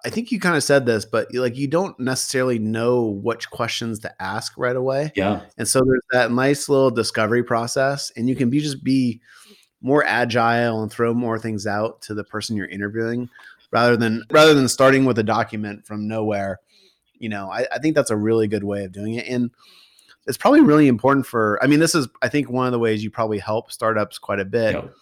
I 0.05 0.11
think 0.11 0.31
you 0.31 0.39
kind 0.39 0.57
of 0.57 0.63
said 0.63 0.87
this, 0.87 1.05
but 1.05 1.29
like 1.35 1.57
you 1.57 1.69
don't 1.69 1.99
necessarily 1.99 2.59
know 2.59 3.07
which 3.07 3.51
questions 3.51 4.01
to 4.01 4.23
ask 4.23 4.53
right 4.57 4.77
away. 4.77 5.13
Yeah. 5.17 5.43
And 5.57 5.67
so 5.67 5.81
there's 5.81 6.03
that 6.13 6.31
nice 6.31 6.69
little 6.69 6.91
discovery 6.91 7.43
process 7.43 8.13
and 8.17 8.29
you 8.29 8.37
can 8.37 8.51
be 8.51 8.61
just 8.61 8.85
be 8.85 9.21
more 9.81 10.05
agile 10.05 10.83
and 10.83 10.91
throw 10.91 11.15
more 11.15 11.39
things 11.39 11.67
out 11.67 12.03
to 12.03 12.15
the 12.15 12.25
person 12.25 12.57
you're 12.57 12.67
interviewing 12.67 13.29
rather 13.71 13.97
than 13.97 14.23
rather 14.31 14.55
than 14.55 14.69
starting 14.69 15.05
with 15.05 15.19
a 15.19 15.23
document 15.23 15.87
from 15.87 16.09
nowhere 16.09 16.61
you 17.19 17.29
know 17.29 17.51
I, 17.51 17.67
I, 17.73 17.79
think 17.79 17.95
that's 17.95 18.11
a 18.11 18.17
really 18.17 18.49
good 18.49 18.65
way 18.65 18.85
of 18.85 18.93
doing 18.93 19.15
it 19.15 19.27
and 19.27 19.51
it's 20.27 20.37
probably 20.37 20.61
really 20.61 20.89
important 20.89 21.27
for 21.27 21.59
i 21.63 21.67
mean 21.67 21.81
this 21.81 21.95
is 21.95 22.09
i 22.23 22.29
think 22.29 22.51
one 22.51 22.67
of 22.67 22.73
the 22.73 22.79
ways 22.79 23.03
you 23.03 23.11
probably 23.11 23.39
help 23.39 23.71
startups 23.71 24.19
quite 24.19 24.41
a 24.41 24.45
bit 24.45 24.75
yep. 24.75 24.93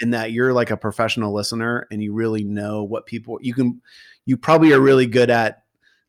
in 0.00 0.10
that 0.10 0.32
you're 0.32 0.52
like 0.52 0.70
a 0.70 0.76
professional 0.76 1.32
listener 1.32 1.86
and 1.90 2.02
you 2.02 2.12
really 2.12 2.44
know 2.44 2.82
what 2.82 3.06
people 3.06 3.38
you 3.42 3.54
can 3.54 3.80
you 4.26 4.36
probably 4.36 4.72
are 4.72 4.80
really 4.80 5.06
good 5.06 5.30
at 5.30 5.62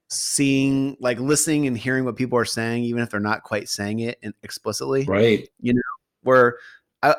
seeing 0.10 0.96
like 1.00 1.20
listening 1.20 1.66
and 1.66 1.78
hearing 1.78 2.06
what 2.06 2.16
people 2.16 2.38
are 2.38 2.46
saying 2.46 2.84
even 2.84 3.02
if 3.02 3.10
they're 3.10 3.20
not 3.20 3.44
quite 3.44 3.68
saying 3.68 4.00
it 4.00 4.20
explicitly 4.44 5.04
right 5.06 5.50
you 5.60 5.74
know 5.74 5.82
where 6.22 6.58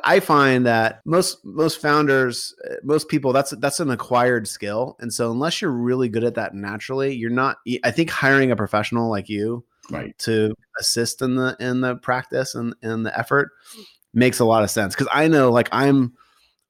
I, 0.03 0.21
find 0.21 0.65
that 0.65 1.03
most 1.05 1.45
most 1.45 1.81
founders, 1.81 2.55
uh, 2.71 2.77
most 2.83 3.09
people, 3.09 3.35
that's 3.35 3.51
that's 3.59 3.81
an 3.81 3.91
acquired 3.91 4.49
skill, 4.49 4.97
and 4.99 5.13
so 5.13 5.31
unless 5.31 5.61
you're 5.61 5.71
really 5.71 6.09
good 6.09 6.25
at 6.25 6.37
that 6.37 6.55
naturally, 6.55 7.15
you're 7.15 7.29
not. 7.29 7.59
I 7.85 7.91
think 7.91 8.09
hiring 8.09 8.51
a 8.51 8.57
professional 8.57 9.11
like 9.11 9.29
you, 9.29 9.63
right, 9.91 10.17
to 10.21 10.55
assist 10.79 11.23
in 11.23 11.37
the 11.37 11.57
in 11.61 11.81
the 11.81 11.97
practice 11.97 12.55
and 12.55 12.75
in 12.83 13.03
the 13.03 13.19
effort 13.19 13.51
makes 14.15 14.39
a 14.39 14.45
lot 14.45 14.63
of 14.63 14.71
sense 14.71 14.95
because 14.95 15.09
I 15.13 15.29
know, 15.29 15.51
like, 15.51 15.69
I'm, 15.73 16.15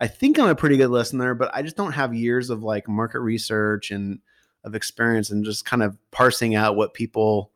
I 0.01 0.07
think 0.07 0.39
I'm 0.39 0.49
a 0.49 0.55
pretty 0.55 0.77
good 0.77 0.89
listener, 0.91 1.35
but 1.35 1.55
I 1.55 1.63
just 1.63 1.77
don't 1.77 1.93
have 1.93 2.15
years 2.15 2.51
of 2.51 2.63
like 2.63 2.89
market 2.89 3.21
research 3.21 3.91
and 3.91 4.19
of 4.65 4.75
experience 4.75 5.31
and 5.31 5.45
just 5.45 5.65
kind 5.65 5.83
of 5.83 5.97
parsing 6.11 6.55
out 6.55 6.75
what 6.75 6.95
people 6.95 7.53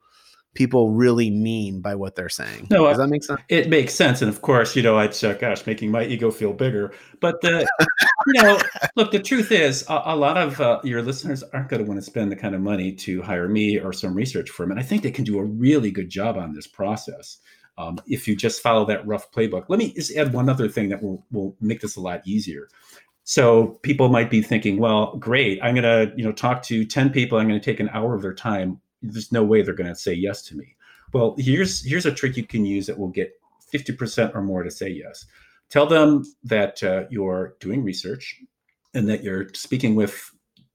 people 0.54 0.90
really 0.90 1.30
mean 1.30 1.80
by 1.80 1.94
what 1.94 2.16
they're 2.16 2.28
saying. 2.28 2.66
No, 2.70 2.86
does 2.88 2.98
that 2.98 3.08
make 3.08 3.22
sense? 3.22 3.40
It 3.48 3.68
makes 3.68 3.94
sense, 3.94 4.22
and 4.22 4.28
of 4.28 4.42
course, 4.42 4.76
you 4.76 4.82
know, 4.82 4.98
I'd 4.98 5.24
uh, 5.24 5.34
gosh, 5.34 5.66
making 5.66 5.90
my 5.90 6.04
ego 6.04 6.30
feel 6.30 6.52
bigger. 6.52 6.92
But 7.20 7.40
the, 7.40 7.66
you 8.34 8.42
know, 8.42 8.58
look, 8.96 9.10
the 9.10 9.18
truth 9.18 9.52
is, 9.52 9.84
a, 9.88 10.02
a 10.06 10.16
lot 10.16 10.36
of 10.36 10.60
uh, 10.60 10.80
your 10.84 11.02
listeners 11.02 11.42
aren't 11.52 11.68
going 11.68 11.82
to 11.82 11.88
want 11.88 11.98
to 12.00 12.04
spend 12.04 12.30
the 12.30 12.36
kind 12.36 12.54
of 12.54 12.60
money 12.60 12.92
to 12.92 13.22
hire 13.22 13.48
me 13.48 13.78
or 13.78 13.92
some 13.92 14.14
research 14.14 14.50
firm, 14.50 14.70
and 14.70 14.80
I 14.80 14.82
think 14.82 15.02
they 15.02 15.10
can 15.10 15.24
do 15.24 15.38
a 15.38 15.44
really 15.44 15.90
good 15.90 16.08
job 16.08 16.36
on 16.36 16.52
this 16.52 16.66
process. 16.66 17.38
Um, 17.76 18.00
if 18.08 18.26
you 18.26 18.34
just 18.34 18.60
follow 18.60 18.84
that 18.86 19.06
rough 19.06 19.30
playbook. 19.30 19.66
Let 19.68 19.78
me 19.78 19.92
just 19.92 20.16
add 20.16 20.32
one 20.32 20.48
other 20.48 20.68
thing 20.68 20.88
that 20.88 21.02
will 21.02 21.24
will 21.30 21.56
make 21.60 21.80
this 21.80 21.96
a 21.96 22.00
lot 22.00 22.26
easier. 22.26 22.68
So 23.22 23.78
people 23.82 24.08
might 24.08 24.30
be 24.30 24.42
thinking, 24.42 24.78
well, 24.78 25.14
great, 25.16 25.60
I'm 25.62 25.76
going 25.76 25.84
to 25.84 26.12
you 26.16 26.24
know 26.24 26.32
talk 26.32 26.62
to 26.64 26.84
ten 26.84 27.10
people. 27.10 27.38
I'm 27.38 27.46
going 27.46 27.60
to 27.60 27.64
take 27.64 27.78
an 27.78 27.90
hour 27.90 28.14
of 28.14 28.22
their 28.22 28.34
time 28.34 28.80
there's 29.02 29.32
no 29.32 29.44
way 29.44 29.62
they're 29.62 29.74
going 29.74 29.88
to 29.88 29.96
say 29.96 30.12
yes 30.12 30.42
to 30.42 30.56
me. 30.56 30.76
Well, 31.12 31.34
here's 31.38 31.84
here's 31.84 32.06
a 32.06 32.12
trick 32.12 32.36
you 32.36 32.46
can 32.46 32.64
use 32.64 32.86
that 32.86 32.98
will 32.98 33.08
get 33.08 33.32
50% 33.72 34.34
or 34.34 34.42
more 34.42 34.62
to 34.62 34.70
say 34.70 34.88
yes. 34.88 35.26
Tell 35.70 35.86
them 35.86 36.24
that 36.44 36.82
uh, 36.82 37.04
you're 37.10 37.56
doing 37.60 37.84
research 37.84 38.40
and 38.94 39.08
that 39.08 39.22
you're 39.22 39.48
speaking 39.54 39.94
with 39.94 40.30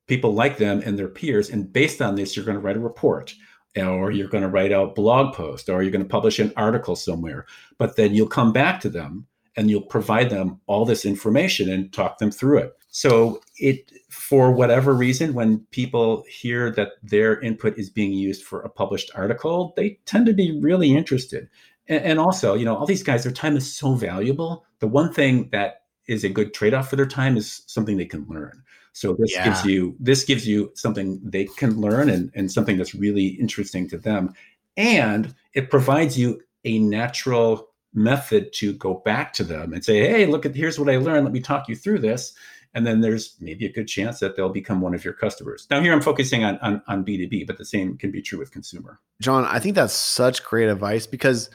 people 0.08 0.34
like 0.34 0.58
them 0.58 0.82
and 0.86 0.98
their 0.98 1.08
peers. 1.08 1.50
And 1.50 1.72
based 1.72 2.02
on 2.02 2.16
this, 2.16 2.36
you're 2.36 2.46
going 2.46 2.58
to 2.58 2.62
write 2.62 2.78
a 2.78 2.82
report 2.82 3.34
or 3.76 4.12
you're 4.12 4.28
going 4.28 4.44
to 4.44 4.50
write 4.50 4.72
a 4.72 4.88
blog 4.88 5.34
post 5.34 5.70
or 5.70 5.82
you're 5.82 5.92
going 5.92 6.04
to 6.04 6.10
publish 6.10 6.40
an 6.40 6.54
article 6.56 6.96
somewhere. 6.96 7.46
But 7.78 7.96
then 7.96 8.14
you'll 8.14 8.28
come 8.28 8.54
back 8.54 8.80
to 8.82 8.90
them 8.90 9.26
and 9.56 9.70
you'll 9.70 9.82
provide 9.82 10.30
them 10.30 10.60
all 10.68 10.86
this 10.86 11.06
information 11.06 11.70
and 11.72 11.92
talk 11.92 12.18
them 12.18 12.32
through 12.32 12.60
it. 12.60 12.74
So 12.90 13.42
it 13.58 13.92
for 14.10 14.52
whatever 14.52 14.94
reason, 14.94 15.34
when 15.34 15.60
people 15.72 16.24
hear 16.30 16.70
that 16.72 16.90
their 17.02 17.40
input 17.42 17.78
is 17.78 17.90
being 17.90 18.14
used 18.14 18.44
for 18.44 18.62
a 18.62 18.70
published 18.70 19.10
article, 19.16 19.74
they 19.76 20.00
tend 20.06 20.28
to 20.28 20.34
be 20.34 20.60
really 20.60 20.96
interested. 20.96 21.50
And, 21.88 22.04
and 22.04 22.20
also, 22.20 22.54
you 22.54 22.66
know, 22.66 22.76
all 22.76 22.86
these 22.86 23.04
guys, 23.04 23.24
their 23.24 23.32
time 23.32 23.58
is 23.58 23.72
so 23.72 23.96
valuable. 23.96 24.66
The 24.84 24.88
one 24.88 25.14
thing 25.14 25.48
that 25.54 25.84
is 26.08 26.26
a 26.26 26.30
good 26.30 26.54
trade-off 26.54 26.90
for 26.90 26.98
their 26.98 27.06
time 27.06 27.38
is 27.38 27.62
something 27.68 27.96
they 27.96 28.04
can 28.04 28.26
learn. 28.28 28.62
So 28.92 29.16
this 29.18 29.32
yeah. 29.34 29.46
gives 29.46 29.64
you 29.64 29.96
this 29.98 30.26
gives 30.26 30.46
you 30.46 30.74
something 30.76 31.22
they 31.24 31.46
can 31.46 31.80
learn 31.80 32.10
and, 32.10 32.30
and 32.36 32.52
something 32.52 32.78
that's 32.78 32.94
really 32.94 33.28
interesting 33.28 33.88
to 33.92 33.98
them. 33.98 34.34
And 34.76 35.34
it 35.54 35.70
provides 35.70 36.20
you 36.20 36.42
a 36.66 36.80
natural 36.80 37.70
method 37.94 38.52
to 38.56 38.74
go 38.74 38.96
back 39.06 39.32
to 39.36 39.46
them 39.46 39.72
and 39.72 39.86
say, 39.86 40.00
hey, 40.02 40.26
look 40.26 40.46
at 40.46 40.54
here's 40.54 40.78
what 40.78 40.90
I 40.90 40.98
learned. 40.98 41.24
Let 41.24 41.32
me 41.32 41.40
talk 41.40 41.70
you 41.70 41.78
through 41.78 42.00
this 42.00 42.34
and 42.74 42.86
then 42.86 43.00
there's 43.00 43.38
maybe 43.40 43.66
a 43.66 43.72
good 43.72 43.88
chance 43.88 44.20
that 44.20 44.36
they'll 44.36 44.50
become 44.50 44.82
one 44.82 44.94
of 44.94 45.06
your 45.06 45.14
customers. 45.14 45.66
Now, 45.72 45.80
here 45.80 45.94
I'm 45.94 46.02
focusing 46.02 46.44
on, 46.44 46.58
on, 46.60 46.82
on 46.88 47.06
B2B, 47.06 47.48
but 47.48 47.58
the 47.58 47.64
same 47.64 47.98
can 47.98 48.12
be 48.12 48.22
true 48.22 48.40
with 48.40 48.52
consumer. 48.52 49.00
John, 49.22 49.46
I 49.46 49.60
think 49.60 49.76
that's 49.76 49.94
such 49.94 50.44
great 50.44 50.68
advice 50.68 51.08
because 51.08 51.50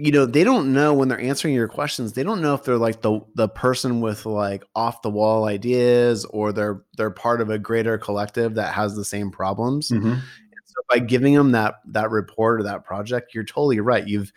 you 0.00 0.10
know 0.10 0.24
they 0.24 0.44
don't 0.44 0.72
know 0.72 0.94
when 0.94 1.08
they're 1.08 1.20
answering 1.20 1.52
your 1.52 1.68
questions 1.68 2.14
they 2.14 2.22
don't 2.22 2.40
know 2.40 2.54
if 2.54 2.64
they're 2.64 2.78
like 2.78 3.02
the 3.02 3.20
the 3.34 3.48
person 3.48 4.00
with 4.00 4.24
like 4.24 4.64
off 4.74 5.02
the 5.02 5.10
wall 5.10 5.44
ideas 5.44 6.24
or 6.26 6.52
they're 6.52 6.82
they're 6.96 7.10
part 7.10 7.40
of 7.40 7.50
a 7.50 7.58
greater 7.58 7.98
collective 7.98 8.54
that 8.54 8.72
has 8.72 8.96
the 8.96 9.04
same 9.04 9.30
problems 9.30 9.90
mm-hmm. 9.90 10.14
so 10.14 10.74
by 10.88 10.98
giving 10.98 11.34
them 11.34 11.52
that 11.52 11.74
that 11.86 12.10
report 12.10 12.60
or 12.60 12.64
that 12.64 12.84
project 12.84 13.34
you're 13.34 13.44
totally 13.44 13.78
right 13.78 14.08
you've 14.08 14.32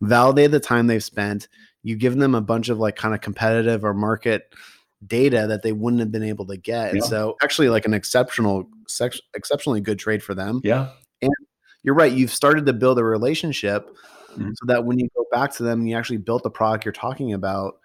validated 0.00 0.52
the 0.52 0.60
time 0.60 0.86
they've 0.86 1.02
spent 1.02 1.48
you've 1.82 1.98
given 1.98 2.20
them 2.20 2.34
a 2.34 2.40
bunch 2.40 2.68
of 2.68 2.78
like 2.78 2.94
kind 2.94 3.14
of 3.14 3.20
competitive 3.20 3.84
or 3.84 3.94
market 3.94 4.52
data 5.06 5.46
that 5.48 5.62
they 5.62 5.72
wouldn't 5.72 6.00
have 6.00 6.10
been 6.10 6.24
able 6.24 6.44
to 6.46 6.56
get. 6.56 6.86
Yeah. 6.86 6.90
And 6.90 7.04
so 7.04 7.36
actually 7.42 7.68
like 7.68 7.86
an 7.86 7.94
exceptional 7.94 8.68
exceptionally 9.34 9.80
good 9.80 9.98
trade 9.98 10.22
for 10.22 10.34
them. 10.34 10.60
Yeah. 10.64 10.88
And 11.22 11.30
you're 11.82 11.94
right, 11.94 12.12
you've 12.12 12.32
started 12.32 12.66
to 12.66 12.72
build 12.72 12.98
a 12.98 13.04
relationship 13.04 13.88
mm-hmm. 14.32 14.50
so 14.54 14.66
that 14.66 14.84
when 14.84 14.98
you 14.98 15.08
go 15.16 15.26
back 15.30 15.52
to 15.54 15.62
them 15.62 15.80
and 15.80 15.88
you 15.88 15.96
actually 15.96 16.18
built 16.18 16.42
the 16.42 16.50
product 16.50 16.84
you're 16.84 16.92
talking 16.92 17.32
about, 17.32 17.78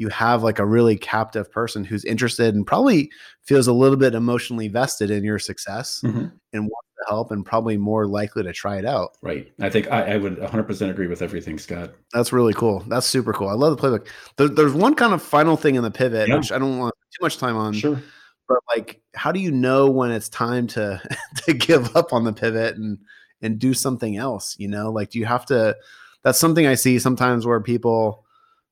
you 0.00 0.08
have 0.08 0.42
like 0.42 0.58
a 0.58 0.64
really 0.64 0.96
captive 0.96 1.52
person 1.52 1.84
who's 1.84 2.06
interested 2.06 2.54
and 2.54 2.66
probably 2.66 3.10
feels 3.42 3.66
a 3.66 3.72
little 3.72 3.98
bit 3.98 4.14
emotionally 4.14 4.66
vested 4.66 5.10
in 5.10 5.22
your 5.22 5.38
success 5.38 6.00
mm-hmm. 6.02 6.26
and 6.54 6.62
wants 6.62 6.88
to 6.98 7.04
help 7.06 7.30
and 7.30 7.44
probably 7.44 7.76
more 7.76 8.06
likely 8.06 8.42
to 8.42 8.50
try 8.50 8.78
it 8.78 8.86
out. 8.86 9.18
Right. 9.20 9.52
I 9.60 9.68
think 9.68 9.92
I, 9.92 10.14
I 10.14 10.16
would 10.16 10.38
100% 10.38 10.90
agree 10.90 11.06
with 11.06 11.20
everything, 11.20 11.58
Scott. 11.58 11.92
That's 12.14 12.32
really 12.32 12.54
cool. 12.54 12.80
That's 12.88 13.06
super 13.06 13.34
cool. 13.34 13.48
I 13.48 13.52
love 13.52 13.76
the 13.76 13.82
playbook. 13.82 14.06
There, 14.38 14.48
there's 14.48 14.72
one 14.72 14.94
kind 14.94 15.12
of 15.12 15.22
final 15.22 15.58
thing 15.58 15.74
in 15.74 15.82
the 15.82 15.90
pivot, 15.90 16.28
yeah. 16.28 16.36
which 16.36 16.50
I 16.50 16.58
don't 16.58 16.78
want 16.78 16.94
too 17.12 17.22
much 17.22 17.36
time 17.36 17.58
on. 17.58 17.74
Sure. 17.74 18.02
But 18.48 18.58
like, 18.74 19.02
how 19.14 19.32
do 19.32 19.38
you 19.38 19.50
know 19.50 19.90
when 19.90 20.10
it's 20.12 20.30
time 20.30 20.66
to 20.68 21.02
to 21.44 21.52
give 21.52 21.94
up 21.94 22.14
on 22.14 22.24
the 22.24 22.32
pivot 22.32 22.76
and 22.76 22.98
and 23.42 23.58
do 23.58 23.74
something 23.74 24.16
else? 24.16 24.56
You 24.58 24.68
know, 24.68 24.90
like, 24.90 25.10
do 25.10 25.18
you 25.18 25.26
have 25.26 25.46
to? 25.46 25.76
That's 26.22 26.38
something 26.38 26.66
I 26.66 26.74
see 26.74 26.98
sometimes 26.98 27.46
where 27.46 27.60
people 27.60 28.24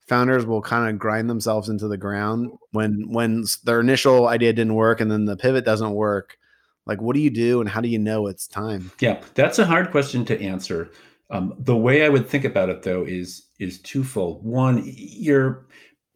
founders 0.07 0.47
will 0.47 0.63
kind 0.63 0.89
of 0.89 0.99
grind 0.99 1.29
themselves 1.29 1.69
into 1.69 1.87
the 1.89 1.99
ground 1.99 2.51
when 2.73 3.11
when 3.13 3.45
their 3.65 3.81
initial 3.81 4.29
idea 4.29 4.53
didn't 4.53 4.75
work 4.75 5.01
and 5.01 5.11
then 5.11 5.27
the 5.27 5.37
pivot 5.37 5.65
doesn't 5.65 5.93
work 5.93 6.39
Like, 6.87 7.03
what 7.03 7.15
do 7.15 7.21
you 7.21 7.31
do 7.31 7.61
and 7.61 7.69
how 7.69 7.81
do 7.83 7.89
you 7.89 7.99
know 7.99 8.27
it's 8.27 8.47
time? 8.49 8.91
Yeah, 8.99 9.21
that's 9.35 9.59
a 9.59 9.67
hard 9.67 9.91
question 9.91 10.25
to 10.25 10.43
answer. 10.43 10.91
Um, 11.31 11.55
the 11.59 11.77
way 11.77 12.05
I 12.05 12.09
would 12.09 12.27
think 12.27 12.45
about 12.45 12.71
it, 12.71 12.83
though, 12.83 13.05
is 13.05 13.45
is 13.59 13.81
twofold. 13.83 14.43
One, 14.45 14.83
you're 14.87 15.67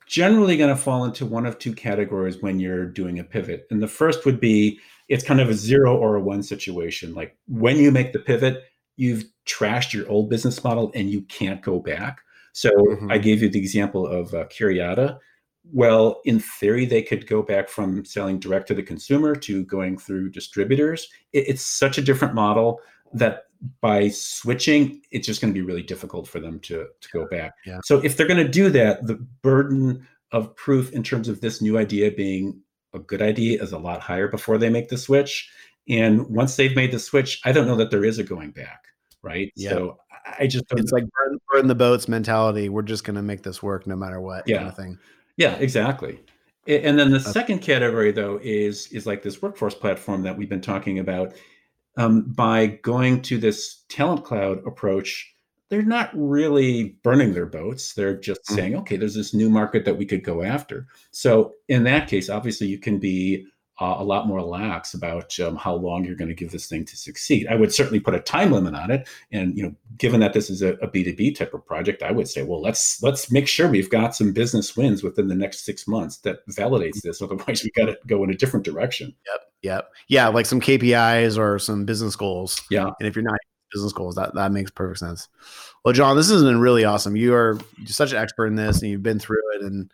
generally 0.06 0.56
going 0.56 0.74
to 0.74 0.82
fall 0.82 1.04
into 1.04 1.26
one 1.26 1.44
of 1.46 1.58
two 1.58 1.74
categories 1.74 2.40
when 2.40 2.58
you're 2.58 2.86
doing 2.86 3.18
a 3.18 3.24
pivot, 3.24 3.66
and 3.70 3.82
the 3.82 3.88
first 3.88 4.24
would 4.24 4.40
be 4.40 4.80
it's 5.12 5.22
kind 5.22 5.42
of 5.42 5.50
a 5.50 5.54
zero 5.54 5.94
or 5.94 6.16
a 6.16 6.20
one 6.20 6.42
situation. 6.42 7.12
Like 7.12 7.36
when 7.46 7.76
you 7.76 7.90
make 7.90 8.14
the 8.14 8.18
pivot, 8.18 8.64
you've 8.96 9.24
trashed 9.46 9.92
your 9.92 10.08
old 10.08 10.30
business 10.30 10.64
model 10.64 10.90
and 10.94 11.10
you 11.10 11.20
can't 11.22 11.60
go 11.60 11.80
back. 11.80 12.22
So 12.54 12.70
mm-hmm. 12.70 13.12
I 13.12 13.18
gave 13.18 13.42
you 13.42 13.50
the 13.50 13.58
example 13.58 14.06
of 14.06 14.32
uh, 14.32 14.46
Curiata. 14.46 15.18
Well, 15.70 16.22
in 16.24 16.40
theory, 16.40 16.86
they 16.86 17.02
could 17.02 17.26
go 17.26 17.42
back 17.42 17.68
from 17.68 18.06
selling 18.06 18.38
direct 18.40 18.68
to 18.68 18.74
the 18.74 18.82
consumer 18.82 19.34
to 19.36 19.66
going 19.66 19.98
through 19.98 20.30
distributors. 20.30 21.06
It, 21.34 21.46
it's 21.46 21.62
such 21.62 21.98
a 21.98 22.02
different 22.02 22.34
model 22.34 22.80
that 23.12 23.44
by 23.82 24.08
switching, 24.08 25.02
it's 25.10 25.26
just 25.26 25.42
going 25.42 25.52
to 25.52 25.60
be 25.60 25.64
really 25.64 25.82
difficult 25.82 26.26
for 26.26 26.40
them 26.40 26.58
to, 26.60 26.86
to 27.02 27.08
go 27.12 27.26
back. 27.26 27.52
Yeah. 27.66 27.80
So 27.84 27.98
if 27.98 28.16
they're 28.16 28.26
going 28.26 28.44
to 28.44 28.48
do 28.48 28.70
that, 28.70 29.06
the 29.06 29.16
burden 29.42 30.08
of 30.32 30.56
proof 30.56 30.90
in 30.92 31.02
terms 31.02 31.28
of 31.28 31.42
this 31.42 31.60
new 31.60 31.76
idea 31.76 32.10
being 32.10 32.62
a 32.94 32.98
good 32.98 33.22
idea 33.22 33.62
is 33.62 33.72
a 33.72 33.78
lot 33.78 34.00
higher 34.00 34.28
before 34.28 34.58
they 34.58 34.68
make 34.68 34.88
the 34.88 34.98
switch. 34.98 35.50
And 35.88 36.28
once 36.28 36.56
they've 36.56 36.76
made 36.76 36.92
the 36.92 36.98
switch, 36.98 37.40
I 37.44 37.52
don't 37.52 37.66
know 37.66 37.76
that 37.76 37.90
there 37.90 38.04
is 38.04 38.18
a 38.18 38.22
going 38.22 38.50
back. 38.50 38.84
Right. 39.22 39.52
Yeah. 39.56 39.70
So 39.70 39.98
I 40.38 40.46
just 40.46 40.64
it's 40.72 40.92
like 40.92 41.04
burn, 41.04 41.38
burn, 41.50 41.66
the 41.68 41.74
boats 41.74 42.08
mentality. 42.08 42.68
We're 42.68 42.82
just 42.82 43.04
going 43.04 43.16
to 43.16 43.22
make 43.22 43.42
this 43.42 43.62
work 43.62 43.86
no 43.86 43.96
matter 43.96 44.20
what. 44.20 44.44
Yeah. 44.46 44.58
Kind 44.58 44.68
of 44.68 44.76
thing. 44.76 44.98
Yeah, 45.36 45.54
exactly. 45.54 46.20
And 46.66 46.98
then 46.98 47.10
the 47.10 47.18
second 47.18 47.58
category, 47.58 48.12
though, 48.12 48.38
is 48.40 48.86
is 48.88 49.06
like 49.06 49.22
this 49.22 49.42
workforce 49.42 49.74
platform 49.74 50.22
that 50.22 50.36
we've 50.36 50.48
been 50.48 50.60
talking 50.60 50.98
about. 51.00 51.34
Um, 51.96 52.22
by 52.22 52.66
going 52.66 53.20
to 53.22 53.36
this 53.36 53.84
talent 53.88 54.24
cloud 54.24 54.64
approach, 54.66 55.31
they're 55.72 55.80
not 55.80 56.10
really 56.12 56.98
burning 57.02 57.32
their 57.32 57.46
boats. 57.46 57.94
They're 57.94 58.14
just 58.14 58.42
mm-hmm. 58.42 58.54
saying, 58.54 58.76
okay, 58.76 58.98
there's 58.98 59.14
this 59.14 59.32
new 59.32 59.48
market 59.48 59.86
that 59.86 59.96
we 59.96 60.04
could 60.04 60.22
go 60.22 60.42
after. 60.42 60.86
So 61.12 61.54
in 61.66 61.84
that 61.84 62.08
case, 62.08 62.28
obviously, 62.28 62.66
you 62.66 62.78
can 62.78 62.98
be 62.98 63.46
uh, 63.80 63.94
a 63.96 64.04
lot 64.04 64.26
more 64.26 64.42
lax 64.42 64.92
about 64.92 65.40
um, 65.40 65.56
how 65.56 65.74
long 65.74 66.04
you're 66.04 66.14
going 66.14 66.28
to 66.28 66.34
give 66.34 66.50
this 66.50 66.66
thing 66.66 66.84
to 66.84 66.94
succeed. 66.94 67.46
I 67.48 67.54
would 67.54 67.72
certainly 67.72 68.00
put 68.00 68.14
a 68.14 68.20
time 68.20 68.52
limit 68.52 68.74
on 68.74 68.90
it, 68.90 69.08
and 69.32 69.56
you 69.56 69.62
know, 69.62 69.74
given 69.96 70.20
that 70.20 70.34
this 70.34 70.50
is 70.50 70.60
a 70.60 70.74
a 70.74 70.88
B2B 70.88 71.38
type 71.38 71.54
of 71.54 71.64
project, 71.64 72.02
I 72.02 72.12
would 72.12 72.28
say, 72.28 72.42
well, 72.42 72.60
let's 72.60 73.02
let's 73.02 73.32
make 73.32 73.48
sure 73.48 73.66
we've 73.66 73.88
got 73.88 74.14
some 74.14 74.34
business 74.34 74.76
wins 74.76 75.02
within 75.02 75.28
the 75.28 75.34
next 75.34 75.64
six 75.64 75.88
months 75.88 76.18
that 76.18 76.46
validates 76.48 77.00
this. 77.00 77.22
Otherwise, 77.22 77.64
we 77.64 77.70
got 77.70 77.86
to 77.86 77.96
go 78.06 78.22
in 78.24 78.30
a 78.30 78.36
different 78.36 78.66
direction. 78.66 79.14
Yep, 79.26 79.40
yep, 79.62 79.92
yeah, 80.08 80.28
like 80.28 80.44
some 80.44 80.60
KPIs 80.60 81.38
or 81.38 81.58
some 81.58 81.86
business 81.86 82.14
goals. 82.14 82.60
Yeah, 82.70 82.90
and 83.00 83.08
if 83.08 83.16
you're 83.16 83.24
not 83.24 83.38
business 83.72 83.92
goals, 83.92 84.14
that 84.16 84.34
that 84.34 84.52
makes 84.52 84.70
perfect 84.70 85.00
sense. 85.00 85.28
Well, 85.84 85.94
John, 85.94 86.16
this 86.16 86.30
has 86.30 86.42
been 86.42 86.60
really 86.60 86.84
awesome. 86.84 87.16
You 87.16 87.34
are 87.34 87.58
such 87.86 88.12
an 88.12 88.18
expert 88.18 88.46
in 88.46 88.56
this, 88.56 88.82
and 88.82 88.90
you've 88.90 89.02
been 89.02 89.18
through 89.18 89.42
it, 89.54 89.62
and 89.62 89.90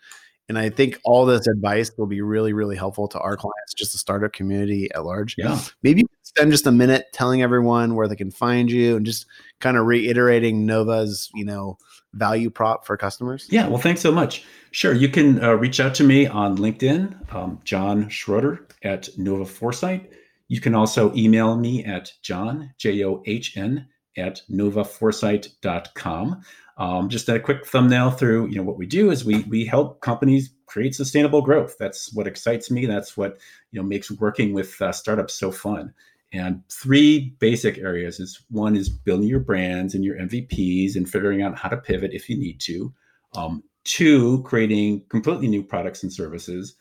and 0.48 0.58
I 0.58 0.70
think 0.70 0.98
all 1.04 1.26
this 1.26 1.46
advice 1.46 1.90
will 1.98 2.06
be 2.06 2.22
really, 2.22 2.52
really 2.52 2.76
helpful 2.76 3.06
to 3.08 3.18
our 3.18 3.36
clients, 3.36 3.74
just 3.76 3.92
the 3.92 3.98
startup 3.98 4.32
community 4.32 4.88
at 4.94 5.04
large. 5.04 5.34
Yeah. 5.36 5.60
Maybe 5.82 6.04
spend 6.22 6.52
just 6.52 6.66
a 6.66 6.72
minute 6.72 7.06
telling 7.12 7.42
everyone 7.42 7.94
where 7.94 8.08
they 8.08 8.16
can 8.16 8.30
find 8.30 8.70
you 8.70 8.96
and 8.96 9.04
just 9.04 9.26
kind 9.60 9.76
of 9.76 9.84
reiterating 9.84 10.64
Nova's, 10.64 11.30
you 11.34 11.44
know, 11.44 11.76
value 12.14 12.48
prop 12.48 12.86
for 12.86 12.96
customers. 12.96 13.46
Yeah. 13.50 13.68
Well, 13.68 13.78
thanks 13.78 14.00
so 14.00 14.10
much. 14.10 14.44
Sure. 14.70 14.94
You 14.94 15.10
can 15.10 15.42
uh, 15.44 15.52
reach 15.52 15.80
out 15.80 15.94
to 15.96 16.04
me 16.04 16.26
on 16.26 16.56
LinkedIn, 16.56 17.34
um, 17.34 17.60
John 17.64 18.08
Schroeder 18.08 18.66
at 18.82 19.08
Nova 19.18 19.44
Foresight. 19.44 20.10
You 20.48 20.61
can 20.61 20.74
also 20.74 21.14
email 21.14 21.56
me 21.56 21.84
at 21.84 22.12
John, 22.22 22.72
J 22.78 23.04
O 23.04 23.22
H 23.26 23.56
N, 23.56 23.87
at 24.16 24.42
novaforesight.com. 24.50 26.42
Um, 26.78 27.08
just 27.08 27.28
a 27.28 27.40
quick 27.40 27.66
thumbnail 27.66 28.12
through, 28.12 28.48
you 28.48 28.56
know, 28.56 28.62
what 28.62 28.78
we 28.78 28.87
do 28.87 29.11
is 29.11 29.24
we 29.24 29.42
we 29.44 29.64
help 29.64 30.00
companies 30.00 30.50
create 30.66 30.94
sustainable 30.94 31.42
growth. 31.42 31.76
That's 31.78 32.12
what 32.14 32.26
excites 32.26 32.70
me. 32.70 32.87
That's 32.87 33.16
what 33.16 33.38
you 33.72 33.80
know 33.80 33.87
makes 33.87 34.11
working 34.11 34.54
with 34.54 34.80
uh, 34.80 34.92
startups 34.92 35.34
so 35.34 35.50
fun. 35.50 35.92
And 36.32 36.62
three 36.70 37.34
basic 37.38 37.78
areas 37.78 38.20
is 38.20 38.42
one 38.50 38.76
is 38.76 38.88
building 38.88 39.28
your 39.28 39.40
brands 39.40 39.94
and 39.94 40.04
your 40.04 40.16
MVPs 40.16 40.94
and 40.94 41.08
figuring 41.08 41.42
out 41.42 41.58
how 41.58 41.70
to 41.70 41.76
pivot 41.76 42.12
if 42.12 42.28
you 42.28 42.37
need 42.37 42.61
to. 42.61 42.92
Um, 43.34 43.62
two, 43.84 44.42
creating 44.42 45.04
completely 45.08 45.48
new 45.48 45.62
products 45.62 46.02
and 46.02 46.12
services. 46.12 46.74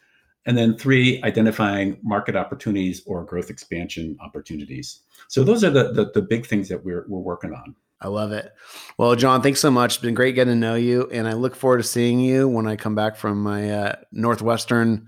And 0.48 0.58
then 0.58 0.76
three, 0.78 1.22
identifying 1.24 2.00
market 2.02 2.36
opportunities 2.36 3.04
or 3.06 3.24
growth 3.24 3.52
expansion 3.52 4.18
opportunities. 4.22 5.02
So 5.28 5.44
those 5.44 5.64
are 5.64 5.70
the, 5.70 5.92
the, 5.92 6.12
the 6.14 6.22
big 6.22 6.48
things 6.48 6.70
that 6.70 6.84
we're, 6.84 7.06
we're 7.08 7.20
working 7.20 7.54
on. 7.54 7.76
I 8.00 8.08
love 8.08 8.32
it. 8.32 8.54
Well, 8.98 9.16
John, 9.16 9.42
thanks 9.42 9.60
so 9.60 9.72
much. 9.72 9.96
It's 9.96 10.02
been 10.02 10.14
great 10.14 10.36
getting 10.36 10.54
to 10.54 10.60
know 10.60 10.76
you, 10.76 11.10
and 11.12 11.28
I 11.28 11.34
look 11.34 11.56
forward 11.56 11.78
to 11.78 11.84
seeing 11.84 12.20
you 12.20 12.48
when 12.48 12.68
I 12.68 12.76
come 12.76 12.96
back 12.96 13.16
from 13.16 13.42
my 13.42 13.72
uh, 13.72 13.96
Northwestern, 14.12 15.08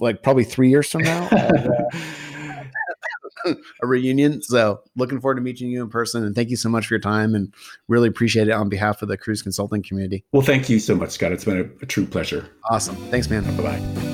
like 0.00 0.22
probably 0.22 0.44
three 0.44 0.70
years 0.70 0.90
from 0.90 1.02
now, 1.02 1.28
a 3.82 3.86
reunion. 3.86 4.42
So, 4.42 4.80
looking 4.96 5.20
forward 5.20 5.36
to 5.36 5.40
meeting 5.40 5.70
you 5.70 5.82
in 5.82 5.90
person, 5.90 6.24
and 6.24 6.34
thank 6.34 6.50
you 6.50 6.56
so 6.56 6.68
much 6.68 6.86
for 6.86 6.94
your 6.94 7.00
time, 7.00 7.34
and 7.34 7.52
really 7.88 8.08
appreciate 8.08 8.48
it 8.48 8.52
on 8.52 8.68
behalf 8.68 9.02
of 9.02 9.08
the 9.08 9.18
Kruze 9.18 9.42
Consulting 9.42 9.82
community. 9.82 10.24
Well, 10.32 10.42
thank 10.42 10.68
you 10.68 10.78
so 10.78 10.94
much, 10.94 11.10
Scott. 11.10 11.32
It's 11.32 11.44
been 11.44 11.58
a, 11.58 11.64
a 11.82 11.86
true 11.86 12.06
pleasure. 12.06 12.48
Awesome. 12.70 12.96
Thanks, 13.10 13.28
man. 13.28 13.44
Bye 13.56 13.62
bye. 13.62 14.12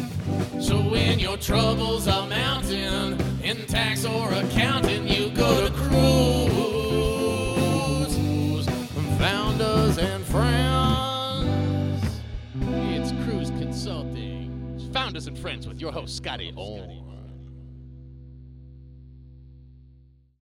So 0.60 0.76
when 0.76 1.18
your 1.18 1.36
troubles 1.36 2.08
are 2.08 2.26
mounting 2.28 3.18
in 3.42 3.64
tax 3.66 4.04
or 4.04 4.32
accounting, 4.32 5.08
you 5.08 5.30
go 5.30 5.68
to 5.68 5.74
cruise. 5.74 6.68
Founders 9.18 9.98
and 9.98 10.24
friends. 10.24 12.04
It's 12.60 13.12
Kruze 13.12 13.56
Consulting. 13.60 14.90
Founders 14.92 15.26
and 15.26 15.38
friends 15.38 15.66
with 15.66 15.80
your 15.80 15.92
host, 15.92 16.16
Scotty 16.16 16.52
Orr. 16.56 17.07